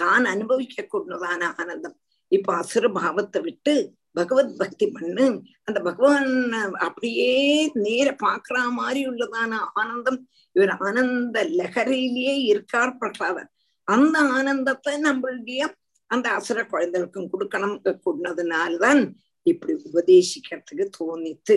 தான் 0.00 0.24
அனுபவிக்க 0.34 0.86
கூடதான 0.92 1.42
ஆனந்தம். 1.60 1.96
இப்ப 2.30 2.50
அசுர 2.54 2.88
பாவத்தை 2.92 3.40
விட்டு 3.42 3.74
பகவத் 4.12 4.58
பக்தி 4.58 4.86
பண்ணு. 4.86 5.26
அந்த 5.64 5.78
பகவான் 5.80 6.52
அப்படியே 6.86 7.34
நேர 7.74 8.16
பாக்குற 8.24 8.58
மாதிரி 8.70 9.00
உள்ளதான 9.08 9.52
ஆனந்தம். 9.74 10.20
இவர் 10.52 10.72
ஆனந்த 10.78 11.44
லகரிலேயே 11.60 12.34
இருக்கார் 12.44 12.96
பிரகலாதன் 12.96 13.50
அந்த 13.84 14.16
ஆனந்தத்தை 14.18 14.94
நம்மளுடைய 15.02 15.60
அந்த 16.10 16.26
அசுர 16.30 16.58
குழந்தைகளுக்கும் 16.66 17.30
கொடுக்கணும். 17.32 17.98
கூடதுனால்தான் 18.04 19.02
இப்படி 19.42 19.74
உபதேசிக்கிறதுக்கு 19.92 20.86
தோணித்து. 20.98 21.56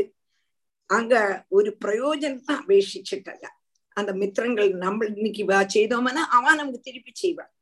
அங்க 0.90 1.14
ஒரு 1.50 1.70
பிரயோஜனத்தை 1.86 2.54
அபேட்சிச்சிட்டல 2.60 3.46
அந்த 3.98 4.12
மித்திரங்கள் 4.14 4.72
நம்ம 4.86 5.06
இன்னைக்கு 5.06 5.44
வா 5.46 5.60
செய்தோம்னா 5.74 6.24
அவன் 6.38 6.56
நமக்கு 6.56 6.80
திருப்பி 6.80 7.12
செய்வான். 7.14 7.54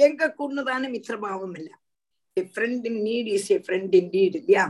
எங்க 0.00 0.34
கூடதான 0.38 0.84
மித்திரபாவம் 0.94 1.56
இல்ல 1.58 1.70
friend 2.40 2.84
in 2.88 3.02
need 3.02 3.32
is 3.36 3.50
a 3.50 3.56
friend 3.58 3.94
in 3.94 4.10
need 4.10 4.34
இல்லையா? 4.34 4.64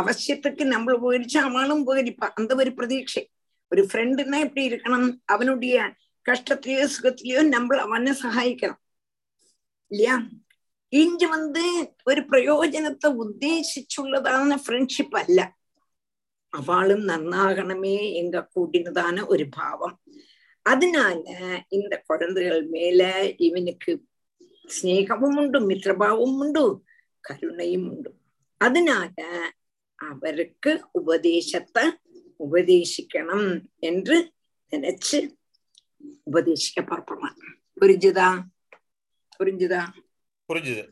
அவசியத்துக்கு 0.00 0.62
நம்மள 0.74 0.94
போயிடுச்சு 1.04 1.38
அவனும் 1.48 1.86
போயிருப்பா. 1.86 2.28
அந்த 2.34 2.54
ஒரு 2.54 2.70
பிரதீட்சை. 2.70 3.22
ஒரு 3.70 3.82
ஃப்ரெண்டுன்னா 3.84 4.38
எப்படி 4.40 4.64
இருக்கணும்? 4.70 5.08
அவனுடைய 5.24 5.76
கஷ்டத்திலயோ 6.26 6.86
சுகத்திலயோ 6.96 7.42
நம்ம 7.46 7.80
அவனை 7.80 8.12
சகாயிக்கணும். 8.22 8.82
இல்லையா? 9.86 10.16
இங்க 10.88 11.26
வந்து 11.28 11.64
ஒரு 12.04 12.20
பிரயோஜனத்தை 12.20 13.08
உத்தேசிச்சுள்ளதான 13.24 14.56
ஃப்ரெண்ட்ஷிப் 14.64 15.16
அல்ல. 15.22 15.40
அவளும் 16.52 17.04
நன்னாகணுமே 17.08 17.96
எங்க 18.12 18.48
கூட்டினதான 18.54 19.26
ஒரு 19.26 19.44
பாவம். 19.48 19.96
அதனால 20.62 21.20
இந்த 21.68 21.94
குழந்தைகள் 22.06 22.62
மேல 22.66 23.02
இவனுக்கு 23.36 23.92
സ്നേഹവും 24.69 25.33
ഉണ്ട് 25.41 25.57
മിത്രഭാവവും 25.67 26.33
ഉണ്ട് 26.43 26.63
കരുണയും 27.23 27.83
ഉണ്ട് 27.91 28.09
അതിനാല് 28.61 29.27
அவருக்கு 29.99 30.71
உபதேசத்தை 30.99 31.83
உபதேசிக்கணும் 32.39 33.49
என்று 33.81 34.17
நினைச்சு 34.73 35.19
உபதேசிக்க 36.27 36.79
புறப்படுறான் 36.83 37.37
புரிஞ்சுதா 37.77 38.29
புரிஞ்சுதா 39.39 39.83
புரிஞ்சுது 40.49 40.83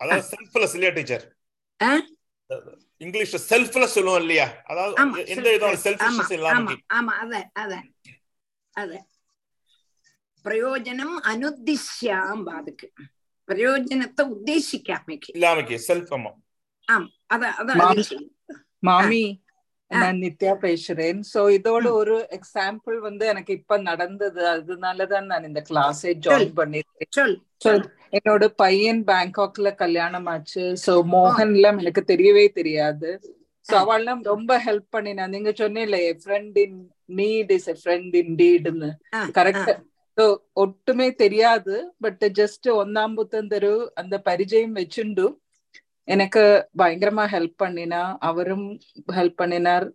அதாவது 0.00 0.24
செல்ஃப்லெஸ் 0.30 0.74
இல்லையா 0.76 0.92
டீச்சர் 0.96 1.24
ஆ? 1.80 1.90
இங்கிலீஷ்ல 3.00 3.38
செல்ஃப்லெஸ் 3.48 3.96
சொல்லுவோம் 3.96 4.22
இல்லையா 4.22 4.46
அதாவது 4.66 4.94
ஆமா 5.02 5.16
எந்த 5.26 5.46
விதமான 5.48 5.70
ஆமா 5.70 5.82
செல்ஃபிஷ்னஸ் 5.84 6.32
இல்லாம 6.36 6.54
ஆமா 6.58 6.72
ஆமா 6.98 7.12
அத 7.22 7.34
அத 7.56 7.72
அத 8.76 8.92
பிரயோஜனம் 10.45 11.15
அனுத்திஷ்யாம் 11.31 12.43
அதுக்கு 12.55 12.87
பிரயோஜனத்தை 13.49 14.23
உத்தேசிக்காமைக்கு 14.33 15.31
ஆமா 16.87 17.07
அத 17.29 17.43
அத 17.59 17.69
மாமி. 18.83 19.23
நான் 19.91 20.19
நித்யா 20.21 20.53
பேசுறேன் 20.61 21.19
சோ 21.29 21.41
இதோட 21.55 21.85
ஒரு 21.97 22.15
எக்ஸாம்பிள் 22.37 22.95
வந்து 22.99 23.23
எனக்கு 23.27 23.51
இப்ப 23.53 23.77
நடந்தது 23.83 24.41
அதனாலதான் 24.51 25.27
நான் 25.31 25.47
இந்த 25.49 25.61
கிளாஸே 25.67 26.11
ஜாயின் 26.25 26.55
பண்ணிருக்கேன் 26.59 27.11
என்னோட 28.17 28.45
பையன் 28.57 29.01
பேங்காக்ல 29.09 29.71
கல்யாணம் 29.77 30.27
ஆச்சு 30.27 30.63
சோ 30.83 30.93
மோகன்லாம் 31.13 31.79
எனக்கு 31.83 32.03
தெரியவே 32.09 32.45
தெரியாது 32.57 33.11
சோ. 33.65 33.75
அவள்லாம் 33.81 34.23
ரொம்ப 34.27 34.53
ஹெல்ப் 34.65 34.89
பண்ணினா 34.95 35.25
நீங்க 35.29 35.51
சொன்னீங்களே 35.59 36.01
friend 36.21 36.57
in 36.63 36.79
need 37.17 37.51
is 37.51 37.69
a 37.69 37.77
friend 37.79 38.15
in 38.15 38.33
டீட்னு 38.39 38.89
correct 39.37 39.71
ഒട്ടുമേ 40.63 41.07
തെരിയാത് 41.19 41.73
ബട്ട് 41.97 42.27
ജസ്റ്റ് 42.39 42.69
ഒന്നാം 42.81 43.11
പുത്തന്തരു 43.17 43.71
അന്ത 44.01 44.15
പരിചയം 44.27 44.71
വെച്ചിണ്ടു 44.79 45.25
எனக்கு 46.07 46.43
பயங்கரமா 46.79 47.25
ஹெல்ப் 47.33 47.57
பண்ணினா 47.59 47.99
அவரும் 48.29 48.65
ஹெல்ப் 49.17 49.37
பண்ணினார் 49.37 49.85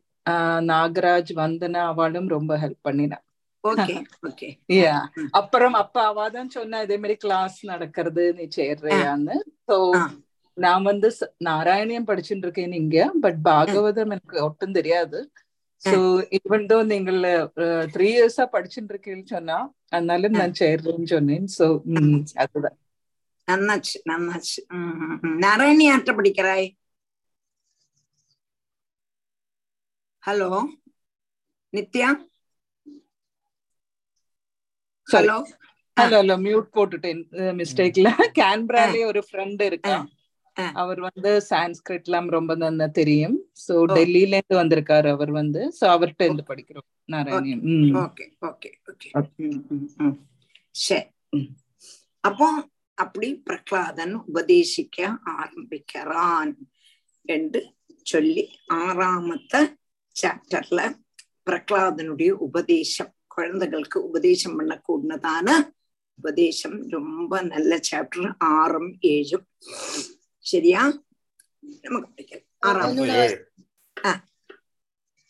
நாகராஜ் 0.68 1.32
வந்தனா 1.40 1.82
அவளும் 1.92 2.28
ரொம்ப 2.36 2.52
ஹெல்ப் 2.64 2.84
பண்ணினா. 2.84 3.18
அப்புறம் 5.38 5.74
அப்ப 5.80 5.96
அவாதான் 6.08 6.50
சொன்ன 6.54 6.80
இதே 6.84 6.96
மாதிரி 6.96 7.16
கிளாஸ் 7.22 7.56
நடக்கிறது 7.70 8.24
நீ 8.36 8.44
சேர்றியான்னு. 8.56 9.36
சோ 9.66 9.76
நான் 10.56 10.86
வந்து 10.88 11.08
நாராயணியம் 11.46 12.08
படிச்சுட்டு 12.08 12.46
இருக்கேன் 12.46 12.76
இங்க 12.80 12.98
பட் 13.24 13.40
பாகவதம் 13.44 14.12
எனக்கு 14.14 14.36
ஒட்டும் 14.46 14.76
தெரியாது. 14.78 15.18
சோ 15.82 15.98
ஈவன் 16.38 16.68
தோ 16.68 16.78
நீங்கள் 16.92 17.20
த்ரீ 17.94 18.08
இயர்ஸா 18.14 18.46
படிச்சுட்டு 18.54 18.92
இருக்கேன்னு 18.94 19.26
சொன்னா 19.34 19.58
அதனால 19.92 20.28
நான் 20.34 20.58
சேர்றேன்னு 20.58 21.08
சொன்னேன் 21.08 21.46
சோ 21.54 21.66
அதுதான் 22.38 22.76
நன்னாச்சு 23.48 23.96
நன்னாச்சு 24.04 24.58
ம், 24.72 24.94
ம், 25.02 25.18
ம். 25.22 25.36
நாராயணி 25.38 25.86
ஆட்ட 25.90 26.12
படிக்கிறாய் 26.12 26.66
ஹலோ. 30.22 30.50
ஹலோ 35.08 35.36
ஹலோ 36.16 36.34
மியூட் 36.42 36.68
போட்டுட்டேன் 36.74 37.20
மிஸ்டேக்ல 37.56 38.08
கேன்பராலே 38.38 39.02
ஒரு 39.06 39.20
ஃப்ரெண்ட் 39.26 39.62
இருக்கா 39.62 39.94
ஆ. 39.94 40.04
அவர் 40.62 41.00
வந்து 41.00 41.42
சான்ஸ்கிரிட்லாம் 41.50 42.28
ரொம்ப 42.28 42.54
நல்லா 42.54 42.86
தெரியும். 42.86 43.38
சோ. 43.68 43.70
டெல்லியில 43.70 44.38
இருந்து 44.38 44.54
வந்திருக்காரு 44.54 45.08
அவர் 45.08 45.30
வந்து. 45.30 45.74
சோ 45.80 45.84
அவர்கிட்ட 45.84 46.22
இருந்து 46.22 46.42
படிக்கிறோம். 46.48 46.88
நாராயணியம். 47.12 47.62
Okay 47.94 48.24
okay 48.46 48.70
okay. 48.90 49.08
சரி. 50.70 51.06
அப்போ 52.20 52.68
அப்படி 52.94 53.34
பிரகலாதன் 53.34 54.24
உபதேசிக்க 54.34 55.18
ஆரம்பிக்கிறான் 55.24 56.56
என்று 57.22 57.72
சொல்லி 58.02 58.48
ஆறாமத்த 58.74 59.76
சாப்டர்ல 60.22 60.98
பிரகலாதனுடைய 61.50 62.30
உபதேசம் 62.30 63.12
குழந்தைகளுக்கு 63.26 64.06
உபதேசம் 64.06 64.60
பண்ணக்கூடியதான 64.60 65.48
உபதேசம். 66.14 66.88
ரொம்ப 66.88 67.42
நல்ல 67.42 67.80
சாப்டர் 67.90 68.34
ஆறும் 68.38 68.98
ஏழும். 69.00 69.46
ശരിയാ 70.48 70.82
നമുക്ക് 71.84 72.08
പഠിക്കാം 72.10 72.42
ആറാം 72.64 72.92
ആ 73.96 74.12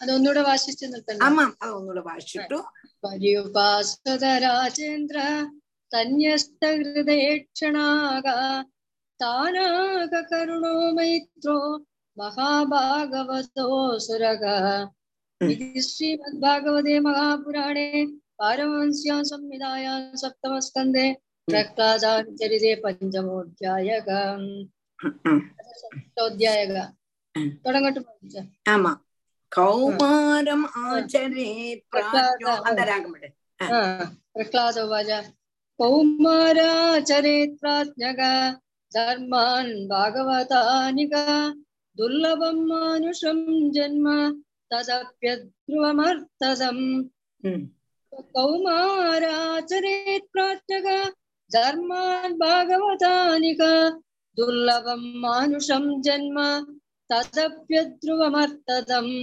അതൊന്നുകൂടെ 0.01 0.43
വാശിച്ചു 0.49 0.87
നിൽക്കണം 0.87 1.23
ആമാം 1.27 1.51
അതൊന്നുകൂടെ 1.63 2.03
വാശിട്ടു 2.09 2.59
പര്യുപാസ്വത 3.05 4.25
രാജേന്ദ്ര 4.45 5.19
തന്യസ്ത 5.91 6.63
ഹൃദയക്ഷണാക 6.81 8.27
താനാക 9.21 10.15
കരുണോ 10.31 10.75
മൈത്രോ 10.97 11.59
മഹാഭാഗവതോ 12.17 13.67
സുരക 14.07 14.45
ശ്രീമദ്ഭാഗവതേ 15.89 16.97
മഹാപുരാണേ 17.07 17.89
പാരമഹംസ്യാം 18.39 19.23
സംഹിതായാം 19.31 20.03
സപ്തമസ്കന്ധേ 20.23 21.07
പ്രഹ്ലാദാചരിതേ 21.49 22.73
പഞ്ചമോധ്യായകം 22.83 24.43
ஆமா. 28.71 28.93
கௌமாரம் 29.53 30.65
ஆச்சரே 30.85 31.51
அந்த 32.63 32.85
ராகம் 32.85 33.15
பிரகலாத 34.35 34.77
உவாஜ 34.87 35.11
கௌமாராச்சரேத் 35.79 37.57
பிராஜ்ஞகா 37.61 38.33
தர்மான் 38.93 39.73
பாகவதானிகா. 39.91 41.25
துர்லபம் 41.97 42.63
மானுஷம் 42.71 43.45
ஜென்ம. 43.75 44.07
ததப்பியத்ருவமர்த்ததம் 44.71 46.85
கௌமாராச்சரேத் 48.35 50.29
தர்மான் 51.51 52.37
பாகவதானிகா. 52.41 53.73
दुर्लभं 54.39 55.01
मानुषं 55.23 55.85
जन्म 56.07 56.37
तदप्यध्रुवमर्थदम् 57.11 59.15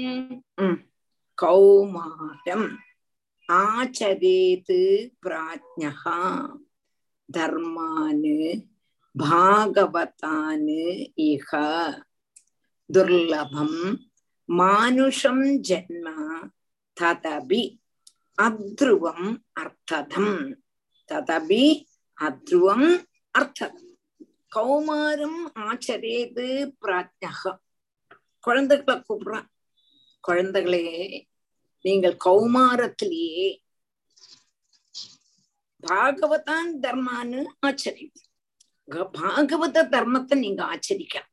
कौमारम् 1.42 2.66
आचरेत् 3.60 4.74
प्राज्ञः 5.24 6.04
धर्मान् 7.38 8.28
भागवतान् 9.16 10.74
इह 11.30 11.50
दुर्लभं 12.90 13.72
मानुषं 14.50 15.40
जन्म 15.70 16.08
तदपि 16.98 17.62
अध्रुवम् 18.48 19.28
अर्थदम् 19.64 20.36
तदपि 21.10 21.64
अध्रुवम् 22.28 22.88
अर्थदम् 23.40 23.85
கௌமாரம் 24.56 25.40
ஆச்சரேது 25.68 26.48
பிராஜ்ஞா 26.82 27.32
குழந்தைகளை 28.48 28.96
கூப்பிடுறான். 29.08 29.48
குழந்தைகளே 30.28 30.84
நீங்கள் 31.86 32.18
கௌமாரத்திலேயே 32.28 33.48
பாகவதான் 35.84 36.70
தர்மான்னு 36.84 37.42
ஆச்சரியம். 37.68 38.14
பாகவத 39.20 39.84
தர்மத்தை 39.96 40.36
நீங்க 40.46 40.62
ஆச்சரிக்கலாம் 40.74 41.32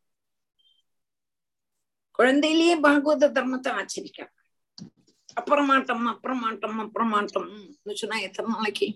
குழந்தையிலேயே 2.18 2.74
பாகவத 2.86 3.30
தர்மத்தை 3.38 3.70
ஆச்சரிக்கலாம் 3.80 4.36
அப்புறமாட்டம் 5.40 6.04
அப்புறமாட்டம் 6.12 6.78
அப்புறமாட்டம். 6.84 7.50
சொன்னா 8.00 8.16
எத்தனை 8.26 8.48
நாளைக்கு? 8.54 8.88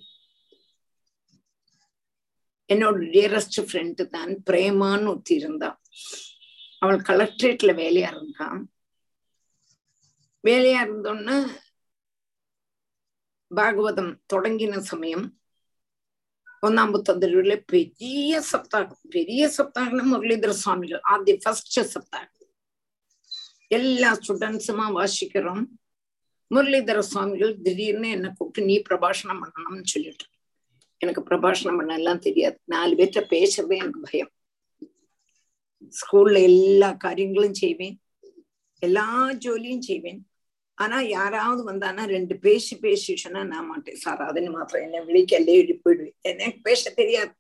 என்னோட 2.68 2.96
டியரஸ்ட் 3.14 3.58
ஃப்ரெண்டு 3.66 4.04
தான் 4.06 4.32
பிரேமான்னு 4.50 5.06
ஒத்தி 5.06 5.34
இருந்தா. 5.34 5.68
அவள் 6.78 6.98
கலெக்டரேட்ல 7.10 7.72
வேலையா 7.82 8.08
இருந்தான் 8.14 8.60
வேலையா 10.44 10.80
இருந்தோன்னு 10.86 11.36
பாகவதம் 13.50 14.12
தொடங்கின 14.32 14.78
சமயம் 14.90 15.26
ஒன்னாம் 16.66 16.92
புத்தந்தருல 16.94 17.54
பெரிய 17.66 18.42
சப்தாகம் 18.52 19.02
பெரிய 19.08 19.42
சப்தாகம் 19.58 20.10
முரளிதர 20.12 20.52
சுவாமிகள். 20.62 21.00
ஆதி 21.00 21.32
ஃபர்ஸ்ட் 21.36 21.80
சப்தாகம். 21.94 22.32
எல்லா 23.68 24.10
ஸ்டூடெண்ட்ஸுமா 24.14 24.86
வாசிக்கிறோம். 24.98 25.64
முரளிதர 26.54 26.98
சுவாமிகள் 26.98 27.60
திடீர்னு 27.60 28.10
என்ன 28.10 28.34
கூப்பிட்டு 28.36 28.68
நீ 28.68 28.76
பிரபாஷணம் 28.88 29.42
பண்ணணும்னு 29.44 29.92
சொல்லிட்டு 29.94 30.26
எனக்கு 30.98 31.20
பிரபாஷணம் 31.20 31.76
பண்ண 31.76 31.94
எல்லாம் 31.94 32.18
தெரியாது. 32.18 32.60
நாலு 32.64 32.94
பேர்கிட்ட 32.94 33.24
பேசுறதே 33.30 33.76
எனக்கு 33.76 34.00
பயம். 34.00 34.30
ஸ்கூல்ல 35.88 36.42
எல்லா 36.42 36.92
காரியங்களும் 36.92 37.54
செய்வேன். 37.54 38.00
எல்லா 38.78 39.30
ஜோலியும் 39.30 39.78
செய்வேன். 39.78 40.28
ஆனா 40.74 41.00
யாராவது 41.00 41.72
வந்தானா 41.72 42.04
ரெண்டு 42.04 42.38
பேசி 42.38 42.78
பேசி 42.78 43.16
சொன்னா 43.16 43.44
நான் 43.44 43.66
மாட்டேன். 43.66 43.94
சார் 43.94 44.20
அதுன்னு 44.20 44.52
மாத்திரம் 44.52 44.92
என்ன 44.92 45.04
விழிக்கல்லே 45.04 45.46
எழுதி 45.46 45.80
போயிடுவேன். 45.84 46.14
எனக்கு 46.20 46.58
பேச 46.62 46.90
தெரியாது. 46.90 47.32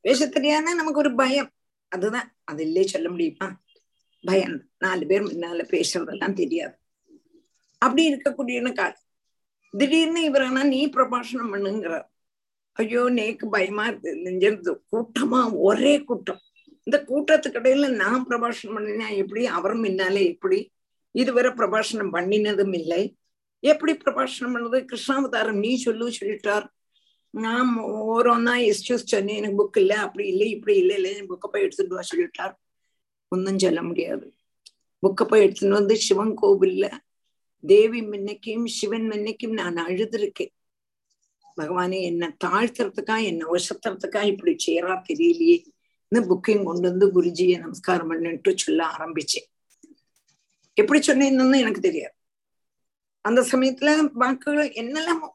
பேச 0.00 0.28
தெரியாதுன்னா 0.28 0.74
நமக்கு 0.74 0.98
ஒரு 0.98 1.14
பயம். 1.14 1.50
அதுதான். 1.88 2.36
அது 2.44 2.64
இல்லையே 2.66 2.88
சொல்ல 2.88 3.08
முடியுமா? 3.08 3.60
பயம். 4.22 4.64
நாலு 4.78 5.06
பேர் 5.06 5.22
முன்னால 5.22 5.84
பேசுறதெல்லாம் 5.84 6.32
தெரியாது. 6.32 6.76
அப்படி 7.78 8.14
இருக்கக்கூடிய 8.14 8.72
காலம் 8.72 8.96
திடீர்னு 9.70 10.30
இவரானா 10.30 10.64
நீ 10.64 10.88
பிரபாஷணம் 10.88 11.52
பண்ணுங்கிறார். 11.52 12.06
ஐயோ 12.76 13.02
நேக்கு 13.02 13.46
பயமா 13.50 13.84
இருக்கு. 13.86 14.10
நெஞ்சிருது 14.24 14.72
கூட்டமா 14.92 15.40
ஒரே 15.52 16.04
கூட்டம். 16.04 16.40
இந்த 16.84 16.96
கூட்டத்துக்கு 17.08 17.58
இடையில 17.60 17.88
நான் 17.94 18.26
பிரபாஷணம் 18.28 18.74
பண்ணினா 18.76 19.16
எப்படி? 19.16 19.46
அவர் 19.46 19.74
முன்னாலே 19.74 20.26
எப்படி? 20.26 20.58
இதுவரை 21.10 21.50
பிரபாஷணம் 21.50 22.12
பண்ணினதும் 22.12 22.74
இல்லை. 22.74 23.02
எப்படி 23.60 23.92
பிரபாஷணம் 23.92 24.54
பண்ணது? 24.54 24.78
கிருஷ்ணாவதாரம் 24.86 25.58
நீ 25.58 25.74
சொல்லு 25.74 26.10
சொல்லிட்டார். 26.20 26.66
நான் 27.30 27.70
ஓரோன்னா 27.84 28.54
எஸ்டியூஸ் 28.66 29.10
சொன்னேன். 29.12 29.36
எனக்கு 29.36 29.58
புக் 29.64 29.78
இல்லை. 29.78 29.96
அப்படி 29.96 30.26
இல்லை 30.28 30.50
இப்படி 30.50 30.76
இல்லை 30.76 30.96
இல்லை. 30.96 31.22
புக்கை 31.22 31.48
போய் 31.52 31.62
எடுத்துட்டு 31.62 31.94
வா 31.94 32.00
சொல்லிட்டார். 32.14 32.54
ஒன்றும் 33.28 33.58
சொல்ல 33.58 33.82
முடியாது. 33.82 34.32
புக்கை 35.02 35.24
போய் 35.24 35.42
எடுத்துட்டு 35.42 35.74
வந்து 35.74 35.96
சிவன் 35.96 36.34
கோவில்ல 36.42 36.92
தேவி 37.66 38.00
முன்னைக்கும் 38.00 38.66
சிவன் 38.66 39.10
முன்னைக்கும் 39.10 39.52
நான் 39.52 39.76
அழுதுருக்கேன். 39.76 40.54
பகவானே 41.56 42.02
என்ன 42.02 42.36
தாழ்த்துறதுக்கா 42.44 43.24
என்ன 43.24 43.46
உசத்துறதுக்கா 43.46 44.22
இப்படி 44.22 44.56
செய்யறா 44.66 45.02
தெரியலையே. 45.08 45.58
புக்கையும் 46.12 46.64
கொண்டு 46.64 46.86
வந்து 46.90 47.06
குருஜியை 47.06 47.58
நமஸ்காரம் 47.58 48.08
பண்ணிட்டு 48.08 48.58
சொல்ல 48.58 48.84
ஆரம்பிச்சேன் 48.98 49.46
எப்படி 50.74 51.00
சொன்னேன்னு 51.00 51.58
எனக்கு 51.58 51.80
தெரியாது. 51.80 52.14
அந்த 53.20 53.40
சமயத்துல 53.42 54.10
வாக்குகள் 54.12 54.70
என்னெல்லாமோ 54.72 55.28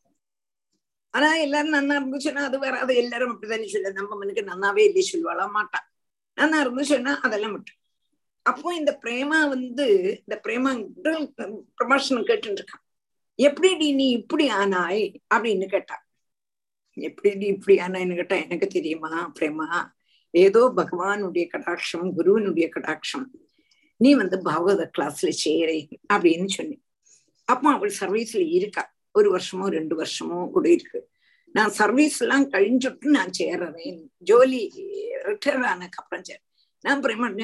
ஆனா 1.13 1.35
எல்லாரும் 1.35 1.73
நன்னா 1.73 1.95
இருந்துச்சுன்னா 2.01 2.43
அது 2.49 2.59
வேற 2.59 2.79
அது 2.79 2.95
எல்லாரும் 2.95 3.31
அப்படித்தானே 3.31 3.67
சொல்ல 3.67 3.91
நம்ம 3.91 4.25
மனுக்கு 4.25 4.41
நன்னாவே 4.41 4.83
இல்லை 4.89 5.03
சொல்லுவாளா? 5.11 5.45
மாட்டான். 5.49 5.87
நன்னா 6.37 6.57
இருந்துச்சுன்னா 6.65 7.13
அதெல்லாம் 7.19 7.51
மட்டும் 7.51 7.79
அப்போ 8.45 8.75
இந்த 8.75 8.99
பிரேமா 9.03 9.39
வந்து 9.49 9.85
இந்த 10.19 10.35
பிரேமா 10.45 10.71
பிரபாஷணம் 11.77 12.23
கேட்டு 12.23 12.53
இருக்கான். 12.53 12.83
எப்படி 13.35 13.91
நீ 13.93 14.09
இப்படி 14.09 14.49
ஆனாய்? 14.49 15.03
அப்படின்னு 15.35 15.67
கேட்டா 15.69 15.97
எப்படி 16.93 17.45
இப்படி 17.45 17.79
ஆனா 17.79 17.99
கேட்டா 17.99 18.35
எனக்கு 18.35 18.67
தெரியுமா? 18.67 19.31
பிரேமா 19.39 19.91
ஏதோ 20.29 20.71
பகவானுடைய 20.75 21.45
கடாட்சம் 21.53 22.11
குருவனுடைய 22.17 22.69
கடாட்சம். 22.75 23.25
நீ 23.97 24.13
வந்து 24.13 24.37
பாகவத 24.37 24.89
கிளாஸ்ல 24.97 25.31
சேரே 25.45 25.87
அப்படின்னு 26.13 26.47
சொன்னி. 26.47 26.83
அப்போ 27.45 27.71
அவள் 27.71 27.93
சர்வீஸ்ல 27.99 28.49
இருக்கா. 28.49 28.93
ஒரு 29.11 29.37
வருஷமோ 29.37 29.65
ரெண்டு 29.67 30.03
வருஷமோ 30.03 30.49
கூட 30.49 30.69
இருக்கு. 30.69 31.09
நான் 31.53 31.69
சர்வீஸ் 31.69 32.21
எல்லாம் 32.21 32.51
கழிஞ்சுட்டு 32.51 33.05
நான் 33.05 33.31
சேர்றேன். 33.39 33.99
ஜோலி 34.17 34.71
ரிட்டையர் 35.25 35.63
ஆனதுக்கு 35.63 36.01
அப்புறம் 36.03 36.23
சேர் 36.23 36.41
நான் 36.79 37.01
பிரேமன் 37.01 37.35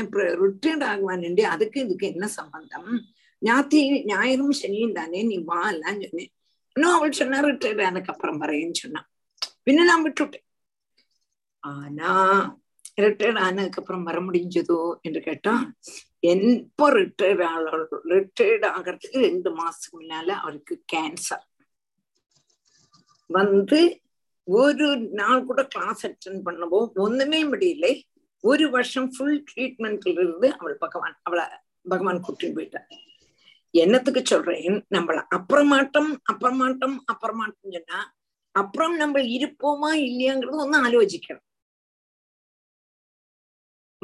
ரிட்டையர்ட் 0.43 0.86
ஆகுவானுண்டு 0.91 1.41
அதுக்கு 1.41 1.82
இதுக்கு 1.82 2.08
என்ன 2.08 2.28
சம்பந்தம்? 2.28 3.06
ஞாத்தி 3.45 3.82
ஞாயிறும் 4.12 4.56
சனியும் 4.62 4.91
தானே 4.91 5.24
நீ 5.24 5.38
வா 5.38 5.70
எல்லாம் 5.70 6.02
சொன்னேன். 6.02 6.32
இன்னும் 6.76 6.93
அவள் 6.93 7.12
சொன்னா 7.12 7.39
ரிட்டையர்ட் 7.39 7.84
ஆனதுக்கு 7.84 8.14
அப்புறம் 8.14 8.41
வரேன்னு 8.41 8.72
சொன்னான் 8.72 9.10
பின்ன 9.68 9.86
நான் 9.89 10.05
விட்டுட்டேன். 10.05 10.45
ஆனா 11.63 12.11
ரிட்டையர்ட் 13.01 13.39
ஆனதுக்கு 13.39 13.80
அப்புறம் 13.82 14.03
வர 14.03 14.18
முடிஞ்சதோ 14.22 14.80
என்று 15.01 15.22
கேட்டா 15.22 15.53
எப்போ 16.32 16.86
ரிட்டையர்ட் 16.91 17.43
ஆக 17.49 17.78
ரிட்டையர்ட் 18.13 18.65
ஆகிறதுக்கு 18.76 19.20
ரெண்டு 19.28 19.49
மாசத்துக்கு 19.59 19.97
முன்னால 19.99 20.30
அவருக்கு 20.43 20.76
கேன்சர் 20.93 21.45
வந்து 23.30 23.80
ஒரு 24.47 24.88
நாள் 25.20 25.45
கூட 25.45 25.61
கிளாஸ் 25.65 26.03
அட்டன் 26.07 26.43
பண்ணவோ 26.45 26.80
ஒண்ணுமே 27.05 27.39
முடியல. 27.43 27.86
ஒரு 28.43 28.65
வருஷம் 28.70 29.09
ஃபுல் 29.15 29.39
ட்ரீட்மெண்ட்ல 29.49 30.13
இருந்து 30.15 30.47
அவள் 30.57 30.78
பகவான் 30.84 31.18
அவளை 31.24 31.45
பகவான் 31.89 32.24
கூட்டின்னு 32.26 32.57
போயிட்டார். 32.57 32.88
என்னத்துக்கு 33.74 34.22
சொல்றேன்? 34.26 34.78
நம்மள 34.95 35.18
அப்புறமாட்டம் 35.38 36.11
அப்புறமாட்டம் 36.32 36.95
அப்புறமாட்டம் 37.11 37.76
சொன்னா 37.78 37.99
அப்புறம் 38.58 38.95
நம்ம 38.95 39.20
இருப்போமா 39.20 39.99
இல்லையாங்கிறது 40.01 40.55
ஒன்னும் 40.55 40.84
ஆலோசிக்கணும். 40.84 41.45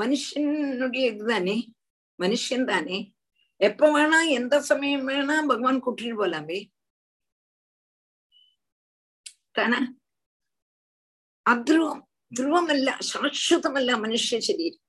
மனுஷனுடைய 0.01 1.05
இதுதானே? 1.05 1.73
மனுஷன் 2.19 2.65
தானே? 2.65 3.13
எப்ப 3.55 3.89
வேணா 3.89 4.29
எந்த 4.29 4.61
சமயம் 4.61 5.07
வேணா 5.07 5.47
பகவான் 5.47 5.83
கூட்டிட்டு 5.83 6.17
போலாமே. 6.19 6.59
தானே? 9.51 9.77
அத்ருவம். 11.49 12.01
துருவமல்ல 12.35 12.99
சாஸ்வதமல்ல 13.13 13.91
மனுஷன் 14.05 14.39
சரீரம். 14.39 14.81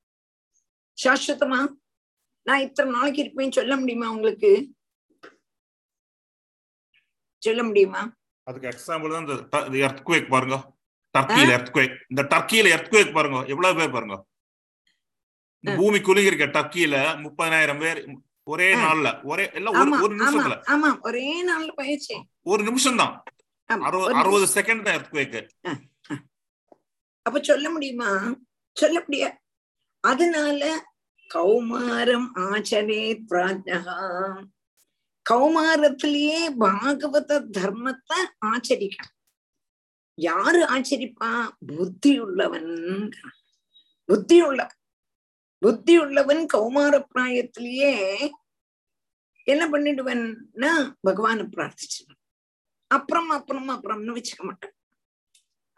சாஸ்வதமா? 1.04 1.74
நான் 2.42 2.60
இத்தனை 2.60 2.92
நாளைக்கு 2.92 3.22
இருப்பேன் 3.22 3.50
சொல்ல 3.50 3.76
முடியுமா 3.76 4.10
உங்களுக்கு? 4.10 4.74
சொல்ல 7.38 7.62
முடியுமா? 7.62 8.14
அதுக்கு 8.46 8.68
எக்ஸாம்பிள் 8.72 9.14
தான் 9.14 9.26
இந்த 9.66 9.78
எர்த்குவேக் 9.86 10.32
பாருங்க. 10.34 10.56
டர்க்கியில 11.14 11.50
எர்த்குவேக் 11.56 11.96
இந்த 12.12 12.22
டர்க்கியில 12.32 12.72
எர்த்குவேக் 12.76 13.16
பாருங்க. 13.16 13.40
எவ்வளவு 13.52 13.78
பேர் 13.78 13.94
பாருங்க. 13.96 14.16
இந்த 15.64 15.72
பூமி 15.78 15.98
குலுங்கி 16.00 16.30
இருக்க 16.30 16.46
டர்க்கியில 16.56 16.96
முப்பதாயிரம் 17.24 17.82
பேர் 17.84 18.00
ஒரே 18.46 18.66
நாள்ல 18.80 19.08
ஒரே 19.24 19.44
எல்லாம் 19.58 19.76
ஒரு 19.98 20.14
நிமிஷத்துல. 20.14 20.56
ஒரே 21.08 21.28
நாள்ல 21.48 21.70
பயிற்சி 21.78 22.16
ஒரு 22.52 22.62
நிமிஷம் 22.68 22.98
தான் 23.00 23.14
அறுபது 23.70 24.16
அறுபது 24.20 24.46
செகண்ட் 24.56 24.84
தான் 24.86 24.96
எர்த்குவேக் 24.98 25.38
அப்ப 27.26 27.38
சொல்ல 27.42 27.66
முடியுமா? 27.74 28.10
சொல்ல 28.76 28.96
முடியாது 29.04 29.36
அதனால 30.04 30.62
கௌமாரம் 31.30 32.26
ஆச்சரே 32.46 32.98
பிராஜ்னகா 33.30 33.96
கௌமாரத்திலேயே 35.30 36.40
பாகவத 36.60 37.32
தர்மத்தை 37.58 38.18
ஆச்சரிக்கணும் 38.46 39.12
யாரு 40.18 40.60
ஆச்சரிப்பா? 40.64 41.30
புத்தி 41.66 42.18
உள்ளவன் 42.18 42.72
புத்தி 44.08 44.42
உள்ளவன் 44.42 44.80
புத்தி 45.62 45.94
உள்ளவன் 45.98 46.46
கௌமார 46.54 46.94
பிராயத்திலேயே 47.14 47.92
என்ன 49.46 49.62
பண்ணிடுவன்னா 49.68 50.72
பகவான 51.08 51.40
பிரார்த்திச்சிடுவன். 51.54 52.20
அப்புறம் 52.90 53.30
அப்புறம் 53.30 53.68
அப்புறம்னு 53.68 54.16
வச்சுக்க 54.16 54.42
மாட்டான். 54.42 54.74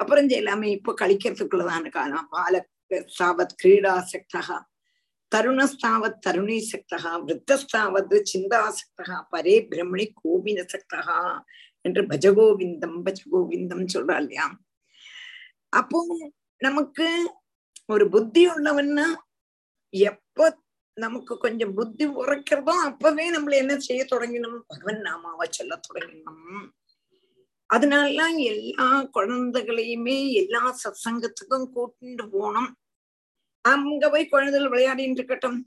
அப்புறம் 0.01 0.28
செய்யலாமே 0.28 0.64
இப்ப 0.64 0.94
கழிக்கிறதுக்குள்ளதான 1.01 1.90
காலம். 1.90 2.28
பால 2.30 2.68
சாவத் 3.18 3.57
கிரீடாசக்தா 3.62 4.59
தருணஸ்தாவத் 5.33 6.20
தருணீசக்தா 6.27 7.12
விருத்தஸ்தாவத் 7.22 8.14
சிந்தாசக்தகா 8.31 9.16
பரே 9.33 9.57
பிரம்மணி 9.70 10.07
கோபினசக்தா 10.20 11.16
என்று 11.85 12.03
பஜகோவிந்தம் 12.03 12.99
பஜகோவிந்தம் 13.03 13.85
சொல்றா 13.87 14.16
இல்லையா? 14.16 14.47
அப்போ 15.72 15.99
நமக்கு 16.61 17.07
ஒரு 17.89 18.05
புத்தி 18.09 18.43
உள்ளவன்னா 18.47 19.07
எப்ப 19.95 20.47
நமக்கு 20.97 21.35
கொஞ்சம் 21.37 21.74
புத்தி 21.74 22.05
உரைக்கிறதோ 22.20 22.74
அப்பவே 22.87 23.24
நம்மள 23.31 23.57
என்ன 23.57 23.74
செய்ய 23.79 24.03
தொடங்கினோம் 24.05 24.59
பகவன் 24.66 25.03
நாமாவை 25.07 25.47
சொல்ல 25.51 25.74
தொடங்கினோம் 25.87 26.64
அதனால 27.70 28.18
எல்லா 28.47 28.89
குழந்தைகளையுமே 29.14 30.16
எல்லா 30.33 30.62
சத்சங்கத்துக்கும் 30.83 31.70
கூட்டிட்டு 31.74 32.27
போனோம் 32.35 32.70
அங்க 33.65 34.05
போய் 34.09 34.26
குழந்தைகள் 34.26 34.72
விளையாடிட்டு 34.72 35.22
இருக்கட்டும் 35.22 35.59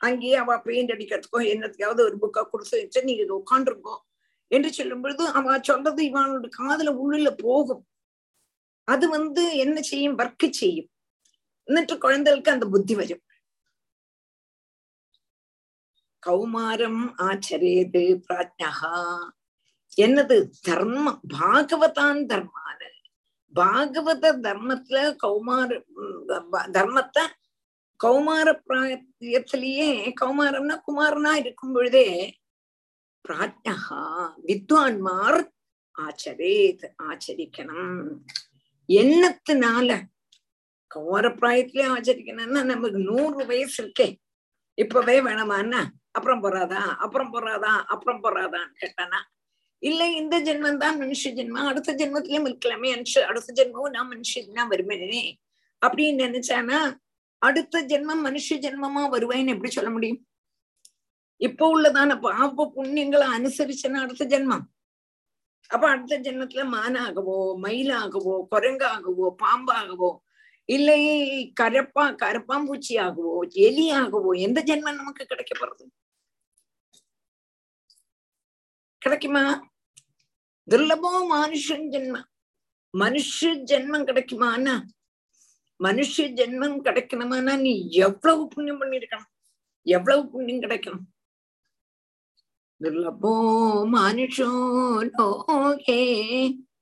அங்கேயே 0.00 0.36
அவ 0.36 0.54
பெயிண்ட் 0.58 0.92
அடிக்கிறதுக்கோ 0.94 1.40
என்னத்துக்காவது 1.52 2.00
ஒரு 2.04 2.16
புக்கா 2.18 2.42
கொடுத்து 2.44 2.76
வச்சு 2.80 3.00
நீங்க 3.02 3.22
இது 3.22 3.34
உட்காந்துருக்கோ 3.34 3.94
என்று 4.50 4.70
சொல்லும் 4.72 5.02
பொழுது 5.02 5.24
அவ 5.32 5.58
சொல்றது 5.62 6.00
இவனோட 6.04 6.48
காதுல 6.58 6.92
உள்ள 6.96 7.28
போகும் 7.42 7.84
அது 8.88 9.04
வந்து 9.08 9.42
என்ன 9.56 9.76
செய்யும் 9.82 10.16
ஒர்க்கு 10.18 10.48
செய்யும் 10.52 10.88
എന്നിട്ട് 11.68 11.94
குழந்தைகளுக்கு 11.98 12.54
அந்த 12.54 12.66
புத்தி 12.66 12.94
வரும் 12.94 13.22
கௌமாரம் 16.22 17.02
ஆச்சரேது 17.20 18.02
பிராஜ்னகா 18.26 18.96
என்னது 19.96 20.36
தர்மம் 20.62 21.20
பாகவதான் 21.32 22.20
தர்மான 22.26 22.80
பாகவத 23.54 24.26
தர்மத்துல 24.44 24.98
கௌமார 25.22 25.70
தர்மத்தை 26.72 27.24
கௌமார 28.03 28.47
பிராயத்திலேயே 28.67 30.13
கௌமாரம்னா 30.21 30.75
குமாரனா 30.87 31.33
இருக்கும் 31.35 31.73
பொழுதே 31.73 32.37
பிராஜ்னகா 33.29 34.01
வித்வான்மார் 34.45 35.39
ஆச்சரேத் 35.95 36.83
ஆச்சரிக்கணும். 37.03 38.09
எண்ணத்தினால 38.87 40.01
கௌமார 40.95 41.25
பிராயத்திலே 41.39 41.85
ஆச்சரிக்கணும்னா 41.95 42.63
நமக்கு 42.63 42.99
நூறு 42.99 43.45
வயசு 43.45 43.77
இருக்கே. 43.83 44.15
இப்பவே 44.73 45.21
வேணாமா 45.21 45.89
அப்புறம் 46.11 46.43
போறாதா? 46.43 46.83
அப்புறம் 47.03 47.33
போறாதா? 47.33 47.73
அப்புறம் 47.93 48.23
போறாதான்னு 48.23 48.77
கேட்டானா. 48.81 49.19
இல்ல 49.79 50.11
இந்த 50.11 50.41
ஜென்மம் 50.41 50.77
தான் 50.77 51.01
மனுஷ 51.01 51.23
ஜென்மம். 51.23 51.67
அடுத்த 51.71 51.93
ஜென்மத்திலயும் 51.93 52.47
இருக்கலாமே. 52.47 53.21
அடுத்த 53.21 53.53
ஜென்மமும் 53.57 53.89
நான் 53.89 54.09
மனுஷன் 54.09 54.53
தான் 54.53 54.69
வருமேனே 54.69 55.33
அப்படின்னு 55.85 56.21
நினைச்சானா 56.25 56.79
அடுத்த 57.37 57.81
ஜென்மம் 57.81 58.23
மனுஷ 58.27 58.47
ஜென்மமா 58.65 59.01
வருவேன்னு 59.13 59.53
எப்படி 59.53 59.69
சொல்ல 59.69 59.89
முடியும்? 59.89 60.21
இப்போ 61.41 61.65
உள்ளதான 61.77 62.19
பாப 62.19 62.71
புண்ணியங்களை 62.75 63.27
அனுசரிச்சுன்னா 63.37 63.99
அடுத்த 64.05 64.25
ஜென்மம். 64.25 64.65
அப்ப 65.69 65.89
அடுத்த 65.89 66.19
ஜென்மத்துல 66.19 66.63
மானாகவோ 66.75 67.37
மயிலாகவோ 67.63 68.35
குரங்காகவோ 68.51 69.27
பாம்பாகவோ 69.43 70.09
இல்லை 70.69 71.01
கரப்பா 71.59 72.05
கரப்பாம்பூச்சி 72.21 72.93
ஆகவோ 73.05 73.35
எலியாகவோ 73.67 74.31
எந்த 74.39 74.63
ஜென்மம் 74.63 74.99
நமக்கு 75.01 75.25
கிடைக்க 75.25 75.53
போறது? 75.59 75.85
கிடைக்குமா? 79.01 79.43
துர்லபோ 80.69 81.11
மனுஷன் 81.33 81.85
ஜென்மம். 81.93 82.27
மனுஷ 82.93 83.53
ஜென்மம் 83.71 84.07
கிடைக்குமான்னா 84.09 84.75
மனுஷ 85.79 86.25
ஜென்மம் 86.37 86.77
கிடைக்கணுமானா 86.83 87.53
நீ 87.61 87.73
எவ்வளவு 88.01 88.43
புண்ணியம் 88.53 88.81
பண்ணிருக்கணும் 88.81 89.29
எவ்வளவு 89.85 90.21
புண்ணியம் 90.31 90.63
கிடைக்கணும்? 90.63 91.05
துர்லபோ 92.81 93.33
மனுஷோ 93.93 94.49
லோகே 95.09 96.01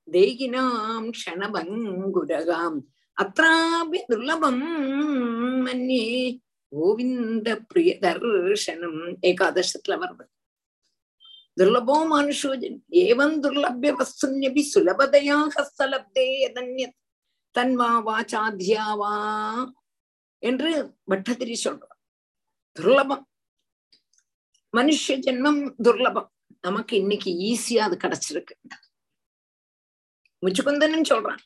தேகினாம் 0.08 1.06
க்ஷணபங்குரகாம் 1.14 2.78
அத்ராபி 3.16 3.98
துர்லபம் 4.10 4.62
மன்னே 5.64 6.04
கோவிந்த 6.72 7.48
பிரிய 7.68 7.92
தர்ஷனம் 8.02 9.00
ஏகாதசத்துல 9.30 9.96
வருது 10.02 10.24
துர்லபோ 11.56 11.96
மனுஷோ 12.10 12.50
ஏவம் 13.04 13.36
துர்லபிய 13.44 13.92
வஸ்துன்யபி 14.00 14.62
சுலபதையாக 14.72 15.52
ஹஸ்தலப்தே 15.56 16.26
எதன்யத் 16.48 16.96
தன்வா 17.58 17.90
வாச்சாத்தியாவா 18.08 19.14
என்று 20.38 20.94
பட்டதிரி 21.10 21.56
சொல்றார் 21.64 21.94
துர்லபம். 22.76 23.24
மனுஷ 24.76 25.04
ஜென்மம் 25.08 25.74
துர்லபம். 25.82 26.26
நமக்கு 26.60 26.96
இன்னைக்கு 26.96 27.30
ஈஸியா 27.30 27.78
அது 27.78 27.96
கிடைச்சிருக்கு. 27.96 28.54
முச்சுக்குந்தனும் 30.46 31.08
சொல்றான் 31.08 31.42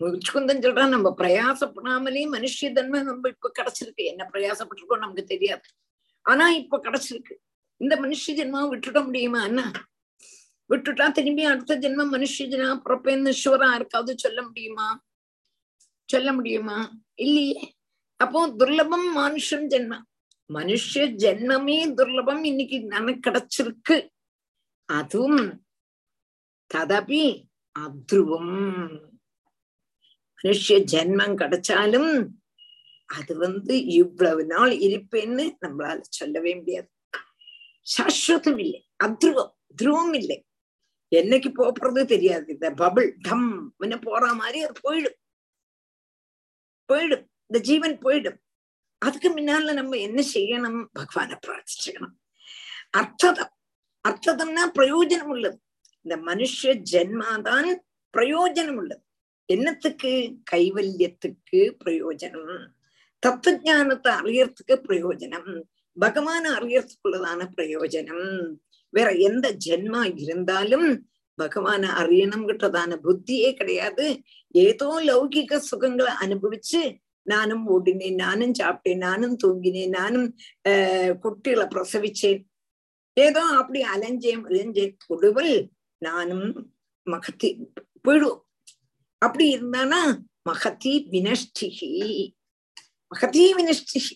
முச்சுக்குந்தன் 0.00 0.62
சொல்றான் 0.64 0.88
நம்ம 0.88 1.14
பிரயாசப்படாமலே 1.18 2.22
மனுஷ 2.36 2.72
தன்மை 2.72 3.02
நம்ம 3.02 3.28
இப்ப 3.28 3.52
கிடைச்சிருக்கு. 3.58 4.04
என்ன 4.04 4.30
பிரயாசப்பட்டிருக்கோம் 4.32 4.98
நமக்கு 4.98 5.24
தெரியாது. 5.24 5.62
ஆனா 6.22 6.50
இப்ப 6.50 6.78
கிடைச்சிருக்கு. 6.78 7.34
இந்த 7.76 7.96
மனுஷ 7.96 8.24
ஜென்மாவை 8.26 8.68
விட்டுட 8.74 9.04
முடியுமா 9.04 9.44
என்ன? 9.44 9.72
விட்டுட்டா 10.68 11.12
திரும்பி 11.12 11.44
அடுத்த 11.44 11.78
ஜென்மம் 11.78 12.12
மனுஷ 12.12 12.36
ஜனா 12.38 12.80
பிறப்பேன்னு 12.84 13.32
ஷூரா 13.44 13.74
இருக்காது 13.74 14.18
சொல்ல 14.18 14.42
முடியுமா? 14.42 15.02
சொல்ல 16.06 16.32
முடியுமா? 16.32 16.98
இல்லையே. 17.14 17.74
அப்போ 18.16 18.48
துர்லபம் 18.48 19.16
மனுஷன் 19.16 19.66
ஜென்மம். 19.66 20.02
மனுஷ 20.54 20.94
ஜென்மமே 20.94 21.92
துர்லபம் 21.96 22.44
இன்னைக்கு 22.44 22.86
எனக்கு 22.90 23.30
கிடைச்சிருக்கு. 23.30 24.08
அதுவும் 24.84 25.66
ததபி 26.74 27.42
அத்ருவம். 27.78 29.00
மனுஷ 30.42 30.68
ஜென்மம் 30.68 31.34
கிடைச்சாலும் 31.34 32.26
அது 33.06 33.38
வந்து 33.38 33.84
இவ்வளவு 33.84 34.44
நாள் 34.44 34.70
இருப்பேன்னு 34.70 35.50
நம்மளால 35.60 36.00
சொல்லவே 36.00 36.54
முடியாது. 36.54 36.90
சாஸ்வதம் 37.98 38.58
இல்லை. 38.58 38.88
அத்ருவம். 39.04 39.52
துருவம் 39.82 40.14
இல்லை. 40.14 40.44
என்னைக்கு 41.16 41.72
போறது 41.80 42.04
தெரியாது. 42.04 42.52
இந்த 42.52 42.70
பபிள் 42.70 43.12
டம் 43.20 43.74
முன்ன 43.80 44.00
போற 44.00 44.34
மாதிரி 44.34 44.62
அது 44.62 44.80
போயிடும். 44.82 45.22
போயிடும். 46.92 47.26
இந்த 47.46 47.64
ஜீவன் 47.64 47.98
போயிடும். 47.98 48.36
அதுக்கு 48.98 49.36
முன்னால 49.36 49.72
நம்ம 49.72 49.96
என்ன 49.96 50.24
செய்யணும்? 50.34 50.86
பகவான 50.98 51.38
பிரார்த்திச்சுக்கணும். 51.46 52.14
அர்த்ததம். 52.96 53.52
அர்த்ததம்னா 54.08 54.70
பிரயோஜனம் 54.78 55.20
உள்ளது. 55.20 55.60
இந்த 56.02 56.34
மனுஷ 56.34 56.82
ஜென்மாதான் 56.92 57.74
பிரயோஜனம் 58.16 58.74
உள்ளது. 58.74 59.02
என்னத்துக்கு? 59.46 60.34
கைவல்யத்துக்கு 60.52 61.76
பிரயோஜனம். 61.84 62.66
தத்துவ 63.18 63.60
ஞானத்தை 63.62 64.14
அறியறதுக்கு 64.14 64.82
பிரயோஜனம். 64.88 65.62
பகவான 66.00 66.44
அறியறதுக்குள்ளதான 66.44 67.48
பிரயோஜனம். 67.56 68.56
வேற 68.90 69.10
எந்த 69.10 69.56
ஜென்மா 69.64 70.12
இருந்தாலும் 70.16 71.08
பகவான 71.42 71.86
அறியணும்கிட்டதான 71.86 72.98
புத்தியே 73.04 73.54
கிடையாது. 73.54 74.22
ஏதோ 74.50 75.02
லௌகிக 75.04 75.62
சுகங்களை 75.70 76.10
அனுபவிச்சு 76.20 77.02
நானும் 77.22 77.68
ஓடினேன் 77.68 78.14
நானும் 78.14 78.52
சாப்பிட்டேன் 78.52 78.96
நானும் 78.96 79.36
தூங்கினேன் 79.44 79.88
நானும் 79.88 80.36
ஆஹ் 80.68 81.16
குட்டிகளை 81.22 81.68
பிரசவிச்சேன். 81.68 82.44
ஏதோ 83.12 83.42
அப்படி 83.42 83.82
அலைஞ்சேன் 83.82 84.42
அலைஞ்சேன் 84.44 84.96
ஒடுவல் 85.08 85.68
நானும் 85.98 86.74
மகத்தி 87.10 87.66
போயிடுவோம். 88.08 88.40
அப்படி 89.18 89.56
இருந்தானா 89.56 90.18
மகதி 90.42 91.06
வினஷ்டிகி. 91.10 92.32
மகதி 93.06 93.54
வினஷ்டிகி. 93.54 94.12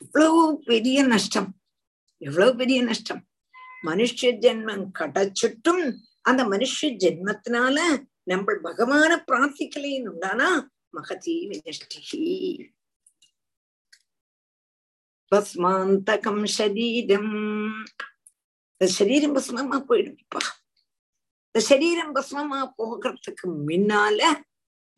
எவ்வளவு 0.00 0.58
பெரிய 0.58 1.02
நஷ்டம். 1.02 1.54
எவ்வளவு 2.18 2.56
பெரிய 2.56 2.82
நஷ்டம். 2.82 3.26
மனுஷ 3.82 4.22
ஜென்மம் 4.22 4.86
கிடைச்சிட்டும் 4.98 5.94
அந்த 6.24 6.42
மனுஷ 6.44 6.88
ஜென்மத்தினால 7.02 7.78
நம்ம 8.22 8.52
பகவான 8.66 9.10
பிரார்த்திக்கலைன்னு 9.28 10.10
உண்டானா? 10.12 10.48
மகதி 10.90 11.34
வினஷ்டிகி 11.50 12.22
பஸ்மாந்தகம் 15.32 16.44
சரீரம் 16.58 17.32
இந்த 18.72 18.86
சரீரம் 18.98 19.34
பஸ்மமா 19.36 19.78
போயிடுப்பா 19.88 20.42
இந்த 21.46 21.60
சரீரம் 21.70 22.14
பஸ்மமா 22.14 22.60
போகிறதுக்கு 22.78 23.46
முன்னால 23.68 24.20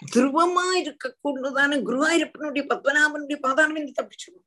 துருவமா 0.02 0.64
இருக்கக்கூடியதான 0.82 1.78
குருவாயிருப்பனுடைய 1.88 2.64
பத்மநாபனுடைய 2.72 3.38
பாதானம் 3.40 3.78
என்று 3.80 3.94
தப்பிச்சிடும் 4.00 4.46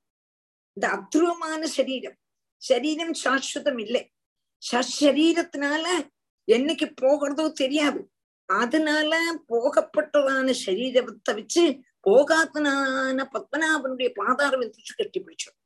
இந்த 0.78 0.86
அத்ருவமான 0.98 1.62
சரீரம் 1.78 2.18
சரீரம் 2.62 3.14
சாஸ்வதம் 3.24 3.80
இல்லை. 3.80 4.04
சரீரத்தினால 5.02 5.86
என்னைக்கு 6.56 6.88
போகிறதோ 7.02 7.52
தெரியாது. 7.52 8.02
அதனால 8.46 9.12
போகப்பட்டதான 9.48 10.54
சரீரத்தை 10.66 11.34
வச்சு 11.36 11.64
போகாதனான 12.00 13.28
பத்மநாபனுடைய 13.34 14.10
பாதாரம் 14.16 14.62
என்று 14.62 14.96
கட்டி 14.96 15.20
பிடிச்சோம். 15.20 15.58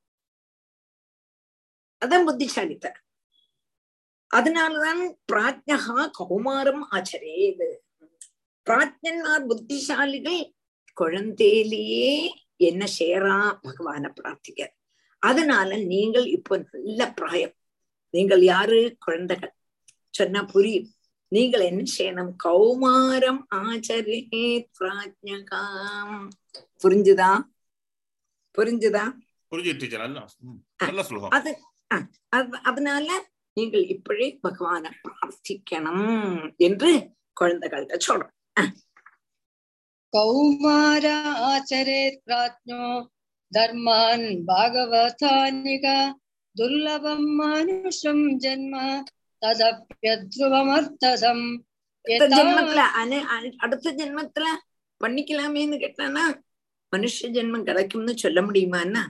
அதான் 2.02 2.28
புத்திசாலித்த. 2.28 2.88
அதனாலதான் 4.36 5.04
பிராஜ்யகா 5.32 6.00
கௌமாரம் 6.20 6.84
ஆச்சரேது 6.92 7.70
பிராஜ்யன்மார் 8.68 9.48
புத்திசாலிகள் 9.50 10.42
குழந்தையிலேயே 11.02 12.30
என்ன 12.56 12.86
சேரா 12.86 13.60
பகவான 13.64 14.12
பிரார்த்திக்க. 14.18 14.68
அதனால 15.20 15.78
நீங்கள் 15.78 16.26
இப்ப 16.26 16.58
நல்ல 16.72 17.12
பிராயம். 17.12 17.56
நீங்கள் 18.10 18.44
யாரு? 18.44 18.80
குழந்தைகள். 19.00 19.54
சொன்னா 20.18 20.42
புரியும் 20.54 20.90
நீங்கள் 21.32 21.68
என்ன 21.70 21.84
செய்யணும்? 21.98 22.32
கௌமாரம் 22.44 23.42
ஆச்சரியே 23.60 24.48
பிராஜ்யகாம். 24.78 26.18
புரிஞ்சுதா? 26.84 27.32
புரிஞ்சுதா? 28.58 29.06
அது 31.38 31.52
அதனால 32.70 33.08
நீங்கள் 33.58 33.86
இப்படி 33.96 34.28
பகவான 34.44 34.92
பிரார்த்திக்கணும் 35.04 36.54
என்று 36.68 36.92
குழந்தைகள்கிட்ட 37.42 37.98
சொல்றோம். 38.08 38.34
கௌமார 40.14 41.06
ஆச்சரே 41.50 42.04
பிராஜ்யோ 42.26 42.84
தர்மான் 43.52 44.28
பாகவதானிகா. 44.50 45.98
துர்லபம் 46.56 47.28
மனுஷம் 47.42 48.26
ஜென்ம 48.44 48.76
ததப்பியத்ருவமர்த்தசம் 49.44 51.62
ஜென்மத்துல 52.32 52.80
அனு 53.00 53.22
அடுத்த 53.58 53.92
ஜென்மத்துல 53.92 54.44
பண்ணிக்கலாமேன்னு 55.02 55.78
கேட்டானா 55.78 56.42
மனுஷ 56.94 57.36
ஜென்மம் 57.36 57.64
கிடைக்கும்னு 57.64 58.18
சொல்ல 58.18 58.42
முடியுமான்னா 58.42 59.06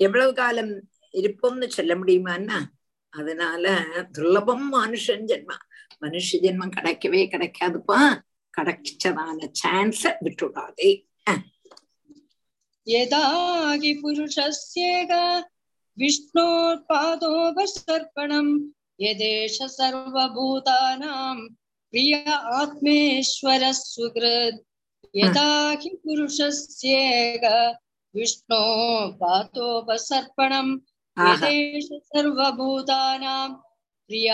எவ்வளவு 0.00 0.34
காலம் 0.34 0.82
இருப்போம்னு 1.14 1.68
சொல்ல 1.68 1.94
முடியுமான்னா 1.94 2.66
அதனால 3.12 3.80
துர்லபம் 4.16 4.74
மனுஷன் 4.74 5.24
ஜென்மம் 5.24 5.62
மனுஷ 6.02 6.44
ஜென்மம் 6.44 6.70
கிடைக்கவே 6.70 7.26
கிடைக்காதுப்பா 7.26 8.22
கிடைச்சதான 8.54 9.48
சான்ஸ 9.62 10.18
விட்டுடாதே 10.24 11.06
யதாகி 12.86 14.00
புருஷஸ்யேக 14.00 15.42
விஷ்ணோர் 15.98 16.80
यदेष 19.00 19.58
सर्वभूतानां 19.62 21.36
प्रिय 21.90 22.14
आत्मेश्वर 22.30 23.72
सुकृत् 23.72 24.64
यदा 25.16 25.70
हि 25.70 25.90
पुरुषस्येक 26.04 27.44
विष्णो 28.16 28.64
पातोपसर्पणम् 29.20 30.78
सर्वभूतानां 31.92 33.50
प्रिय 34.08 34.30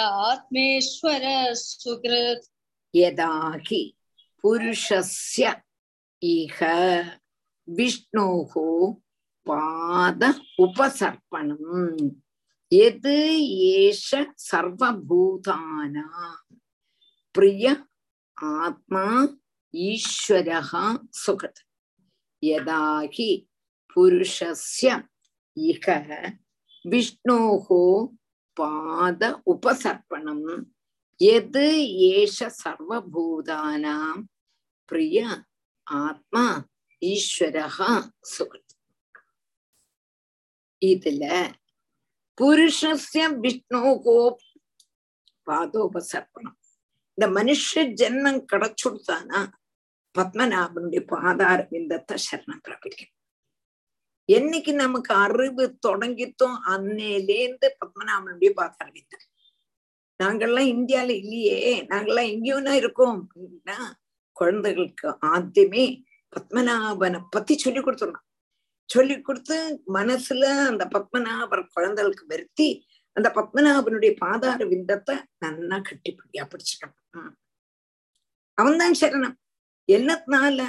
यदा 2.95 3.59
हि 3.67 3.83
पुरुषस्य 4.43 5.57
इह 6.23 6.59
विष्णोः 7.69 8.53
पाद 9.51 10.23
उपसर्पणम्। 10.59 12.11
எது 12.73 13.41
ஏஷ 13.79 14.33
சர்வபூதானா? 14.53 16.07
பிரிய 17.31 17.87
ஆத்மா 18.35 19.37
ஈஸ்வரः 19.73 20.99
சுகத். 21.27 21.63
யதாகி 22.47 23.49
புருஷஸ்ய 23.95 25.09
இக 25.61 25.87
விஷ்ணோகோ 26.85 28.09
பாத 28.53 29.43
உபசர்ப்பணம். 29.47 30.65
எது 31.17 31.67
ஏஷ 32.13 32.51
சர்வபூதானாம் 32.65 34.23
பிரிய 34.85 35.45
ஆத்மா 35.83 36.67
ஈஸ்வரஹா 37.01 38.09
சுகத். 38.39 38.75
இதுல 40.85 41.53
புருஷஸ்ய 42.41 43.25
விஷ்ணுகோ 43.45 44.19
பாதோபசர்ப்பணம். 45.47 46.59
இந்த 47.19 47.27
மனுஷ 47.39 47.83
ஜென்மம் 48.01 48.45
கிடைச்சுடுத்தானா? 48.53 49.41
பத்மநாபனுடைய 50.15 51.03
பாதார 51.07 51.59
விந்தத்தை 51.71 52.17
சரணம் 52.27 52.63
பிராபிக்கும் 52.67 53.15
என்னைக்கு 54.29 54.73
நமக்கு 54.75 55.13
அறிவு 55.15 55.65
தொடங்கிட்டோ 55.87 56.49
அன்னையிலேந்து 56.73 57.69
பத்மநாபனுடைய 57.81 58.51
பாதார 58.61 58.87
விந்தம் 58.97 59.27
நாங்கள்லாம் 60.21 60.71
இந்தியால 60.75 61.11
இல்லையே 61.21 61.61
நாங்கெல்லாம் 61.91 62.31
எங்கேயோனா 62.33 62.73
இருக்கோம் 62.73 63.21
அப்படின்னா 63.21 63.79
குழந்தைகளுக்கு 64.37 65.09
ஆத்தியமே 65.33 65.85
பத்மநாபனை 66.33 67.21
பத்தி 67.31 67.55
சொல்லி 67.57 67.81
கொடுத்துடணும். 67.81 68.27
சொல்லி 68.91 69.17
கொடுத்து 69.21 69.57
மனசுல 69.99 70.45
அந்த 70.71 70.85
பத்மநாபர் 70.95 71.63
குழந்தைகளுக்கு 71.75 72.25
வருத்தி 72.33 72.69
அந்த 73.17 73.29
பத்மநாபனுடைய 73.37 74.13
பாதார 74.25 74.61
விந்தத்தை 74.73 75.15
நன்னா 75.43 75.79
கட்டிப்பிடியா 75.89 76.45
பிடிச்சுக்கணும் 76.51 76.99
அவன்தான் 78.59 78.97
சரணம். 79.01 79.37
என்னத்தினால 79.89 80.61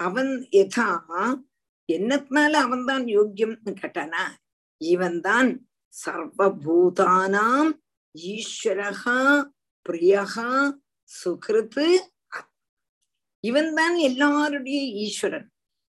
அவன் 0.00 0.32
எதா 0.62 0.88
என்னத்தினால 1.88 2.52
அவன்தான் 2.66 3.04
யோக்கியம்னு 3.16 3.72
கேட்டானா? 3.82 4.24
இவன்தான் 4.80 5.50
சர்வபூதானாம் 5.94 7.70
ஈஸ்வரகா 8.14 9.18
பிரியகா 9.86 10.48
சுகிருத்து 11.10 11.86
இவன் 13.44 13.72
தான் 13.78 13.96
எல்லாருடைய 14.08 14.78
ஈஸ்வரன். 15.04 15.48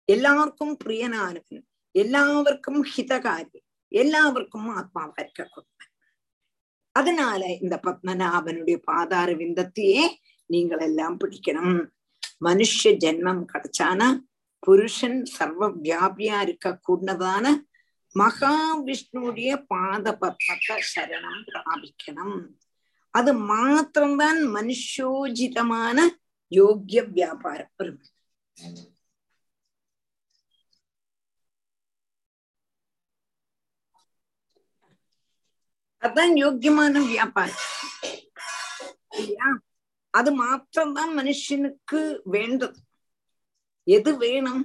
எல்லாருக்கும் 0.08 0.74
പ്രിയനാനവൻ 0.84 1.56
எல்லாവർக்கும் 1.94 2.80
ஹிதகாரி 2.92 3.60
எல்லாருக்கும் 3.92 4.68
ஆத்மாவா 4.78 5.18
இருக்கக்கூடியவன் 5.24 5.92
அதனால 6.92 7.40
இந்த 7.62 7.80
பத்மநாபனுடைய 7.86 8.76
பாதார 8.90 9.28
விந்தத்தையே 9.32 10.04
நீங்கள் 10.50 10.78
எல்லாம் 10.78 11.16
பிடிக்கணும். 11.20 11.76
மனுஷ 12.44 12.90
ஜென்மம் 13.04 13.42
கிடைச்சானா 13.52 14.08
புருஷன் 14.58 15.24
சர்வ 15.24 15.68
வியாபியா 15.68 16.38
இருக்க 16.42 16.80
கூடதான 16.88 17.44
மகாவிஷ்ணுடைய 18.14 19.50
பாத 19.66 20.06
பத்த 20.20 20.76
சரணம் 20.92 21.42
பிராபிக்கணும். 21.48 22.38
அது 23.10 23.32
மாத்திரம்தான் 23.34 24.40
மனுஷோஜிதமான 24.54 25.98
யோக்கிய 26.52 27.02
வியாபாரம் 27.16 27.72
பெருமை 27.76 28.06
அதான் 36.02 36.32
யோக்கியமான 36.44 37.00
வியாபாரம் 37.12 37.62
இல்லையா? 39.18 39.48
அது 40.14 40.30
மாத்திரம்தான் 40.40 41.12
மனுஷனுக்கு 41.18 42.00
வேண்டது 42.34 42.78
எது 43.86 44.10
வேணும்? 44.16 44.62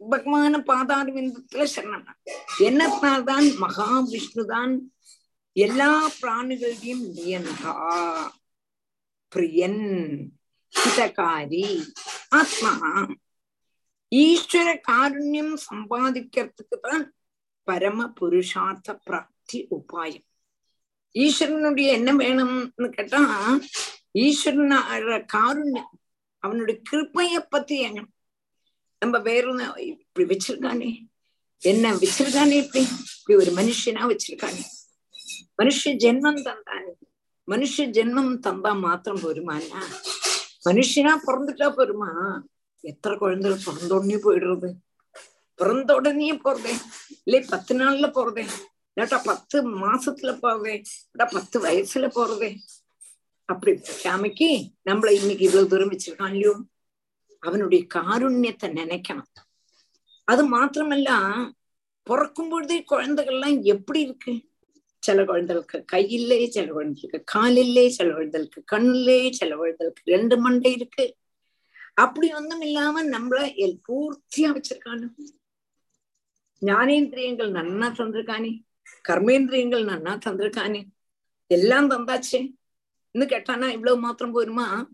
பகவான 0.00 0.54
பாதார 0.70 1.06
விந்தத்துல 1.16 1.64
சரணம். 1.74 2.18
என்னத்தால்தான் 2.66 3.46
மகாவிஷ்ணு 3.62 4.44
தான் 4.44 4.72
எல்லா 5.56 5.90
பிராணிகளையும் 6.20 7.04
நியந்தா 7.16 7.74
பிரியன் 9.32 9.82
ஹிதகாரி 10.72 11.66
ஆத்மா. 12.40 12.72
ஈஸ்வர 14.12 14.68
காருண்யம் 14.88 15.54
சம்பாதிக்கிறதுக்கு 15.68 16.76
தான் 16.86 17.04
பரம 17.68 18.06
புருஷார்த்த 18.18 18.94
பிராப்தி 19.06 19.58
உபாயம். 19.76 20.27
ஈஸ்வரனுடைய 21.18 21.86
என்ன 21.86 22.12
வேணும்னு 22.12 22.88
கேட்டா 22.88 23.54
ஈஸ்வரனோட 24.14 25.26
காருண்யம் 25.32 25.96
அவனுடைய 26.38 26.80
கிருப்பைய 26.90 27.46
பத்தி 27.48 27.80
எங்க 27.80 28.02
நம்ம 29.00 29.18
வேற 29.18 29.74
இப்படி 29.76 30.36
வச்சிருக்கானே. 30.36 31.06
என்ன 31.58 31.94
வச்சிருக்கானே 31.94 32.50
இப்படி? 32.50 32.86
இப்படி 33.20 33.48
ஒரு 33.48 33.62
மனுஷனா 33.62 34.16
வச்சிருக்கானே. 34.16 34.62
மனுஷ 35.58 35.84
ஜென்மம் 35.84 36.42
தந்தானே. 36.42 36.92
மனுஷ 37.46 37.76
ஜென்மம் 37.76 38.38
தந்தா 38.40 38.78
மாத்திரம் 38.78 39.20
போருமானா 39.20 39.82
மனுஷனா 40.64 41.16
பிறந்துட்டா 41.26 41.68
போருமா? 41.68 42.40
எத்தனை 42.80 43.18
குழந்தைகள் 43.18 43.60
பிறந்த 43.64 43.94
உடனே 43.94 44.14
போயிடுறது? 44.14 44.72
பிறந்த 45.54 45.94
உடனே 45.94 46.36
போறதே. 46.36 46.74
இல்லை 47.24 47.46
பத்து 47.48 47.78
நாள்ல 47.78 48.10
போறதே. 48.10 48.46
இல்லாட்டா 48.98 49.24
பத்து 49.24 49.70
மாசத்துல 49.70 50.30
போறதே 50.42 50.82
இல்லாட்டா 51.12 51.26
பத்து 51.32 51.60
வயசுல 51.60 52.06
போறதே? 52.14 52.56
அப்படி 53.44 53.80
சாமிக்கு 54.04 54.48
நம்மள 54.90 55.10
இன்னைக்கு 55.10 55.44
இவ்வளவு 55.44 55.68
தூரம் 55.68 55.90
வச்சிருக்கான் 55.90 56.28
இல்லையோ? 56.28 56.54
அவனுடைய 57.40 57.86
காருண்யத்தை 57.94 58.68
நினைக்கணும். 58.80 59.30
அது 60.24 60.42
மாத்திரமல்ல 60.56 61.10
பிறக்கும் 62.02 62.48
பொழுதே 62.48 62.84
குழந்தைகள்லாம் 62.90 63.62
எப்படி 63.62 64.00
இருக்கு? 64.00 64.46
சில 64.98 65.24
குழந்தைகளுக்கு 65.24 65.84
கை 65.84 66.08
இல்லை 66.08 66.50
சில 66.50 66.72
குழந்தைகளுக்கு 66.72 67.24
கால் 67.24 67.56
இல்லை 67.56 67.90
சில 67.90 68.12
குழந்தைகளுக்கு 68.12 68.64
கண் 68.64 68.94
இல்லை 68.94 69.32
சில 69.32 69.56
குழந்தைகளுக்கு 69.56 70.02
ரெண்டு 70.04 70.38
மண்டை 70.38 70.72
இருக்கு. 70.72 71.16
அப்படி 71.94 72.32
ஒன்றும் 72.32 72.60
இல்லாம 72.60 73.04
நம்மள 73.04 73.54
எல் 73.64 73.80
பூர்த்தியா 73.88 74.50
வச்சிருக்கானு. 74.56 75.08
ஞானேந்திரியங்கள் 76.62 77.50
நன்னா 77.50 77.88
தந்திருக்கானே 77.98 78.66
கர்மேந்திரியங்கள் 79.08 79.84
நன்னா 79.84 80.18
தந்திருக்கானே? 80.26 80.88
எல்லாம் 81.46 81.90
தந்தாச்சு 81.90 82.54
இன்னும் 83.10 83.28
கேட்டானா 83.28 83.68
இவ்வளவு 83.68 83.98
மாத்திரம் 83.98 84.34
போருமா 84.34 84.86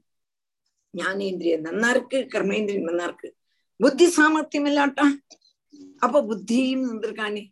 ஞானேந்திரியம் 0.97 1.65
நன்னா 1.67 1.91
இருக்கு 1.91 2.19
கர்மேந்திரியம் 2.31 2.89
நன்னா 2.89 3.03
இருக்கு. 3.03 3.37
புத்தி 3.77 4.07
சாமர்த்தியம் 4.07 4.67
இல்லாட்டா? 4.67 5.05
அப்ப 5.99 6.23
புத்தியும் 6.23 6.85
தந்திருக்கானே 6.91 7.51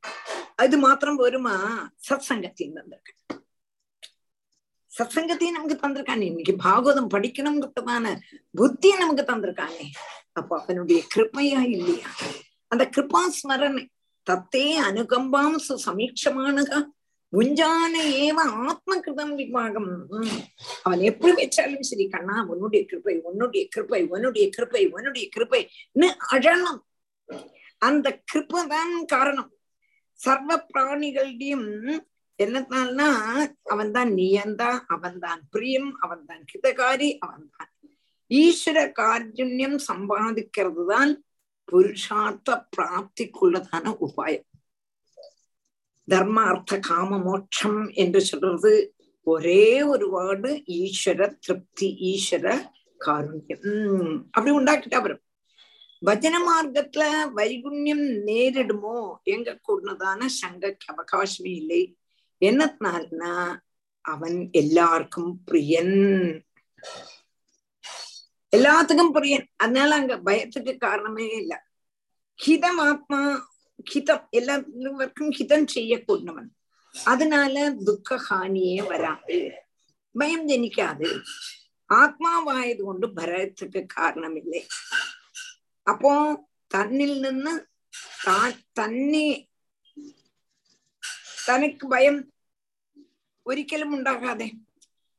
அது 0.55 0.79
மாத்திரம் 0.79 1.19
போருமா 1.19 1.55
சத் 2.09 2.29
சங்கத்தையும் 2.29 2.77
தந்திருக்கான். 2.77 3.21
சத்சங்கத்தையும் 4.99 5.51
நமக்கு 5.51 5.89
தந்திருக்கானே. 5.89 6.21
இன்னைக்கு 6.21 6.57
பாகவதம் 6.65 7.09
படிக்கணுங்கிறதான 7.09 8.21
புத்தியை 8.57 8.99
நமக்கு 8.99 9.25
தந்திருக்கானே. 9.27 9.87
அப்ப 10.33 10.61
அவனுடைய 10.61 11.03
கிருப்பையா 11.15 11.61
இல்லையா? 11.69 12.09
அந்த 12.69 12.91
கிருபா 12.97 13.21
ஸ்மரணை. 13.39 13.87
தத்தே 14.27 14.67
அனுகம்பாம் 14.89 15.57
சமீட்சமானகா. 15.87 16.79
புஞ்சான 17.33 17.95
ஏவ 18.25 18.39
ஆத்ம 18.67 18.97
கிருதம் 19.05 19.35
விபாகம் 19.39 19.91
அவன் 20.85 21.03
எப்படி 21.11 21.33
வச்சாலும் 21.39 21.87
சரி 21.91 22.05
கண்ணா 22.15 22.37
உன்னுடைய 22.53 22.81
கிருப்பை 22.91 23.15
உன்னுடைய 23.29 23.63
கிருப்பை 23.75 24.01
உன்னுடைய 24.15 24.45
கிருப்பை 24.57 24.83
உன்னுடைய 24.97 25.25
கிருப்பைன்னு 25.35 26.09
அழணும். 26.35 26.81
அந்த 27.83 28.07
கிருப்பை 28.31 28.63
தான் 28.75 28.95
காரணம். 29.15 29.51
சர்வ 30.21 30.51
பிராணிகளுடையும் 30.69 31.69
என்னத்தால்னா 32.39 33.09
அவன் 33.73 33.91
தான் 33.97 34.11
நியந்தா 34.19 34.71
அவன் 34.95 35.19
தான் 35.25 35.41
பிரியம் 35.53 35.91
அவன் 36.05 36.25
தான் 36.29 36.43
கிருதகாரி 36.51 37.09
அவன் 37.25 37.47
தான் 37.55 37.71
ஈஸ்வர 38.31 38.79
கார்ஜுன்யம் 39.01 39.79
சம்பாதிக்கிறது 39.89 40.85
தான் 40.93 41.11
புருஷார்த்த 41.69 42.57
பிராப்திக்குள்ளதான 42.77 43.95
உபாயம் 44.07 44.49
தர்மார்த்த 46.09 46.79
காம 46.87 47.19
மோட்சம் 47.19 47.81
என்று 47.95 48.21
சொல்றது 48.23 48.73
ஒரே 49.27 49.65
ஒரு 49.87 50.07
வேர்டு 50.15 50.51
ஈஸ்வர 50.79 51.29
திருப்தி 51.39 51.89
ஈஸ்வர 52.11 52.47
காருண்யம் 53.01 53.69
அப்படி 54.33 54.53
உண்டாக்கிட்டா 54.59 55.01
வரும் 55.01 55.23
பஜன 56.03 56.37
மார்க்கத்துல 56.47 57.03
வைகுண்யம் 57.35 58.07
நேரிடுமோ 58.27 58.97
எங்க 59.35 59.51
கூடதான 59.61 60.29
சங்கக்கு 60.39 60.89
அவகாசமே 60.93 61.53
இல்லை 61.61 61.83
என்னத்தினால்னா 62.43 63.35
அவன் 64.05 64.39
எல்லாருக்கும் 64.53 65.33
பிரியன் 65.45 65.97
எல்லாத்துக்கும் 68.53 69.15
புரியன். 69.17 69.47
அதனால 69.57 69.91
அங்க 69.95 70.15
பயத்துக்கு 70.29 70.73
காரணமே 70.79 71.27
இல்லை. 71.41 71.59
ஹிதம் 72.39 72.81
ஆத்மா 72.89 73.21
ஹிதம் 73.93 74.25
எல்லாருக்கும் 74.39 75.31
ஹிதம் 75.39 75.67
செய்யக்கூடியவன் 75.75 76.51
அதனால 76.95 77.55
துக்க 77.87 78.19
ஹானியே 78.29 78.81
வராது. 78.91 79.39
பயம் 80.15 80.49
ஜனிக்காது. 80.49 81.09
ആത്മാവായത് 81.91 82.83
കൊണ്ട് 82.89 83.07
ഭരതത്തിക്ക് 83.17 83.81
കാരണമില്ലേ 83.97 84.61
അപ്പോ 85.87 86.13
തന്നിൽ 86.75 87.13
നിന്ന് 87.21 87.53
താൻ 88.27 88.53
തന്നെ 88.79 89.27
തനിക്ക് 91.47 91.87
ഭയം 91.87 92.17
ഒരിക്കലും 93.47 93.91
ഉണ്ടാകാതെ 93.97 94.49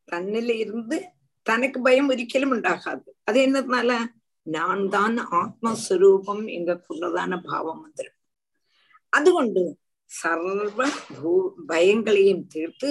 തന്നിലിരുന്ന് 0.07 0.99
தனக்கு 1.47 1.79
பயம் 1.81 2.09
ஒரிக்கலும் 2.13 2.53
உண்டாகாது. 2.55 3.09
அது 3.23 3.37
என்னதுனால 3.47 3.91
நான் 4.47 4.83
தான் 4.95 5.17
ஆத்மஸ்வரூபம் 5.41 6.43
எங்கக்குள்ளதான 6.57 7.31
பாவம் 7.49 7.81
வந்துடும் 7.83 8.19
அதுகொண்டு 9.13 9.63
சர்வ 10.11 10.87
பூ 11.17 11.31
பயங்களையும் 11.69 12.43
தீர்த்து 12.53 12.89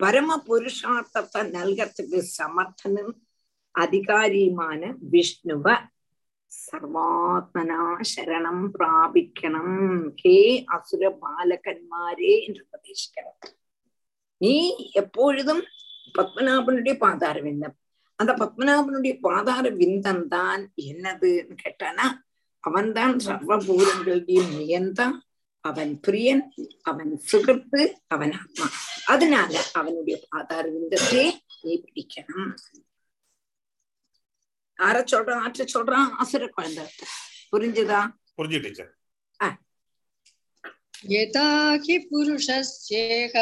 பரம 0.00 0.30
புருஷார்த்தத்தை 0.48 1.40
நல்கிறதுக்கு 1.54 2.18
சமர்த்தனும் 2.38 3.12
அதிகாரியுமான 3.74 4.90
விஷ்ணுவ 5.14 5.66
சர்வாத்மனா 6.52 7.82
சரணம் 8.12 8.62
பிராபிக்கணும். 8.76 9.80
ஹே 10.22 10.36
அசுர 10.74 11.02
பாலகன்மாரே 11.24 12.32
என்று 12.46 12.62
உபதேசிக்கிறார். 12.66 13.50
நீ 14.40 14.54
எப்பொழுதும் 14.92 15.62
பத்மநாபனுடைய 16.18 16.94
பாதாரவிந்தம் 17.04 17.76
அந்த 18.19 18.35
பத்மநாபனுடைய 18.41 19.19
பாதார 19.25 19.69
விந்தம் 19.79 20.29
தான் 20.29 20.71
என்னதுன்னு 20.85 21.55
கேட்டானா 21.63 22.21
அவன் 22.63 22.91
தான் 22.91 23.19
சர்வபூதங்களுடையும் 23.25 24.59
நியந்தான் 24.59 25.23
அவன் 25.65 26.01
பிரியன் 26.05 26.43
அவன் 26.83 27.19
சுகத்து 27.27 27.95
அவன் 28.07 28.39
ஆத்மா 28.39 28.69
அதனால 29.07 29.53
அவனுடைய 29.73 30.19
பாதார 30.27 30.69
விந்தத்தை 30.69 31.41
நீ 31.59 31.83
பிடிக்கணும் 31.83 32.55
ஆர 34.79 35.03
சொல்றான் 35.11 35.45
ஆற்ற 35.45 35.63
சொல்றான் 35.73 36.11
அசுர 36.21 36.49
குழந்தை 36.49 36.85
புரிஞ்சுதா 37.53 38.13
புரிஞ்சு 38.37 38.59
டீச்சர் 38.59 38.93
यथा 41.05 41.77
हि 41.83 41.97
पुरुषस्येह 42.01 43.33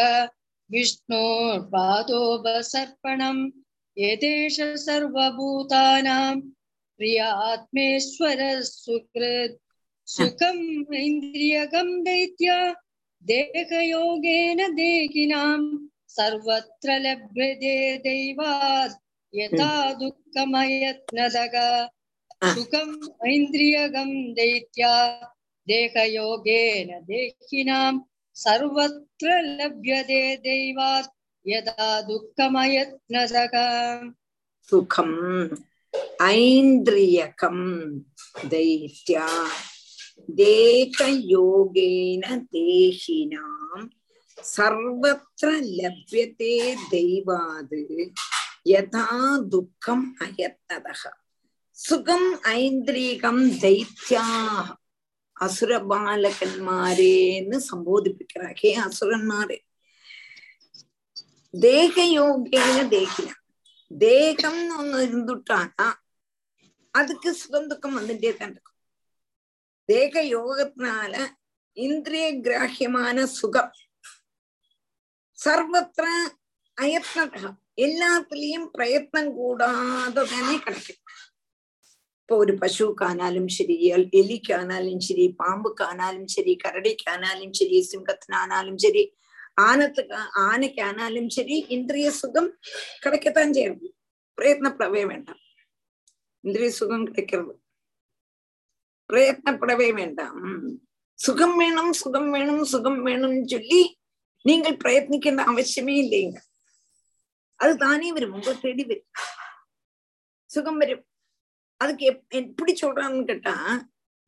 विष्णोर्पादोपसर्पणम् 0.70 3.52
यदेष 3.99 4.57
सर्वभूतानां 4.61 6.41
प्रिय 6.99 7.19
आत्मेश्वरः 7.19 8.61
सुकृत् 8.61 9.57
सुखम् 10.07 10.95
इन्द्रियगं 10.95 11.89
दैत्य 12.03 12.75
देहयोगेन 13.23 14.75
देहिनां 14.75 15.61
सर्वत्र 16.09 16.99
लभ्यते 16.99 17.77
दैवात्। 17.99 19.01
यथा 19.35 19.93
दुःखमयत्नदग। 19.93 21.57
सुखम् 22.45 22.97
ऐन्द्रियगं 23.27 24.11
दैत्या 24.33 24.95
देहयोगेन 25.69 26.89
देहिनां 27.05 27.93
सर्वत्र 28.35 29.41
लभ्यते 29.43 30.37
दैवात्। 30.37 31.16
யதா 31.47 31.89
துக்கமயத்னதக 32.09 33.55
சுகம் 34.69 35.19
ஐந்திரியகம் 36.37 37.67
தைத்யா 38.51 39.27
தேகயோகேன 40.39 42.25
தேகினாம் 42.53 43.85
சர்வத்திர 44.39 45.51
லப்யத்தே 45.77 46.57
தெய்வாது 46.91 47.83
யதா 48.67 49.07
துக்கம் 49.49 50.07
அயத்ததக 50.21 51.03
சுகம் 51.79 52.29
ஐந்திரீகம் 52.57 53.45
தைத்யா 53.63 54.27
அசுர 55.37 55.73
பாலகன்மாரேன்னு 55.89 57.57
சம்போதிப்பிக்கிறார் 57.71 58.61
அசுரன்மாரே 58.87 59.59
ദേഹയോഗേന 61.54 62.78
ദേഹിന 62.90 63.30
தேகம் 63.92 64.62
ஒண்ணு 64.76 64.98
இருந்துட்டானா 65.06 65.88
அதுக்கு 66.94 67.30
சுகம் 67.36 67.70
துக்கம் 67.70 67.98
வந்துட்டே 67.98 68.32
தான் 68.34 68.52
இருக்கும் 68.52 68.78
தேக 69.90 70.24
யோகத்தினால 70.32 71.14
இந்திரிய 71.78 72.28
கிராஹ்யமான 72.42 73.26
சுகம் 73.34 73.72
சர்வத்திர 75.38 76.06
அயத்னகம் 76.78 77.58
எல்லாத்துலயும் 77.78 78.68
பிரயத்னம் 78.74 79.32
கூடாததானே 79.36 80.56
கிடைக்கும் 80.60 81.00
ഇപ്പൊ 82.20 82.36
ഒരു 82.38 82.54
പശുക്കാനാലും 82.60 83.46
ശരി 83.50 83.76
എൽ- 83.90 84.12
എലിക്കാനാലും 84.14 85.00
ശരി 85.02 85.26
പാമ്പുക്കാനാലും 85.40 86.26
ശരി 86.28 86.54
കരടിക്കാനാലും 86.64 87.52
ശരി 87.54 87.80
സിംഹത്തിനാനാലും 87.88 88.76
ശരി 89.56 89.64
ആനത്ത് 89.64 90.04
ആനയ്ക്കാനാലും 90.44 91.26
ശരി 91.30 91.56
ഇന്ദ്രിയ 91.70 92.10
സുഖം 92.18 92.46
கிடைக்கத்தான் 93.04 93.54
செய்யும் 93.54 93.80
பிரயத்னப்படவே 94.38 95.04
வேண்டாம் 95.08 95.42
இந்திரிய 96.44 96.70
சுகம் 96.78 97.08
கிடைக்கிறது 97.08 97.54
பிரயத்னப்படவே 99.10 99.90
வேண்டாம் 99.94 100.38
உம். 100.44 100.70
சுகம் 101.20 101.56
வேணும் 101.58 101.92
சுகம் 101.94 102.30
வேணும் 102.32 102.64
சுகம் 102.66 103.02
வேணும்னு 103.06 103.44
சொல்லி 103.50 103.82
நீங்கள் 104.46 104.78
பிரயத்னிக்கின்ற 104.78 105.42
அவசியமே 105.52 105.96
இல்லைங்க 106.04 106.40
அது 107.60 107.74
தானே 107.78 108.12
வரும் 108.12 108.34
உங்களை 108.34 108.56
தேடி 108.60 108.84
வரும் 108.84 109.10
சுகம் 110.50 110.80
வரும் 110.80 111.04
அதுக்கு 111.82 112.04
எப்- 112.06 112.36
எப்படி 112.40 112.74
சொல்றான்னு 112.82 113.28
கேட்டா 113.28 113.56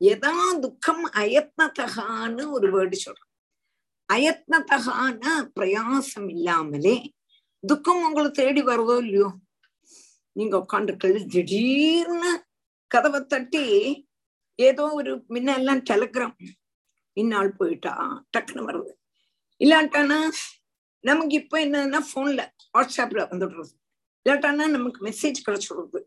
எதா 0.01 0.33
துக்கம் 0.61 1.03
அயத்னத்தகான்னு 1.15 2.43
ஒரு 2.51 2.67
வேர்டு 2.71 2.97
சொல்றான் 3.01 3.26
அயத்னத்தகான 4.08 5.22
பிரயாசம் 5.56 6.28
இல்லாமலே 6.30 6.96
துக்கம் 7.64 8.02
உங்களை 8.04 8.30
தேடி 8.30 8.62
வருதோ 8.62 8.96
இல்லையோ? 8.98 9.28
நீங்க 10.32 10.56
உட்காந்துருக்கிறது 10.58 11.26
திடீர்னு 11.26 12.32
கதவை 12.90 13.20
தட்டி 13.24 13.64
ஏதோ 14.58 14.84
ஒரு 14.92 15.12
முன்னெல்லாம் 15.28 15.82
டெலகிராம் 15.90 16.36
இந்நாள் 17.16 17.52
போயிட்டா 17.52 17.94
டக்குன்னு 18.36 18.68
வருது. 18.68 18.92
இல்லாட்டானா 19.60 20.18
நமக்கு 21.04 21.34
இப்ப 21.34 21.58
என்னன்னா 21.64 22.00
போன்ல 22.14 22.42
வாட்ஸ்அப்ல 22.78 23.22
வந்துடுறது. 23.32 23.72
இல்லாட்டானா 24.26 24.66
நமக்கு 24.68 25.00
மெசேஜ் 25.06 25.38
கிடைச்சிடுறது. 25.46 26.00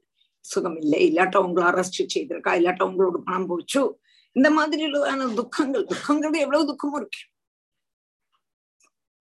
சுகம் 0.45 0.77
இல்லை 0.77 0.99
இல்லாட்டா 1.11 1.37
உங்களை 1.37 1.67
அரெஸ்ட் 1.71 2.01
செய்திருக்கா? 2.15 2.53
இல்லாட்டா 2.59 2.83
உங்களோட 2.89 3.17
பணம் 3.23 3.47
போச்சு? 3.47 3.81
இந்த 4.35 4.49
மாதிரி 4.51 4.83
உள்ளதான 4.85 5.33
துக்கங்கள் 5.33 5.85
துக்கங்கள் 5.85 6.43
எவ்வளவு 6.45 6.69
துக்கமும் 6.71 6.99
இருக்கு. 7.01 7.21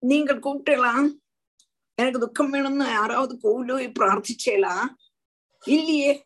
நீங்கள் 0.09 0.39
கூப்பிட்டலாம். 0.39 1.07
எனக்கு 1.95 2.19
துக்கம் 2.19 2.53
வேணும்னு 2.53 2.85
யாராவது 2.91 3.33
கோவிலோ 3.43 3.75
பிரார்த்திச்சேலாம் 3.99 4.87
இல்லையே. 5.65 6.25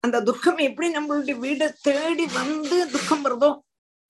அந்த 0.00 0.22
துக்கம் 0.22 0.58
எப்படி 0.68 0.88
நம்மளுடைய 0.96 1.36
வீடை 1.44 1.72
தேடி 1.82 2.26
வந்து 2.26 2.90
துக்கம் 2.90 3.24
வருதோ 3.26 3.50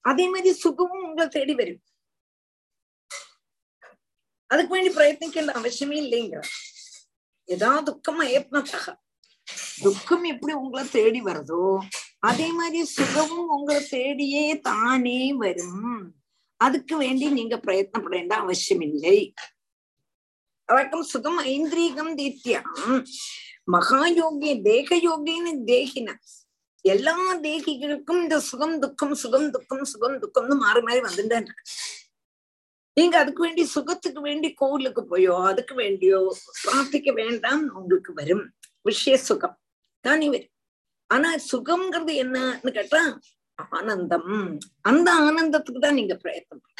அதே 0.01 0.29
மாதிரி 0.29 0.53
சுகமும் 0.55 1.05
உங்களை 1.09 1.29
தேடி 1.29 1.55
வரும். 1.55 1.83
அதுக்கு 4.47 4.75
வேண்டி 4.75 4.91
பிரயத்னிக்கல 4.95 5.55
அவசியமே 5.61 5.97
இல்லைங்க. 6.05 6.41
ஏதா 7.45 7.81
துக்கம் 7.81 8.21
அயத்னத்தாக 8.21 8.95
துக்கம் 9.83 10.25
எப்படி 10.33 10.53
உங்களை 10.53 10.89
தேடி 10.89 11.23
வருதோ 11.23 11.63
அதே 12.19 12.53
மாதிரி 12.53 12.85
சுகமும் 12.85 13.49
உங்களை 13.49 13.83
தேடியே 13.91 14.61
தானே 14.61 15.33
வரும். 15.33 16.16
அதுக்கு 16.57 16.97
வேண்டி 16.97 17.31
நீங்க 17.31 17.57
பிரயத்னப்படேண்ட 17.57 18.35
அவசியமில்லை. 18.45 19.35
அவர்க்கும் 20.69 21.03
சுகம் 21.03 21.39
ஐந்திரீகம் 21.39 22.13
தீத்தியம். 22.19 22.69
மகாயோகி 23.73 24.63
தேக 24.63 24.97
யோகின்னு 24.97 25.53
தேகின 25.73 26.11
எல்லா 26.85 27.15
தேகிகளுக்கும் 27.37 28.23
இந்த 28.23 28.41
சுகம் 28.41 28.79
துக்கம் 28.79 29.15
சுகம் 29.15 29.51
துக்கம் 29.51 29.85
சுகம் 29.85 30.19
துக்கம்னு 30.23 30.57
மாறி 30.57 30.81
மாறி 30.81 31.01
வந்துட்டேன் 31.01 31.49
நீங்க 32.97 33.19
அதுக்கு 33.19 33.43
வேண்டி 33.43 33.65
சுகத்துக்கு 33.65 34.21
வேண்டி 34.21 34.55
கோவிலுக்கு 34.55 35.03
போயோ 35.11 35.45
அதுக்கு 35.47 35.75
வேண்டியோ 35.75 36.37
பிரார்த்திக்க 36.65 37.13
வேண்டாம் 37.13 37.65
உங்களுக்கு 37.75 38.13
வரும். 38.13 38.45
விஷய 38.83 39.17
சுகம். 39.19 39.57
தானே 40.01 40.29
வரும் 40.29 40.53
ஆனா 41.11 41.35
சுகம்ங்கிறது 41.53 42.13
என்னன்னு 42.23 42.71
கேட்டா 42.71 43.01
ஆனந்தம். 43.59 44.33
அந்த 44.81 45.09
ஆனந்தத்துக்கு 45.21 45.79
தான் 45.79 45.95
நீங்க 45.95 46.15
பிரயத்தனம். 46.17 46.73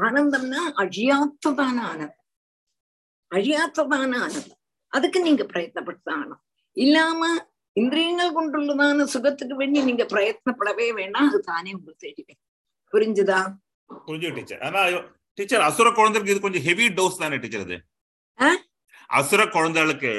ஆனந்தம்னா 0.00 0.60
அழியாத்ததான 0.82 1.76
ஆனந்தம். 1.90 2.20
அழியாத்ததான 3.32 4.12
ஆனந்தம். 4.18 4.60
அதுக்கு 4.92 5.20
நீங்க 5.20 5.44
பிரயத்தனப்படுத்தாணும் 5.44 6.40
இல்லாம 6.76 7.20
இந்திரியங்கள் 7.76 8.32
கொண்டுள்ளதான 8.32 9.04
சுகத்துக்கு 9.04 9.54
வேண்டி 9.54 9.82
நீங்க 9.82 10.04
பிரயத்னப்படவே 10.04 10.92
வேண்டாம். 10.94 11.28
அது 11.28 11.40
தானே 11.40 11.72
உங்களுக்கு 11.72 12.06
தெரியும் 12.06 12.40
புரிஞ்சுதா? 12.92 13.40
புரிஞ்சு 13.90 14.34
டீச்சர் 14.34 14.60
ஆனா 14.60 14.80
டீச்சர் 15.38 15.60
அசுர 15.60 15.88
குழந்தைக்கு 15.92 16.30
இது 16.30 16.40
கொஞ்சம் 16.40 16.62
ஹெவி 16.62 16.86
டோஸ் 16.88 17.18
தானே 17.18 17.36
டீச்சர் 17.36 17.60
இது? 17.60 17.78
ஆ? 18.38 18.48
அசுர 19.10 19.48
குழந்தைகளுக்கு. 19.48 20.12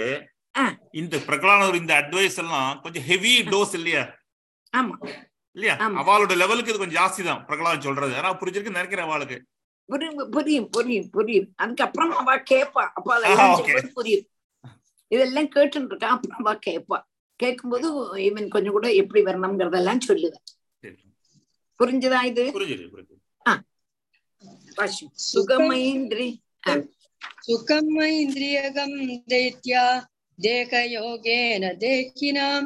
இந்த 1.02 1.16
பிரகலானவர் 1.28 1.80
இந்த 1.82 1.94
அட்வைஸ் 2.02 2.38
எல்லாம் 2.44 2.70
கொஞ்சம் 2.84 3.06
ஹெவி 3.10 3.34
டோஸ் 3.54 3.74
இல்லையா? 3.80 4.04
ஆமா. 4.74 4.96
இல்லையா? 5.56 5.76
அவளோட 6.02 6.34
லெவலுக்கு 6.42 6.72
இது 6.72 6.82
கொஞ்சம் 6.82 7.00
ஜாஸ்தி 7.02 7.24
தான் 7.30 7.42
பிரகலாதம் 7.50 7.86
சொல்றது. 7.88 8.14
ஆனா 8.20 8.30
புரிஞ்சிருக்கு 8.42 8.78
நினைக்கிறேன் 8.78 9.08
அவளுக்கு. 9.10 9.38
புரியும் 9.90 10.30
புரியும் 10.36 10.70
புரியும் 10.76 11.10
புரியும். 11.16 11.50
அதுக்கப்புறம் 11.64 12.14
அவ 12.22 12.38
கேட்பா. 12.52 12.84
அப்ப 12.98 13.18
புரியும். 13.98 14.26
இதெல்லாம் 15.12 15.50
கேட்டு 15.56 15.86
இருக்கா 15.90 16.08
அப்புறம் 16.16 16.40
அவ 16.44 16.54
கேட்பா. 16.68 17.00
கேட்கும்போது 17.40 17.88
இவன் 18.28 18.48
கொஞ்சம் 18.50 18.76
கூட 18.76 18.88
எப்படி 19.02 19.22
வரணுங்கிறதெல்லாம் 19.30 20.06
சொல்லுவேன் 20.10 20.44
புரிஞ்சுதா 21.80 22.20
இது? 22.30 22.44
சுகமைந்திரி 25.28 26.28
சுகமைந்திரியகம் 27.48 28.96
தைத்யா 29.32 29.84
देहयोगेन 30.45 31.65
देहिनां 31.81 32.61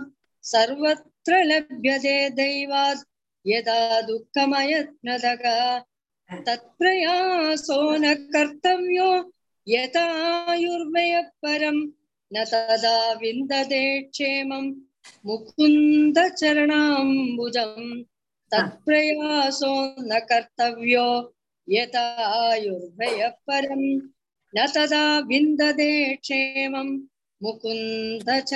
सर्वत्र 0.51 1.39
लभ्यते 1.51 2.17
दैवात् 2.39 3.07
यदा 3.47 3.79
दुःखमयत्नदग 4.09 5.45
तत्प्रयासो 6.47 7.79
न 8.03 8.13
कर्तव्यो 8.35 9.09
यथायुर्मयः 9.75 11.29
परम् 11.43 11.81
न 12.35 12.45
तदा 12.53 12.97
विन्दते 13.23 13.83
क्षेमम् 14.15 14.69
मुकुन्दचरणाम्बुजम् 15.27 16.63
तत्प्रयासो 18.55 19.73
न 20.11 20.21
कर्तव्यो 20.31 21.09
यथायुर्मयः 21.77 23.35
परम् 23.51 23.89
न 24.55 24.59
तदा 24.77 25.05
विन्दते 25.33 25.91
क्षेमम् 26.25 26.93
मुकुन्दचरणाम्बुजम् 27.44 28.50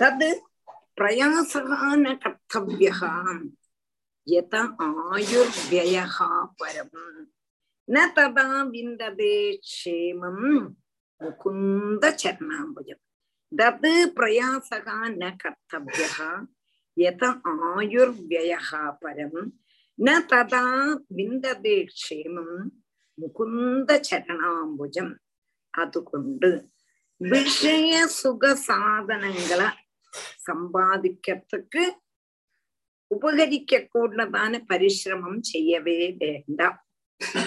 तद् 0.00 0.24
प्रयासः 0.96 1.80
न 2.02 2.06
कर्तव्यः 2.24 3.00
यत 4.34 4.54
आयुर्व्ययः 4.54 6.16
परम् 6.60 7.26
न 7.94 7.96
तदा 8.16 8.46
विन्दते 8.74 9.34
क्षेमं 9.64 10.38
मुकुन्दचरणाम्बुजम् 11.24 13.02
तद् 13.52 13.88
प्रयासः 14.16 14.88
न 15.20 15.22
कर्तव्यः 15.42 16.18
यत 17.04 17.22
आयुर्व्ययः 17.54 18.70
परम् 19.02 19.50
न 19.98 20.08
तदा 20.30 20.64
विन्दते 21.18 21.76
क्षेमं 21.96 22.50
मुकुन्दचरणाम्बुजम् 23.20 25.12
അതുകൊണ്ട് 25.74 26.50
விஷய 27.20 27.92
சுக 28.14 28.54
சாதனங்களை 28.66 29.68
சம்பாதிக்கிறதுக்கு 30.46 31.82
உபகரிக்க 33.10 33.80
கூடதான 33.86 34.60
பரிசிரமம் 34.70 35.42
செய்யவே 35.46 35.98
வேண்டாம் 36.18 36.78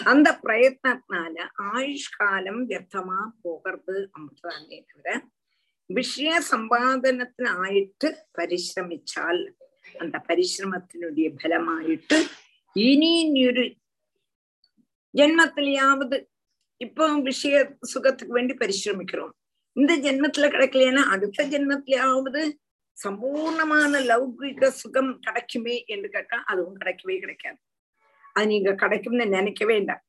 அந்த 0.05 0.27
பிரயத்னத்தினால 0.43 1.35
ஆயுஷ்காலம் 1.71 2.61
வியர்த்தமா 2.63 3.19
போகிறது 3.41 3.97
அப்படின்றதானே 4.07 4.79
தவிர 4.83 5.17
விஷய 5.89 6.31
சம்பாதனத்தினாயிட்டு 6.51 8.07
பரிசிரமிச்சால் 8.31 9.41
அந்த 9.95 10.15
பரிசிரமத்தினுடைய 10.29 11.27
பலமாயிட்டு 11.35 12.17
இனி 12.75 13.11
ஒரு 13.43 13.65
ஜென்மத்திலேயாவது 15.13 16.17
இப்பவும் 16.85 17.21
விஷய 17.21 17.75
சுகத்துக்கு 17.81 18.33
வேண்டி 18.33 18.53
பரிசிரமிக்கிறோம். 18.53 19.29
இந்த 19.73 19.97
ஜென்மத்துல 19.97 20.47
கிடைக்கலைன்னா 20.49 21.03
அடுத்த 21.13 21.47
ஜென்மத்திலேயாவது 21.47 22.51
சம்பூர்ணமான 23.03 23.99
லௌகிக 24.09 24.67
சுகம் 24.67 25.19
கிடைக்குமே 25.19 25.83
என்று 25.85 26.09
கேட்டா 26.09 26.37
அதுவும் 26.37 26.79
கிடைக்கவே 26.79 27.19
கிடைக்காது. 27.19 27.57
அது 28.33 28.47
நீங்க 28.47 28.73
கிடைக்கும்னு 28.73 29.25
நினைக்க 29.25 29.65
வேண்டாம். 29.65 30.01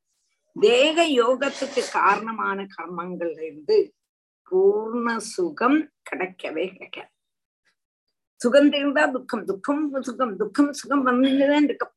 தேக 0.59 1.07
யோகத்துக்கு 1.07 1.91
காரணமான 1.91 2.67
கர்மங்கள்ல 2.77 3.41
இருந்து 3.41 3.93
பூர்ண 4.51 5.17
சுகம் 5.17 5.91
கிடைக்கவே 6.11 6.71
கிடைக்காது. 6.71 7.09
சுகம் 8.35 8.71
தெரிந்தா 8.71 9.11
துக்கம் 9.11 9.45
துக்கம் 9.45 10.01
சுகம் 10.01 10.37
துக்கம் 10.37 10.73
சுகம் 10.73 11.07
வந்துதான் 11.07 11.63
இருக்கும். 11.63 11.93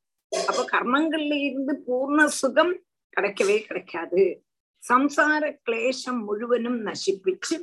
அப்ப 0.47 0.69
கர்மங்கள்ல 0.73 1.35
இருந்து 1.45 1.83
பூர்ண 1.87 2.25
சுகம் 2.25 2.81
கிடைக்கவே 3.17 3.61
கிடைக்காது. 3.61 4.45
சம்சார 4.89 5.59
கிளேசம் 5.67 6.21
முழுவதும் 6.25 6.87
நசிப்பிச்சு 6.87 7.57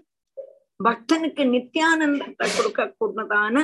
பக்தனுக்கு 0.83 1.43
நித்யானந்தத்தை 1.55 2.47
கொடுக்க 2.57 2.95
கூடதான 2.99 3.55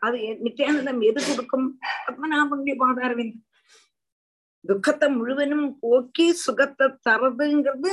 அது 0.00 0.22
எ- 0.22 0.38
நித்யானந்தம் 0.44 1.00
எது 1.04 1.20
கொடுக்கும்? 1.28 1.66
பத்மநாபனுடைய 2.06 2.74
பாதாரவிந்தம் 2.78 3.44
துக்கத்தை 4.64 5.08
முழுவதும் 5.10 5.78
போக்கி 5.80 6.32
சுகத்தை 6.34 6.86
தரதுங்கிறது 7.10 7.92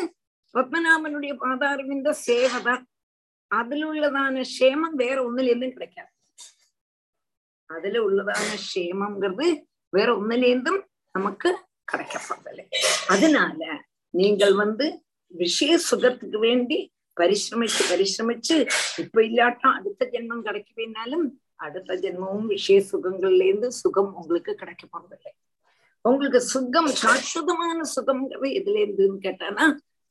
பத்மநாபனுடைய 0.53 1.33
பாதாரவிந்த 1.35 2.15
சேவைதான். 2.27 2.83
அதுல 3.51 3.87
உள்ளதான 3.93 4.43
சேமம் 4.59 4.95
வேற 4.95 5.17
ஒண்ணுல 5.29 5.43
இருந்தும் 5.43 5.73
கிடைக்காது. 5.73 6.11
அதுல 7.69 7.99
உள்ளதான 8.07 8.49
சேமம்ங்கிறது 8.75 9.47
வேற 9.93 10.15
ஒண்ணுல 10.15 10.43
இருந்தும் 10.43 10.81
நமக்கு 11.11 11.49
கிடைக்கப்படுதில்லை 11.91 12.65
அதனால 13.07 13.61
நீங்கள் 14.15 14.55
வந்து 14.55 14.85
விஷய 15.33 15.77
சுகத்துக்கு 15.85 16.39
வேண்டி 16.39 16.77
பரிசிரமிச்சு 17.17 17.81
பரிசிரமிச்சு 17.89 18.55
இப்ப 18.97 19.23
இல்லாட்டம் 19.23 19.73
அடுத்த 19.73 20.05
ஜென்மம் 20.13 20.45
கிடைக்கவேனாலும் 20.45 21.25
அடுத்த 21.59 21.95
ஜென்மமும் 21.95 22.47
விஷய 22.47 22.79
சுகங்கள்ல 22.91 23.43
இருந்து 23.43 23.71
சுகம் 23.73 24.11
உங்களுக்கு 24.15 24.53
கிடைக்க 24.55 24.83
போறதில்லை 24.85 25.33
உங்களுக்கு 26.05 26.41
சுகம் 26.45 26.89
சாஸ்வதமான 27.01 27.79
சுகம்ங்கிறது 27.95 28.49
எதுல 28.51 28.81
இருந்துன்னு 28.83 29.19
கேட்டானா 29.23 29.65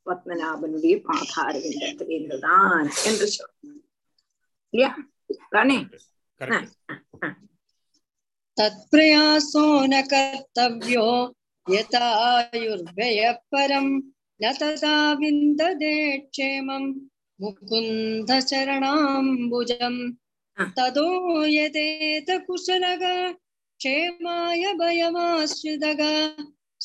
பத்மநாபனுடைய 0.06 0.94
பாதாரவிந்தத்துல 1.04 2.10
இருந்துதான் 2.10 2.88
என்று 3.06 3.26
சொல்லணும் 3.34 3.80
இல்லையா? 4.72 4.90
தானே 5.50 5.76
தத்பிரயாசோ 8.56 9.62
ந 9.86 10.00
கர்த்தவியோ 10.10 11.08
कर्तव्यो 11.69 11.77
यथायुर्व्ययः 11.77 13.31
परम् 13.51 13.91
न 14.41 14.51
तथा 14.61 14.95
विन्दते 15.19 15.95
क्षेमम् 16.17 16.87
मुकुन्दचरणाम्बुजम् 17.41 18.51
ततो 20.77 21.07
यतेत 21.45 22.29
कुशलः 22.47 23.03
क्षेमाय 23.31 24.63
भयमाश्रितः 24.81 26.01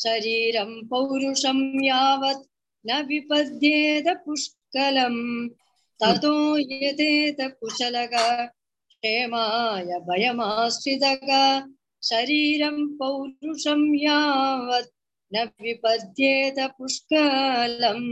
शरीरं 0.02 0.70
पौरुषं 0.90 1.58
यावत् 1.84 2.46
न 2.84 2.90
विपद्येत 3.08 4.08
पुष्कलम् 4.24 5.22
ततो 6.02 6.34
यतेत 6.58 7.40
कुशलः 7.60 8.14
क्षेमाय 8.46 9.90
भयमाश्रितः 10.08 11.28
शरीरं 12.02 12.76
पौरुषं 12.98 13.82
यावत् 14.02 14.92
न 15.32 15.44
विपद्येत 15.62 16.58
पुष्कलम् 16.78 18.08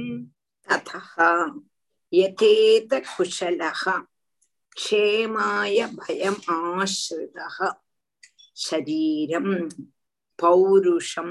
ततः 0.69 1.15
यथेत 2.13 2.95
कुशलः 3.17 3.83
क्षेमाय 4.77 5.85
भयम् 5.99 6.41
आश्रितः 6.55 7.59
शरीरं 8.67 9.49
पौरुषं 10.39 11.31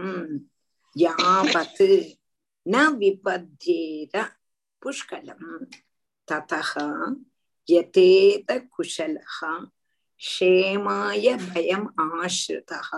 यावत् 0.95 1.81
न 2.65 2.87
विपद्येत 2.99 4.15
पुष्कलम् 4.81 5.65
ततः 6.27 6.73
यतेत 7.67 8.51
कुशलः 8.75 9.39
क्षेमाय 10.21 11.25
भयम् 11.45 11.87
आश्रितः 12.01 12.89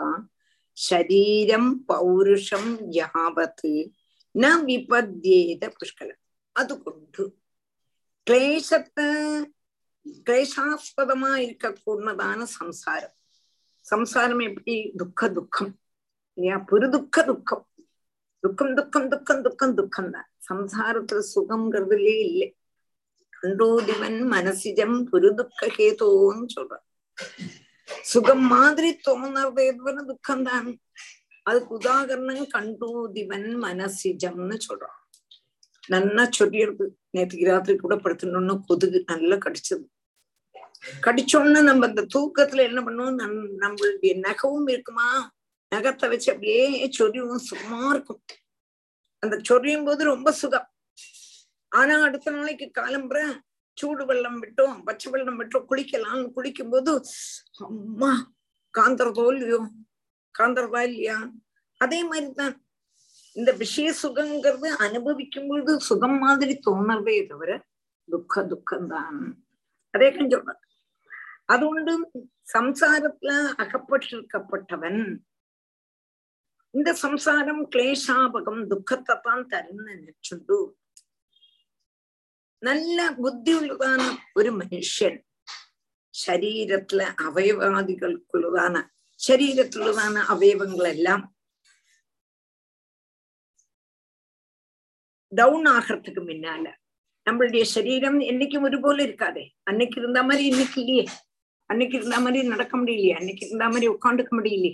शरीरं 0.77 1.65
पौरुषं 1.85 2.65
यावत् 2.93 3.67
न 4.35 4.45
விபத்யேத 4.67 5.63
புஷ்கலம் 5.73 6.21
அதுகொண்டு 6.55 7.23
கிளேசத்தை 8.27 9.05
கிளேசாஸ்பதமா 10.19 11.31
இருக்கக்கூடதான 11.43 12.39
சம்சாரம் 12.55 13.13
சம்சாரம் 13.85 14.41
எப்படி 14.47 14.75
துக்க 15.01 15.29
துக்கம் 15.29 15.71
இல்லையா 16.37 16.57
பெருதுக்க 16.69 17.25
துக்கம் 17.29 17.63
துக்கம் 18.43 18.73
துக்கம் 18.79 19.07
துக்கம் 19.13 19.43
துக்கம் 19.45 19.75
துக்கம் 19.79 20.09
தான் 20.15 20.29
சம்சாரத்துல 20.49 21.21
சுகம்ங்கிறதுலே 21.29 22.15
இல்லை 22.25 22.49
கண்டோதிவன் 23.33 24.19
மனசிஜம் 24.33 24.97
பெருதுக்க 25.11 25.69
கேதோன்னு 25.77 26.47
சொல்றான் 26.55 26.85
சுகம் 28.04 28.44
மாதிரி 28.46 28.90
தோணுறது 29.04 29.62
எதுவரை 29.64 30.02
துக்கம் 30.04 30.44
தான் 30.44 30.68
அதுக்கு 31.46 31.72
உதாகரணம் 31.78 32.48
கண்டூதிவன் 32.52 33.48
மனசிஜம்னு 33.62 34.56
சொல்றான் 34.66 34.96
நல்லா 35.88 36.24
சொல்லிடுது 36.38 36.86
நேற்றுக்கு 37.10 37.46
ராத்திரி 37.46 37.76
கூட 37.76 37.94
படுத்தணும்னு 37.96 38.56
கொதுகு 38.68 38.98
நல்லா 39.04 39.36
கடிச்சது 39.44 39.86
கடிச்சோன்னு 41.02 41.60
நம்ம 41.62 41.86
அந்த 41.86 42.02
தூக்கத்துல 42.14 42.66
என்ன 42.68 42.80
பண்ணுவோம் 42.82 43.18
நம் 43.20 43.38
நம்மளுடைய 43.62 44.12
நகவும் 44.18 44.68
இருக்குமா 44.68 45.08
நகத்தை 45.72 46.06
வச்சு 46.08 46.28
அப்படியே 46.32 46.62
சொரியும் 46.98 47.46
சுகமா 47.48 47.80
இருக்கும் 47.90 48.20
அந்த 49.22 49.36
சொரியும் 49.42 49.86
போது 49.88 50.02
ரொம்ப 50.04 50.30
சுகம் 50.32 50.68
ஆனா 51.72 51.94
அடுத்த 52.02 52.30
நாளைக்கு 52.30 52.66
காலம்புற 52.70 53.20
சூடு 53.77 54.03
வெள்ளம் 54.05 54.39
விட்டோம் 54.39 54.75
பச்சை 54.83 55.07
வெள்ளம் 55.11 55.39
விட்டோம் 55.39 55.65
குளிக்கலாம்னு 55.67 56.27
குளிக்கும் 56.33 56.73
போது 56.73 56.91
அம்மா 57.67 58.11
காந்தரதோ 58.73 59.25
இல்லையோ 59.33 59.61
காந்தரதா 60.35 60.81
இல்லையா 60.81 61.17
அதே 61.81 61.99
மாதிரிதான் 62.03 62.55
இந்த 63.35 63.51
விஷய 63.53 63.89
சுகங்கிறது 63.93 64.69
அனுபவிக்கும் 64.79 65.47
பொழுது 65.47 65.73
சுகம் 65.81 66.17
மாதிரி 66.19 66.53
தோணறதே 66.65 67.15
தவிர 67.27 67.51
துக்க 68.09 68.43
துக்கம்தான் 68.43 69.19
அதே 69.93 70.09
சொல்ற 70.15 70.53
അതുകൊണ്ട് 71.45 71.91
സംസാരത്തില് 72.51 73.37
അകപ്പെട്ടിരിക്കപ്പെട്ടവൻ 73.63 74.95
இந்த 76.73 76.89
സംസാരം 76.95 77.57
ക്ലേശാപകം 77.65 78.57
ദുഃഖത്തെ 78.67 79.15
താൻ 79.25 79.39
തരുന്ന 79.47 79.89
നിച്ചുണ്ടു 79.97 80.57
നല്ല 82.61 82.99
ബുദ്ധിയുള്ളതാണ് 83.17 84.07
ഒരു 84.35 84.51
മനുഷ്യൻ 84.59 85.15
ശരീരത്തിലെ 86.13 87.07
അവയവാദികൾക്കുള്ളതാണ് 87.25 88.81
ശരീരത്തിലുള്ളതാണ് 89.19 90.19
അവയവങ്ങളെല്ലാം 90.29 91.21
டவுன் 95.31 95.67
ஆகிறதுக்கு 95.67 96.21
முன்னால 96.21 96.65
நம்மளுடைய 97.27 97.63
சரீரம் 97.67 98.17
என்னைக்கும் 98.21 98.65
ஒரு 98.65 98.77
போல 98.79 98.97
இருக்காதே 99.03 99.43
அன்னைக்கு 99.63 99.97
இருந்த 100.01 100.21
மாதிரி 100.23 100.43
இன்னைக்கு 100.45 100.79
இல்லையே 100.79 101.05
அன்னைக்கு 101.69 101.95
இருந்த 101.97 102.17
மாதிரி 102.19 102.47
நடக்க 102.47 102.73
முடியலையே 102.77 103.13
அன்னைக்கு 103.13 103.43
இருந்த 103.45 103.67
மாதிரி 103.67 103.87
உட்காந்துக்க 103.87 104.31
முடியலையே 104.35 104.73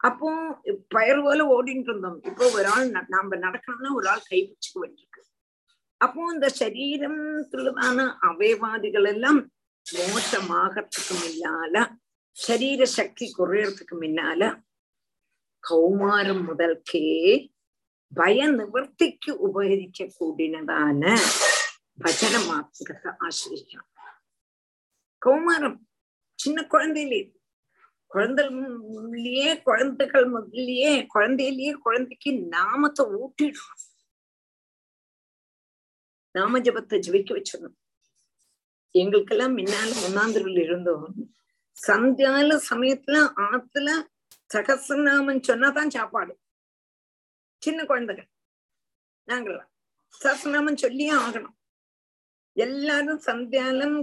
அப்போ 0.00 0.28
பயிர் 0.88 1.20
போல 1.20 1.44
ஓடிட்டு 1.48 1.90
இருந்தோம் 1.90 2.18
இப்போ 2.28 2.44
ஒரு 2.50 2.68
ஆள் 2.68 2.88
நாம 3.10 3.36
நடக்கணும்னா 3.44 3.92
ஒரு 3.94 4.08
ஆள் 4.08 4.28
கை 4.30 4.40
பிடிச்சுக்க 4.40 4.78
வேண்டியிருக்கு 4.80 5.22
அப்போ 6.01 6.33
இந்த 6.33 6.47
சரீரத்துள்ளதான 6.59 7.99
அவயவாதிகள் 8.21 9.07
எல்லாம் 9.07 9.39
மோசமாகறதுக்கு 9.85 11.13
முன்னால 11.15 11.75
சரீர 12.37 12.85
சக்தி 12.85 13.33
குறையறதுக்கு 13.37 13.95
முன்னால 14.01 14.41
கௌமாரம் 15.63 16.43
முதல்கே 16.47 17.05
பய 18.11 18.47
நிவர்த்திக்கு 18.49 19.31
உபகரிக்க 19.47 20.09
கூடினதான 20.19 21.03
பஜன 22.03 22.35
மாத்திரத்தை 22.47 23.11
ஆசிரியம். 23.27 23.87
கௌமாரம் 25.21 25.77
சின்ன 26.39 26.67
குழந்தையிலே 26.71 27.21
குழந்தையே 28.11 29.55
குழந்தைகள் 29.61 30.27
முதலியே 30.27 31.07
குழந்தையிலேயே 31.15 31.73
குழந்தைக்கு 31.73 32.31
நாமத்தை 32.49 33.05
ஊட்டிடுறோம் 33.19 33.86
நாம 36.37 36.59
ஜபத்தை 36.59 36.97
ஜபிக்க 37.07 37.31
வச்சிடணும். 37.35 37.75
எங்களுக்கெல்லாம் 38.99 39.57
முன்னால 39.57 39.89
ஒன்னாந்திரில் 40.05 40.61
இருந்தோம். 40.61 41.15
சந்தியால 41.87 42.59
சமயத்துல 42.69 43.17
ஆத்துல 43.51 43.89
சகசிரநாமம் 44.53 45.41
சொன்னாதான் 45.47 45.93
சாப்பாடு. 45.95 46.39
சின்ன 47.63 47.85
குழந்தைகள் 47.85 48.29
நாங்களாம் 49.27 49.69
சகசிரநாமம் 50.21 50.75
சொல்லியே 50.75 51.13
ஆகணும். 51.13 51.55
எல்லாரும் 52.57 53.21
சந்தியாலம் 53.25 53.97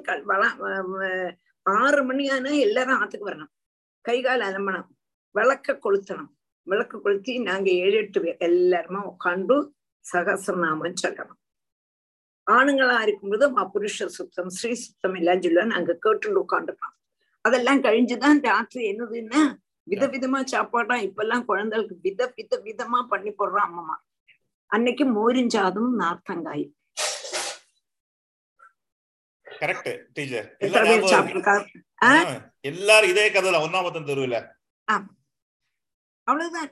ஆறு 1.63 2.05
மணி 2.05 2.29
ஆனா 2.29 2.51
எல்லாரும் 2.67 3.01
ஆத்துக்கு 3.01 3.29
வரணும். 3.29 3.53
கை 4.01 4.23
கால் 4.23 4.41
அலம்பணும். 4.41 4.89
விளக்க 5.31 5.79
கொளுத்தணும். 5.85 6.33
விளக்கு 6.69 7.01
கொளுத்தி 7.01 7.39
நாங்க 7.39 7.71
ஏழு 7.71 8.03
எட்டு 8.03 8.21
பேர் 8.21 8.51
எல்லாருமா 8.51 9.15
உட்காந்து 9.15 9.73
சகசிரநாமம் 10.13 11.03
சொல்லணும். 11.03 11.41
ஆணுங்களா 12.47 12.97
இருக்கும்போது 13.01 13.45
புருஷ 13.75 14.07
சுத்தம் 14.17 14.51
ஸ்ரீ 14.57 14.73
சுத்தம் 14.75 15.15
எல்லாம் 15.15 15.43
சொல்லுவோம் 15.43 15.73
நாங்க 15.75 15.93
கேட்டுண்டு 16.05 16.43
உட்காந்துக்கலாம் 16.45 16.97
அதெல்லாம் 17.45 17.83
கழிஞ்சுதான் 17.83 18.41
ராத்திரி 18.45 18.83
என்னதுன்னா 18.91 19.43
விதவிதமா 19.87 20.41
சாப்பாடா 20.45 20.97
இப்பெல்லாம் 21.07 21.45
குழந்தைகளுக்கு 21.45 21.97
வித 22.03 22.33
வித 22.37 22.59
விதமா 22.67 23.01
பண்ணி 23.13 23.31
போடுறோம் 23.31 23.67
அம்மம்மா. 23.69 23.97
அன்னைக்கு 24.71 25.05
மோரிஞ்சாதும் 25.17 25.91
நார்த்தங்காய். 26.03 26.65
கரெக்ட் 29.47 29.91
டீச்சர் 30.13 30.49
எல்லாரும் 32.71 33.11
இதே 33.13 33.27
கதை 33.31 33.53
ஒன்னாமத்தம் 33.65 34.09
தெருவுல. 34.11 34.39
அவ்வளவுதான். 36.27 36.71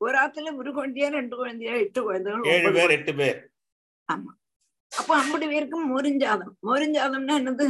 ஒரு 0.00 0.16
ஆத்துல 0.18 0.52
ஒரு 0.56 0.70
குழந்தையா 0.72 1.08
ரெண்டு 1.18 1.34
குழந்தையா 1.36 1.74
எட்டு 1.84 2.00
குழந்தைகள் 2.02 2.48
ஏழு 2.54 2.70
பேர் 2.76 2.94
எட்டு 2.98 3.14
பேர். 3.14 3.40
ஆமா. 4.08 4.30
அப்போ 4.98 5.16
ஐம்பது 5.16 5.46
பேருக்கும் 5.48 5.86
மோரிஞ்சாதம் 5.92 6.52
மோரிஞ்சாதம்னா 6.62 7.34
என்னது? 7.42 7.66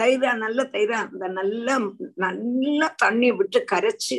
தயிரா 0.00 0.36
நல்ல 0.36 0.62
தயிரா? 0.64 0.98
அந்த 1.12 1.28
நல்ல 1.28 1.78
நல்ல 2.14 2.94
தண்ணி 2.96 3.32
விட்டு 3.32 3.64
கரைச்சு 3.72 4.16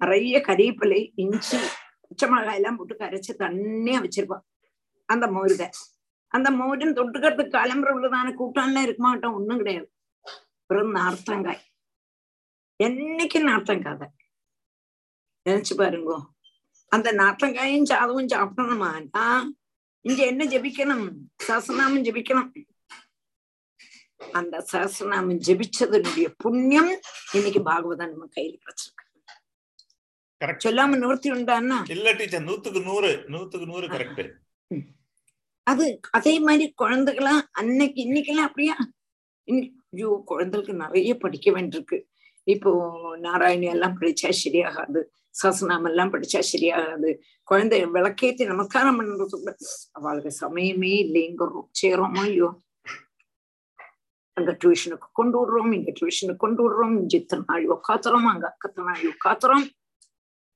நிறைய 0.00 0.42
கறிப்பிலை 0.46 1.12
இஞ்சி 1.14 1.58
பச்சை 2.00 2.28
மிளகாய் 2.28 2.54
எல்லாம் 2.54 2.76
போட்டு 2.76 2.94
கரைச்சு 2.94 3.32
தண்ணியா 3.38 3.98
வச்சிருப்பான். 4.04 4.44
அந்த 5.06 5.26
மோருத. 5.26 5.70
அந்த 6.28 6.50
மோரின் 6.50 6.96
தொட்டுக்கிறதுக்கு 6.98 7.54
கிளம்புற 7.56 7.90
உள்ளதான 7.96 8.32
கூட்டம்லாம் 8.40 8.82
இருக்க 8.82 9.02
மாட்டோம். 9.02 9.34
ஒண்ணும் 9.34 9.56
கிடையாது. 9.56 9.92
வெறும் 10.66 10.94
நார்த்தங்காய். 10.94 11.62
என்னைக்கு 12.84 13.38
நார்த்தங்காய் 13.42 13.96
தான் 13.96 14.14
நினைச்சு 15.48 15.74
பாருங்கோ. 15.76 16.18
அந்த 16.88 17.12
நார்த்தங்காயும் 17.12 17.82
சாதவும் 17.82 18.26
சாப்பிடணுமா? 18.26 19.08
ஆஹ் 19.18 19.48
இங்க 20.04 20.20
என்ன 20.32 20.42
ஜபிக்கணும்? 20.52 21.06
சசநாமம் 21.46 22.04
ஜபிக்கணும். 22.08 22.50
அந்த 24.38 24.54
சஹசிரநாமம் 24.70 25.40
ஜபிச்சதனுடைய 25.46 26.28
புண்ணியம் 26.42 26.92
இன்னைக்கு 27.36 27.60
பாகவதம் 27.68 28.10
நம்ம 28.12 28.28
கையில 28.36 28.54
கிடைச்சிருக்கு. 28.62 29.04
சொல்லாம 30.64 30.98
நிவர்த்தி 31.02 31.28
உண்டான்னா 31.36 31.78
இல்ல 31.94 32.12
டீச்சர் 32.18 32.46
நூத்துக்கு 32.48 32.80
நூறு 32.88 33.10
நூத்துக்கு 33.34 33.66
நூறு 33.72 33.86
கரெக்ட் 33.94 34.24
அது 35.70 35.86
அதே 36.18 36.34
மாதிரி 36.40 36.66
குழந்தைகளா 36.82 37.32
அன்னைக்கு 37.60 38.00
இன்னைக்கெல்லாம் 38.06 38.48
அப்படியா? 38.48 38.76
ஐயோ 39.48 40.10
குழந்தைகளுக்கு 40.30 40.74
நிறைய 40.84 41.10
படிக்க 41.24 41.50
வேண்டியிருக்கு. 41.56 41.98
இப்போ 42.54 42.70
நாராயணி 43.26 43.66
எல்லாம் 43.74 43.98
படிச்சா 44.00 44.30
சரியாகாது. 44.42 45.00
சசநாமம் 45.34 45.88
எல்லாம் 45.90 46.12
படிச்சா 46.12 46.40
சரியாகாது 46.52 47.10
குழந்தை 47.44 47.78
விளக்கேத்தி 47.96 48.44
நமஸ்காரம் 48.46 48.98
பண்றதுக்கு 48.98 49.52
அவளுக்கு 49.92 50.32
சமயமே 50.44 50.92
இல்லைங்கிறோம் 51.04 51.68
சேரோமோ 51.80 52.22
இல்லையோ? 52.28 52.50
அங்க 54.36 54.52
டியூஷனுக்கு 54.62 55.08
கொண்டு 55.12 55.36
விடுறோம் 55.38 55.72
இங்க 55.76 55.90
டியூஷனுக்கு 55.98 56.42
கொண்டு 56.44 56.62
விடுறோம். 56.64 56.94
இங்க 57.00 57.16
இத்தனை 57.16 57.44
நாள் 57.50 57.64
உட்காத்துறோம் 57.74 58.28
அங்க 58.32 58.46
அக்கத்தனை 58.52 58.86
நாள் 58.88 59.12
உட்காத்துறோம் 59.12 59.66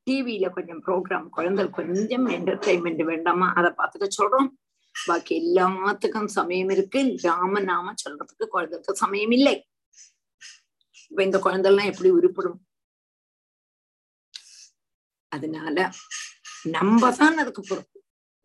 டிவியில 0.07 0.47
கொஞ்சம் 0.53 0.83
ப்ரோக்ராம் 0.87 1.27
குழந்தை 1.37 1.65
கொஞ்சம் 1.71 2.27
என்டர்டைன்மெண்ட் 2.37 3.03
வேண்டாமா? 3.11 3.49
அதை 3.59 3.71
பார்த்துக்க 3.79 4.07
சொல்றோம். 4.19 4.49
பாக்கி 4.95 5.35
எல்லாத்துக்கும் 5.41 6.31
சமயம் 6.39 6.73
இருக்கு. 6.75 7.01
ராம 7.23 7.61
நாம 7.71 7.95
சொல்றதுக்கு 8.03 8.47
குழந்தைக்கு 8.55 9.03
சமயம் 9.03 9.35
இல்லை. 9.39 9.55
இப்ப 11.11 11.23
இந்த 11.29 11.39
குழந்தைலாம் 11.47 11.91
எப்படி 11.93 12.11
உருப்படும்? 12.19 12.59
அதனால 15.35 15.77
நம்ம 16.77 17.11
தான் 17.21 17.41
அதுக்கு 17.43 17.63
பொறுப்பு. 17.71 17.99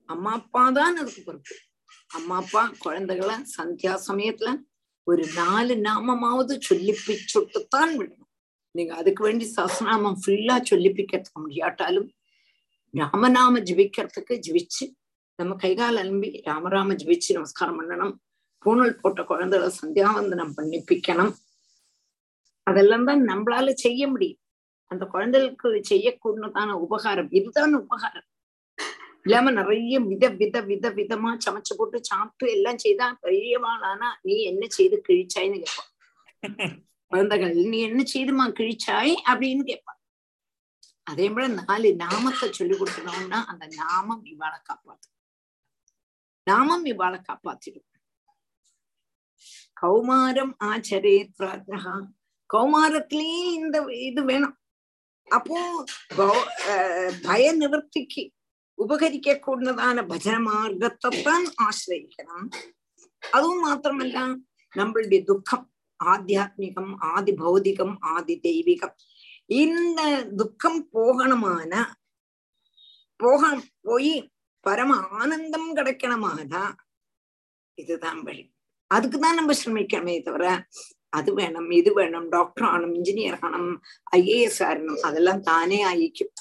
அம்மா 0.10 0.32
அப்பா 0.40 0.64
தான் 0.78 1.00
அதுக்கு 1.02 1.22
பொறுப்பு. 1.28 1.56
அம்மா 2.18 2.36
அப்பா 2.44 2.62
குழந்தைகளை 2.86 3.36
சந்தியா 3.58 3.94
சமயத்துல 4.10 4.52
ஒரு 5.08 5.24
நாலு 5.40 5.74
நாமமாவது 5.88 6.54
சொல்லிப்பிச்சுட்டுத்தான் 6.70 7.94
விடணும். 8.00 8.30
நீங்க 8.76 8.94
அதுக்கு 9.02 9.22
வேண்டி 9.28 9.46
சசநாமம் 9.58 10.18
ஃபுல்லா 10.22 10.56
சொல்லிப்பிக்கிறதுக்கு 10.72 11.44
முடியாட்டாலும் 11.46 12.08
ராமநாம 12.94 13.62
ஜபிக்கிறதுக்கு 13.70 14.36
ஜபிச்சு 14.48 14.86
நம்ம 15.40 15.56
கைகால் 15.64 16.00
அலம்பி 16.04 16.30
ராமராம 16.48 16.96
ஜபிச்சு 17.02 17.30
நமஸ்காரம் 17.38 17.78
பண்ணணும். 17.80 18.14
பூணல் 18.66 19.00
போட்ட 19.02 19.22
குழந்தைகளை 19.32 19.72
சந்தியாவந்தனம் 19.82 20.56
பண்ணிப்பிக்கணும் 20.58 21.34
அதெல்லாம் 22.68 23.08
தான் 23.10 23.22
நம்மளால 23.32 23.74
செய்ய 23.86 24.02
முடியும். 24.14 24.42
அந்த 24.92 25.04
குழந்தைகளுக்கு 25.14 25.70
செய்யக்கூடதான 25.92 26.70
உபகாரம். 26.86 27.30
இதுதான் 27.40 27.76
உபகாரம். 27.84 28.28
இல்லாம 29.26 29.52
நிறைய 29.60 29.96
வித 30.10 30.26
வித 30.42 30.58
வித 30.70 30.86
விதமா 30.98 31.32
சமைச்சு 31.46 31.74
போட்டு 31.78 31.98
சாப்பிட்டு 32.10 32.46
எல்லாம் 32.56 32.82
செய்தா 32.84 33.08
பெரியவாளானா 33.24 34.10
நீ 34.28 34.36
என்ன 34.52 34.64
செய்து 34.78 34.98
கிழிச்சாய்ன்னு 35.08 35.58
கேட்பான் 35.64 36.76
குழந்தைகள் 37.12 37.54
நீ 37.72 37.78
என்ன 37.90 38.02
செய்துமா 38.14 38.46
கிழிச்சாய்? 38.60 39.14
அப்படின்னு 39.32 39.64
கேட்பான் 39.70 40.00
அதே 41.08 41.28
போல 41.34 41.48
நாலு 41.60 41.90
நாமத்தை 42.04 42.48
சொல்லி 42.60 42.76
கொடுக்கணும்னா 42.78 43.40
அந்த 43.52 43.66
நாமம் 43.82 44.24
இவாளை 44.34 44.60
காப்பாத்து 44.70 45.10
நாமம் 46.48 46.86
இவாளை 46.92 47.20
காப்பாத்திடும். 47.28 47.88
கௌமாரம் 49.82 50.54
ஆச்சரே 50.70 51.16
பிரார்த்தகா 51.38 51.96
கௌமாரத்திலேயே 52.50 53.42
இந்த 53.60 53.78
இது 54.10 54.22
வேணும். 54.32 54.56
அப்போ 55.29 55.59
கௌ- 56.17 56.47
அஹ் 56.69 57.15
பய 57.23 57.53
நிவர்த்திக்கு 57.59 58.23
ഉപകരിക്ക 58.79 59.39
കൂടുന്നതാണ് 59.41 60.01
ഭജനമാർഗത്തെത്താൻ 60.09 61.43
ആശ്രയിക്കണം 61.63 62.43
അതും 63.23 63.59
മാത്രമല്ല 63.61 64.17
നമ്മളുടെ 64.73 65.19
ദുഃഖം 65.23 65.61
ஆத்தியாத்மிகம் 66.01 66.93
ஆதி 67.11 67.33
பௌதிகம் 67.39 67.97
ஆதி 68.13 68.37
தெய்வீகம் 68.45 68.95
இந்த 69.57 70.01
துக்கம் 70.37 70.81
போகணுமான 70.93 71.73
போக 73.21 73.43
போய் 73.81 74.15
பரம 74.67 74.91
ஆனந்தம் 75.19 75.71
கிடைக்கணுமானா 75.77 76.63
இதுதான் 77.79 78.21
வழி 78.23 78.45
அதுக்குதான் 78.91 79.39
நம்ம 79.39 79.55
சிரமிக்கணுமே 79.55 80.15
தவிர 80.23 80.47
அது 81.10 81.34
வேணும் 81.34 81.70
இது 81.72 81.94
வேணும் 81.94 82.30
டாக்டர் 82.30 82.68
ஆகணும் 82.68 82.96
இன்ஜினியர் 82.96 83.40
ஆகணும் 83.42 83.78
ஐஏஎஸ் 84.16 84.62
ஆகணும் 84.64 85.00
அதெல்லாம் 85.00 85.42
தானே 85.42 85.86
ஆயிக்கும். 85.86 86.34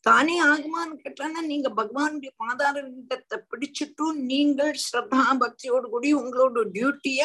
தானே 0.00 0.44
ஆகுமான்னு 0.44 0.94
கேட்டானா 1.04 1.40
நீங்க 1.42 1.68
பகவானுடைய 1.70 2.30
பாதார 2.36 2.82
விந்தத்தை 2.82 3.38
பிடிச்சிட்டும் 3.50 4.12
நீங்கள் 4.12 4.74
ஸ்ரத்தா 4.84 5.22
பக்தியோடு 5.40 5.88
கூடி 5.88 6.14
உங்களோட 6.14 6.62
டியூட்டிய 6.76 7.22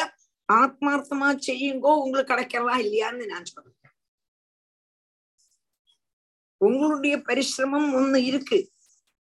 ஆத்மார்த்தமா 0.52 1.28
செய்யுங்கோ 1.46 1.92
உங்களுக்கு 2.02 2.34
கிடைக்கிறதா 2.34 2.74
இல்லையான்னு 2.84 3.26
நான் 3.26 3.44
சொல்றேன். 3.44 3.72
உங்களுடைய 6.56 7.16
பரிசிரமம் 7.16 7.90
ஒண்ணு 7.98 8.16
இருக்கு. 8.16 8.70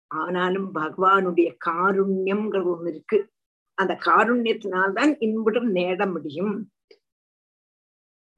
ஆனாலும் 0.06 0.74
பகவானுடைய 0.74 1.56
காருண்யம்ங்கிறது 1.66 2.70
ஒண்ணு 2.76 2.88
இருக்கு. 2.88 3.32
அந்த 3.74 3.98
காருண்யத்தினால்தான் 4.04 5.16
இன்புடும் 5.18 5.74
நேட 5.74 6.12
முடியும். 6.12 6.72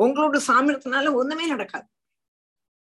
உங்களோட 0.03 0.37
சாமர்த்தினால 0.49 1.13
ஒண்ணுமே 1.21 1.47
நடக்காது. 1.53 1.89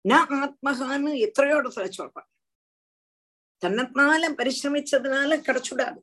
நான் 0.10 0.34
ஆத்மகான்னு 0.44 1.12
எத்தனையோ 1.28 1.58
இடத்துல 1.62 1.88
சொல்றேன் 2.00 2.30
தன்னத்தினால 3.62 4.30
பரிசிரமிச்சதுனால 4.40 5.38
கிடைச்சுடாது. 5.48 6.00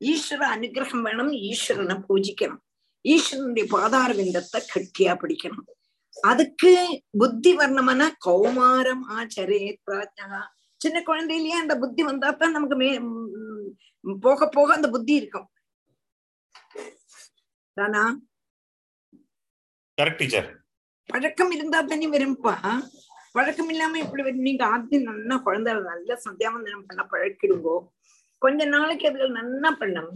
ஈஸ்வர 0.00 0.42
அனுகிரகம் 0.54 1.04
வேணும் 1.06 1.32
ஈஸ்வரனை 1.48 1.96
பூஜிக்கணும். 2.08 2.62
ஈஸ்வரனுடைய 3.04 3.66
பாதார 3.74 4.10
விந்தத்தை 4.20 4.60
கட்டியா 4.72 5.12
பிடிக்கணும். 5.22 5.68
அதுக்கு 6.30 6.72
புத்தி 7.20 7.50
வர்ணமான 7.56 8.08
கௌமாரம் 8.26 9.04
ஆச்சரே 9.16 9.60
பிராஜ்யா 9.86 10.40
சின்ன 10.80 10.98
குழந்தையிலேயே 11.06 11.56
அந்த 11.62 11.74
புத்தி 11.82 12.02
வந்தா 12.02 12.30
நமக்கு 12.56 12.76
மே 12.82 12.90
போக 14.26 14.48
போக 14.56 14.68
அந்த 14.74 14.88
புத்தி 14.94 15.14
இருக்கும். 15.20 15.48
தானா 17.76 18.02
கரெக்ட் 20.00 20.20
டீச்சர் 20.20 20.46
பழக்கம் 21.06 21.50
இருந்தா 21.50 21.78
தானே 21.80 22.06
வரும்பா 22.06 22.52
பழக்கம் 23.32 23.70
இல்லாம 23.72 23.98
இப்படி 23.98 24.22
வரும் 24.22 24.46
நீங்க 24.46 24.62
ஆத்தி 24.66 24.96
நல்லா 25.08 25.36
குழந்தை 25.36 25.72
நல்லா 25.72 26.14
சந்தியாவந்தனம் 26.26 26.84
பண்ண 26.86 27.02
பழக்கிடுங்கோ. 27.10 27.74
கொஞ்ச 28.38 28.64
நாளைக்கு 28.64 29.04
அதுகள் 29.08 29.38
நல்லா 29.40 29.70
பண்ணும். 29.80 30.12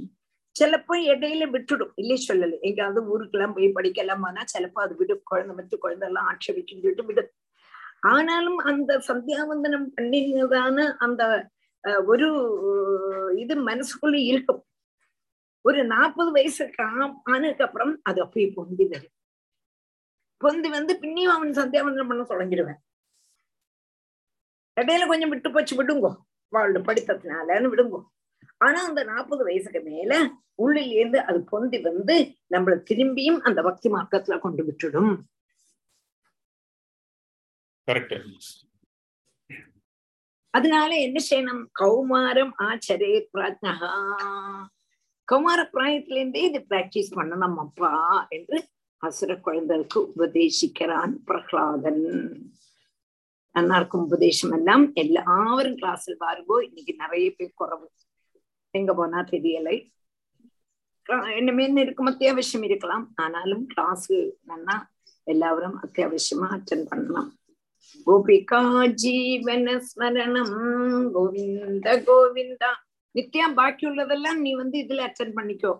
சிலப்போ 0.57 0.95
இடையில 1.13 1.49
விட்டுடும். 1.55 1.93
இல்லை 1.95 2.17
சொல்லல. 2.29 2.59
எங்காவது 2.61 3.01
ஊருக்கெல்லாம் 3.13 3.55
போய் 3.57 3.69
படிக்கலாம் 3.79 4.25
ஆனா 4.29 4.45
சிலப்போ 4.55 4.81
அது 4.87 4.95
விடும். 4.97 5.23
குழந்தை 5.25 5.55
மற்ற 5.57 5.77
குழந்தை 5.77 6.09
எல்லாம் 6.09 6.29
ஆட்சேபிக்கும் 6.31 6.83
சொல்லிட்டு 6.83 7.05
விடும். 7.05 7.31
ஆனாலும் 8.01 8.59
அந்த 8.71 9.03
சந்தியாவந்தனம் 9.09 9.89
பண்ணினதான 9.97 10.87
அந்த 11.07 11.23
ஒரு 12.07 12.29
இது 13.43 13.55
மனசுக்குள்ள 13.71 14.15
இருக்கும். 14.33 14.63
ஒரு 15.61 15.85
நாற்பது 15.85 16.31
வயசுக்கு 16.31 16.85
ஆனதுக்கு 17.33 17.65
அப்புறம் 17.65 18.01
அது 18.03 18.23
அப்படியே 18.23 18.51
பொந்தி 18.51 18.87
வரும். 18.87 19.14
பொந்தி 20.37 20.69
வந்து 20.69 20.95
பின்னியும் 21.03 21.35
அவன் 21.37 21.51
சந்தியாவந்தனம் 21.51 22.09
பண்ண 22.09 22.23
தொடங்கிடுவேன். 22.23 22.81
இடையில 24.81 25.07
கொஞ்சம் 25.07 25.29
விட்டு 25.29 25.53
போச்சு 25.53 25.75
விடுங்கோ. 25.77 26.11
வாழ்ந்து 26.49 26.81
படித்ததுனாலன்னு 26.81 27.71
விடுங்கோ. 27.73 28.01
ஆனா 28.59 28.85
அந்த 28.87 29.05
நாற்பது 29.05 29.45
வயசுக்கு 29.45 29.81
மேல 29.81 30.31
உள்ளில் 30.55 30.93
இருந்து 30.93 31.21
அது 31.21 31.45
பொந்தி 31.45 31.79
வந்து 31.79 32.17
நம்மள 32.55 32.75
திரும்பியும் 32.91 33.39
அந்த 33.41 33.63
பக்தி 33.63 33.91
மார்க்கத்துல 33.91 34.39
கொண்டு 34.39 34.63
விட்டுடும். 34.65 35.15
அதனால 40.51 40.95
என்ன 40.97 41.19
செய்யணும்? 41.31 41.65
கௌமாரம் 41.81 42.53
ஆச்சரே 42.59 43.13
பிராஜ்னஹா. 43.33 43.93
கௌமார 45.33 45.61
பிராயத்துல 45.73 46.17
இருந்தே 46.17 46.43
இது 46.43 46.61
பிராக்டிஸ் 46.69 47.15
பண்ணணும் 47.15 47.57
அப்பா 47.57 47.93
என்று 48.29 48.59
அசுர 49.05 49.33
குழந்தைகளுக்கு 49.39 49.99
உபதேசிக்கிறான் 50.13 51.15
பிரகலாதன் 51.25 52.03
நல்லா 53.55 53.77
இருக்கும் 53.77 54.05
உபதேசம் 54.05 54.53
எல்லாம் 54.53 54.85
எல்லாரும் 54.95 55.77
கிளாஸில் 55.77 56.23
பாருங்கோ 56.23 56.57
இன்னைக்கு 56.63 56.95
நிறைய 56.99 57.27
பேர் 57.31 57.53
குறவு 57.55 57.87
எங்க 58.75 58.93
போனா 58.95 59.21
தெரியலை 59.31 59.77
என்னமேன்னு 61.37 61.81
இருக்கும் 61.81 62.11
அத்தியாவசியம் 62.11 62.67
இருக்கலாம் 62.67 63.07
ஆனாலும் 63.17 63.65
கிளாஸ் 63.67 64.11
நல்லா 64.45 64.77
எல்லாரும் 65.27 65.77
அத்தியாவசியமா 65.79 66.47
அட்டன் 66.55 66.87
பண்ணலாம் 66.89 67.31
கோபிகா 68.07 68.61
ஜீவன 69.03 69.77
ஸ்மரணம் 69.89 70.55
கோவிந்த 71.15 71.89
கோவிந்தா 72.07 72.71
நித்யா 73.15 73.47
பாக்கி 73.55 73.85
உள்ளதெல்லாம் 73.87 74.41
நீ 74.41 74.53
வந்து 74.55 74.77
இதுல 74.79 75.05
அட்டன் 75.05 75.37
பண்ணிக்கோ 75.37 75.73